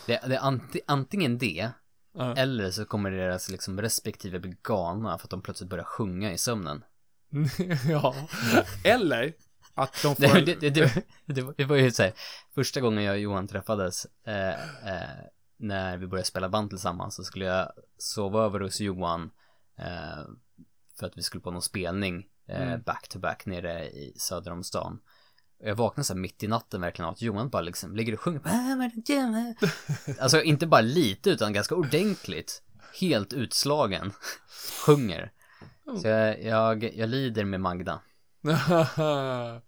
Det, 0.07 0.22
det 0.28 0.36
är 0.36 0.39
anti, 0.39 0.82
antingen 0.88 1.38
det, 1.38 1.72
Ja. 2.16 2.36
eller 2.36 2.72
så 2.72 2.86
kommer 2.86 3.11
deras 3.11 3.49
liksom 3.49 3.82
respektive 3.82 4.39
bli 4.39 4.55
galna 4.64 5.18
för 5.18 5.26
att 5.26 5.30
de 5.30 5.41
plötsligt 5.41 5.70
börjar 5.70 5.84
sjunga 5.86 6.32
i 6.34 6.38
sömnen. 6.38 6.84
ja. 7.89 8.16
Eller 8.84 9.34
att 9.74 10.01
de 10.03 10.15
får... 10.15 10.41
Det, 10.45 10.55
det, 10.55 10.69
det, 10.69 11.53
det, 11.57 11.65
var, 11.65 11.76
ju 11.76 11.91
så 11.91 12.03
här, 12.03 12.13
första 12.55 12.82
gången 12.82 13.03
jag 13.03 13.13
och 13.13 13.19
Johan 13.19 13.47
träffades, 13.47 14.05
eh, 14.28 14.49
eh, 14.93 15.09
när 15.57 15.97
vi 15.97 16.07
började 16.07 16.28
spela 16.28 16.49
band 16.49 16.69
tillsammans, 16.69 17.15
så 17.15 17.24
skulle 17.24 17.45
jag 17.45 17.71
sova 17.97 18.43
över 18.45 18.59
hos 18.59 18.80
Johan, 18.82 19.32
eh, 19.80 20.24
för 20.99 21.05
att 21.07 21.17
vi 21.17 21.21
skulle 21.24 21.41
på 21.41 21.51
någon 21.51 21.61
spelning, 21.61 22.26
eh, 22.47 22.61
Mm. 22.61 22.82
back 22.82 23.07
to 23.07 23.19
back 23.19 23.45
nere 23.45 23.89
i 23.89 24.13
söder 24.17 24.51
om 24.51 24.63
stan. 24.63 24.99
Jag 25.59 25.76
vaknade 25.76 26.05
så 26.05 26.13
här 26.13 26.19
mitt 26.19 26.43
i 26.43 26.47
natten 26.47 26.82
verkligen 26.82 27.07
av 27.07 27.13
att 27.13 27.21
Johan 27.21 27.49
bara 27.49 27.61
liksom 27.61 27.95
ligger 27.95 28.13
och 28.13 28.19
sjunger. 28.19 28.41
Alltså 30.19 30.41
inte 30.41 30.67
bara 30.67 30.82
lite 30.82 31.30
utan 31.30 31.53
ganska 31.53 31.76
ordentligt. 31.76 32.61
Helt 33.01 33.34
utslagen. 33.34 34.11
Sjunger. 34.86 35.32
Så 36.01 36.07
jag, 36.07 36.43
jag, 36.43 36.84
jag 36.95 37.09
lider 37.09 37.45
med 37.45 37.61
Magda. 37.61 37.99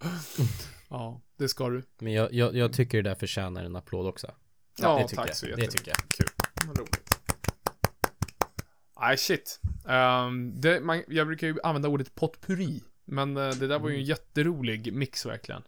ja, 0.89 1.21
det 1.38 1.47
ska 1.47 1.69
du. 1.69 1.84
Men 1.99 2.13
jag, 2.13 2.34
jag, 2.34 2.55
jag 2.55 2.73
tycker 2.73 3.03
det 3.03 3.09
där 3.09 3.15
förtjänar 3.15 3.63
en 3.63 3.76
applåd 3.76 4.07
också. 4.07 4.32
Ja, 4.82 4.97
det 4.97 5.03
tycker 5.07 5.15
tack 5.15 5.30
jag. 5.30 5.36
så 5.38 5.45
Det 5.45 5.49
jättemycket. 5.51 5.78
tycker 5.78 5.91
jag. 5.91 5.97
Kul. 6.09 6.28
Vad 6.67 6.78
roligt. 6.80 7.19
Nej, 8.99 9.17
shit. 9.17 9.59
Um, 9.86 10.61
det, 10.61 10.80
man, 10.80 11.03
jag 11.07 11.28
brukar 11.28 11.47
ju 11.47 11.57
använda 11.63 11.89
ordet 11.89 12.15
potpurri. 12.15 12.84
Men 13.05 13.38
eh, 13.38 13.49
det 13.49 13.67
där 13.67 13.80
var 13.80 13.89
ju 13.89 13.95
en 13.95 13.99
Mm. 14.01 14.09
jätterolig 14.09 14.93
mix 14.93 15.26
verkligen. 15.26 15.61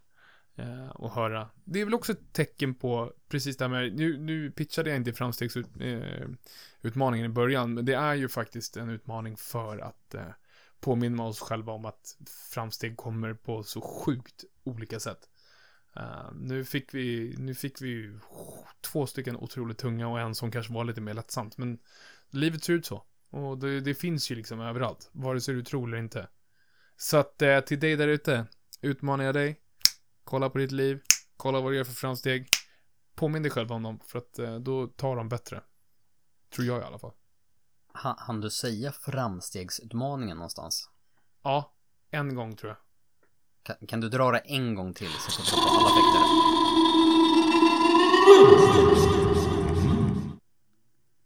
Uh, 0.59 0.91
att 1.05 1.13
höra. 1.13 1.49
Det 1.63 1.81
är 1.81 1.85
väl 1.85 1.93
också 1.93 2.11
ett 2.11 2.33
tecken 2.33 2.75
på, 2.75 3.13
precis 3.29 3.57
det 3.57 3.63
här 3.63 3.69
med, 3.69 3.95
nu, 3.95 4.17
nu 4.17 4.51
pitchade 4.51 4.89
jag 4.89 4.97
inte 4.97 5.13
framstegsutmaningen 5.13 7.25
i 7.25 7.29
början, 7.29 7.73
men 7.73 7.85
det 7.85 7.93
är 7.93 8.15
ju 8.15 8.27
faktiskt 8.29 8.77
en 8.77 8.89
utmaning 8.89 9.37
för 9.37 9.77
att 9.79 10.15
uh, 10.15 10.21
påminna 10.79 11.23
oss 11.23 11.39
själva 11.39 11.73
om 11.73 11.85
att 11.85 12.17
framsteg 12.51 12.97
kommer 12.97 13.33
på 13.33 13.63
så 13.63 13.81
sjukt 13.81 14.43
olika 14.63 14.99
sätt. 14.99 15.29
Uh, 15.97 16.31
nu 16.33 16.65
fick 16.65 16.93
vi, 16.93 17.35
nu 17.37 17.55
fick 17.55 17.81
vi 17.81 17.87
ju 17.87 18.19
två 18.81 19.07
stycken 19.07 19.37
otroligt 19.37 19.77
tunga 19.77 20.07
och 20.07 20.19
en 20.19 20.35
som 20.35 20.51
kanske 20.51 20.73
var 20.73 20.83
lite 20.83 21.01
mer 21.01 21.13
lättsamt, 21.13 21.57
men 21.57 21.79
livet 22.29 22.63
ser 22.63 22.73
ut 22.73 22.85
så. 22.85 23.03
Och 23.29 23.57
det, 23.57 23.79
det 23.79 23.95
finns 23.95 24.31
ju 24.31 24.35
liksom 24.35 24.59
överallt, 24.59 25.09
vare 25.11 25.41
sig 25.41 25.55
du 25.55 25.63
tror 25.63 25.87
eller 25.87 25.97
inte. 25.97 26.27
Så 26.97 27.17
att 27.17 27.41
uh, 27.41 27.59
till 27.59 27.79
dig 27.79 27.95
där 27.95 28.07
ute, 28.07 28.45
utmanar 28.81 29.23
jag 29.23 29.35
dig. 29.35 29.61
Kolla 30.23 30.49
på 30.49 30.57
ditt 30.57 30.71
liv, 30.71 31.01
kolla 31.37 31.61
vad 31.61 31.71
du 31.71 31.77
gör 31.77 31.83
för 31.83 31.93
framsteg. 31.93 32.49
Påminn 33.15 33.43
dig 33.43 33.51
själv 33.51 33.71
om 33.71 33.83
dem, 33.83 33.99
för 33.99 34.17
att 34.17 34.39
uh, 34.39 34.55
då 34.59 34.87
tar 34.87 35.15
de 35.15 35.29
bättre. 35.29 35.61
Tror 36.55 36.67
jag 36.67 36.81
i 36.81 36.83
alla 36.83 36.99
fall. 36.99 37.13
Han, 37.97 38.41
du 38.41 38.49
säga 38.49 38.91
framstegsutmaningen 38.91 40.37
någonstans? 40.37 40.89
Ja, 41.43 41.73
en 42.11 42.35
gång 42.35 42.55
tror 42.55 42.69
jag. 42.69 42.77
Kan, 43.63 43.87
kan 43.87 44.01
du 44.01 44.09
dra 44.09 44.31
det 44.31 44.39
en 44.39 44.75
gång 44.75 44.93
till 44.93 45.11
så 45.11 45.55
på 45.55 45.69
alla? 45.69 45.89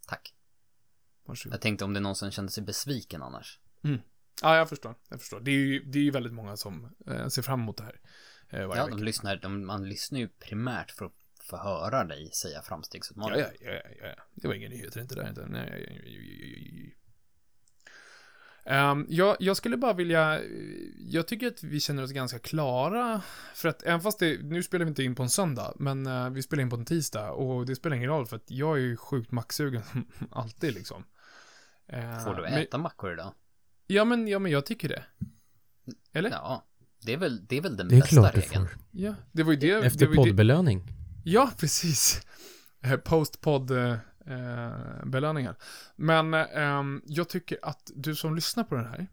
Tack. 0.08 0.34
Varsågod. 1.26 1.54
Jag 1.54 1.62
tänkte 1.62 1.86
om 1.86 1.94
det 1.94 2.00
är 2.00 2.02
någon 2.02 2.16
som 2.16 2.32
kände 2.32 2.52
sig 2.52 2.64
besviken 2.64 3.24
annars. 3.24 3.60
Ja, 4.42 4.56
jag 4.58 4.70
förstår. 4.70 4.96
Jag 5.10 5.20
förstår. 5.20 5.40
Det 5.40 5.52
är 5.52 5.56
ju, 5.56 5.84
det 5.84 6.00
är 6.00 6.04
ju 6.04 6.12
väldigt 6.12 6.34
många 6.34 6.58
som 6.58 6.96
eh, 7.08 7.28
ser 7.28 7.42
fram 7.42 7.62
emot 7.62 7.78
det 7.78 7.84
här. 7.84 8.00
Eh, 8.50 8.62
Ja, 8.62 8.88
de 8.88 9.04
lyssnar, 9.04 9.36
de, 9.36 9.66
man 9.66 9.90
lyssnar 9.90 10.20
ju 10.20 10.28
primärt 10.28 10.92
för 10.92 11.06
att 11.06 11.16
få 11.44 11.58
höra 11.58 12.04
dig 12.04 12.30
säga 12.32 12.54
Ja, 12.56 12.62
framstegsutmaning. 12.62 13.40
ja, 13.40 13.46
ja, 13.62 13.72
ja, 13.72 14.08
ja. 14.18 14.24
Det 14.36 14.48
var 14.48 14.56
inga 14.56 14.70
nyheter 14.70 15.02
inte 15.02 15.16
där 15.16 15.30
inte. 15.30 15.42
Nej, 15.46 15.70
nej, 15.70 15.86
nej, 15.88 16.02
nej. 16.04 16.98
Ehm, 18.66 19.06
jag, 19.10 19.38
jag 19.40 19.58
skulle 19.58 19.78
bara 19.78 19.94
vilja, 19.94 20.40
jag 20.98 21.28
tycker 21.28 21.48
att 21.48 21.64
vi 21.64 21.80
känner 21.80 22.04
oss 22.04 22.12
ganska 22.12 22.40
klara, 22.40 23.22
för 23.56 23.70
att 23.70 23.84
även 23.84 24.02
fast 24.02 24.20
det, 24.20 24.44
nu 24.44 24.64
spelar 24.64 24.86
vi 24.86 24.90
inte 24.90 25.04
in 25.04 25.16
på 25.16 25.24
en 25.24 25.30
söndag, 25.30 25.74
men 25.80 26.08
eh, 26.08 26.30
vi 26.30 26.42
spelar 26.42 26.62
in 26.64 26.70
på 26.70 26.76
en 26.76 26.86
tisdag 26.86 27.32
och 27.32 27.66
det 27.66 27.76
spelar 27.76 27.96
ingen 27.96 28.10
roll 28.10 28.26
för 28.26 28.36
att 28.36 28.52
jag 28.52 28.78
är 28.78 28.82
ju 28.82 28.98
sjukt 28.98 29.32
macksugen, 29.32 29.84
alltid 30.32 30.74
liksom. 30.74 31.04
Eh, 31.88 32.24
Får 32.24 32.36
du 32.36 32.42
men- 32.42 32.54
äta 32.54 32.78
mackor 32.78 33.14
idag? 33.14 33.34
Ja 33.88 34.06
men, 34.06 34.28
ja 34.28 34.40
men 34.40 34.52
jag 34.52 34.66
tycker 34.66 34.90
det. 34.90 35.04
Eller? 36.14 36.30
Ja, 36.30 36.36
Ja, 36.44 36.68
det 37.06 37.14
är 37.14 37.18
väl, 37.18 37.46
det 37.46 37.58
är 37.58 37.62
väl 37.62 37.78
den 37.78 37.88
Det 37.88 37.96
är 37.96 38.02
bästa 38.02 38.16
klart 38.16 38.36
regeln. 38.38 38.68
får. 38.68 39.16
det 39.32 39.44
var 39.44 39.52
ju 39.54 39.60
det. 39.60 39.72
Efter 39.86 40.00
det 40.00 40.06
var 40.06 40.14
ju 40.14 40.22
det, 40.22 40.28
poddbelöning. 40.30 40.88
Ja, 41.24 41.52
precis. 41.58 42.22
Eh, 42.82 42.98
Post-podd 42.98 43.72
eh, 43.72 43.98
belöningar. 45.06 45.56
Men 45.96 46.34
ehm, 46.34 47.02
jag 47.06 47.30
tycker 47.30 47.58
att 47.62 47.92
du 47.96 48.16
som 48.16 48.36
lyssnar 48.36 48.64
på 48.64 48.76
den 48.76 48.86
här, 48.86 49.08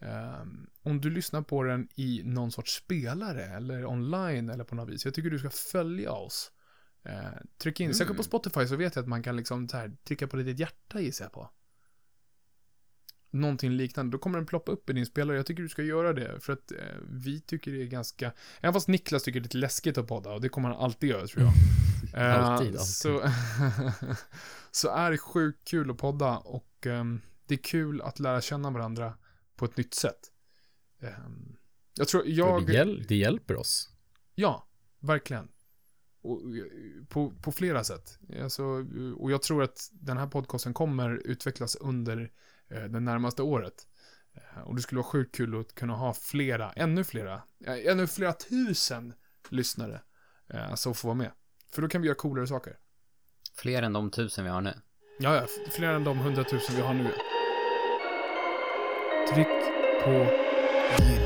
ehm, 0.00 0.66
om 0.82 1.00
du 1.00 1.10
lyssnar 1.10 1.42
på 1.42 1.62
den 1.62 1.88
i 1.94 2.22
någon 2.24 2.52
sorts 2.52 2.74
spelare 2.74 3.44
eller 3.44 3.86
online 3.86 4.50
eller 4.50 4.64
på 4.64 4.74
något 4.74 4.88
vis, 4.88 5.04
jag 5.04 5.14
tycker 5.14 5.30
du 5.30 5.38
ska 5.38 5.50
följa 5.50 6.12
oss. 6.12 6.50
Eh, 7.04 7.40
tryck 7.58 7.80
in, 7.80 7.94
sök 7.94 8.10
upp 8.10 8.16
på 8.16 8.22
Spotify 8.22 8.66
så 8.66 8.76
vet 8.76 8.96
jag 8.96 9.02
att 9.02 9.08
man 9.08 9.22
kan 9.22 9.36
liksom 9.36 9.68
så 9.68 9.76
här, 9.76 9.92
trycka 10.04 10.26
på 10.26 10.36
litet 10.36 10.58
hjärta 10.58 11.00
gissar 11.00 11.24
jag 11.24 11.32
på. 11.32 11.50
Någonting 13.34 13.70
liknande, 13.70 14.12
då 14.14 14.18
kommer 14.18 14.38
den 14.38 14.46
ploppa 14.46 14.72
upp 14.72 14.90
i 14.90 14.92
din 14.92 15.06
spelare. 15.06 15.36
Jag 15.36 15.46
tycker 15.46 15.62
du 15.62 15.68
ska 15.68 15.82
göra 15.82 16.12
det, 16.12 16.40
för 16.40 16.52
att 16.52 16.72
eh, 16.72 16.78
vi 17.08 17.40
tycker 17.40 17.72
det 17.72 17.82
är 17.82 17.86
ganska, 17.86 18.32
även 18.60 18.72
fast 18.74 18.88
Niklas 18.88 19.22
tycker 19.22 19.40
det 19.40 19.42
är 19.42 19.44
lite 19.44 19.56
läskigt 19.58 19.98
att 19.98 20.06
podda, 20.06 20.32
och 20.32 20.40
det 20.40 20.48
kommer 20.48 20.68
han 20.68 20.78
alltid 20.78 21.10
göra 21.10 21.26
tror 21.26 21.42
jag. 21.44 21.52
Eh, 22.14 22.44
Alltid. 22.44 22.80
Så, 22.80 23.30
så 24.70 24.88
är 24.88 25.10
det 25.10 25.18
sjukt 25.18 25.68
kul 25.68 25.90
att 25.90 25.98
podda 25.98 26.36
och 26.38 26.86
ehm, 26.86 27.20
det 27.46 27.54
är 27.54 27.58
kul 27.58 28.02
att 28.02 28.18
lära 28.18 28.40
känna 28.40 28.70
varandra 28.70 29.14
på 29.56 29.64
ett 29.64 29.76
nytt 29.76 29.94
sätt. 29.94 30.32
Ehm, 31.00 31.56
jag 31.94 32.08
tror, 32.08 32.22
jag... 32.26 32.66
Det, 32.66 32.72
hjäl- 32.72 33.04
det 33.08 33.16
hjälper 33.16 33.56
oss. 33.56 33.90
Ja, 34.34 34.68
verkligen. 35.00 35.48
Och, 36.22 36.40
eh, 36.40 36.64
på, 37.08 37.30
på 37.42 37.52
flera 37.52 37.84
sätt. 37.84 38.18
Alltså, 38.42 38.64
och 39.16 39.30
jag 39.32 39.42
tror 39.42 39.62
att 39.62 39.90
den 39.92 40.16
här 40.18 40.26
podcasten 40.26 40.74
kommer 40.74 41.10
utvecklas 41.24 41.76
under 41.76 42.20
eh, 42.20 42.28
det 42.68 43.00
närmaste 43.00 43.42
året. 43.42 43.86
Eh, 44.34 44.62
och 44.62 44.76
det 44.76 44.82
skulle 44.82 44.98
vara 44.98 45.10
sjukt 45.10 45.34
kul 45.34 45.60
att 45.60 45.74
kunna 45.74 45.94
ha 45.94 46.14
flera, 46.14 46.72
ännu 46.72 47.04
flera, 47.04 47.42
eh, 47.66 47.92
ännu 47.92 48.06
flera 48.06 48.32
tusen 48.32 49.14
lyssnare 49.48 50.00
eh, 50.54 50.74
som 50.74 50.94
får 50.94 51.08
vara 51.08 51.18
med. 51.18 51.32
För 51.72 51.82
då 51.82 51.88
kan 51.88 52.02
vi 52.02 52.08
göra 52.08 52.16
coolare 52.16 52.46
saker. 52.46 52.76
Fler 53.56 53.82
än 53.82 53.92
de 53.92 54.10
tusen 54.10 54.44
vi 54.44 54.50
har 54.50 54.60
nu. 54.60 54.74
Ja, 55.18 55.34
ja, 55.34 55.46
fler 55.70 55.88
än 55.88 56.04
de 56.04 56.18
hundratusen 56.18 56.76
vi 56.76 56.82
har 56.82 56.94
nu. 56.94 57.10
Tryck 59.34 59.48
på 60.04 60.10
gilla. 61.04 61.23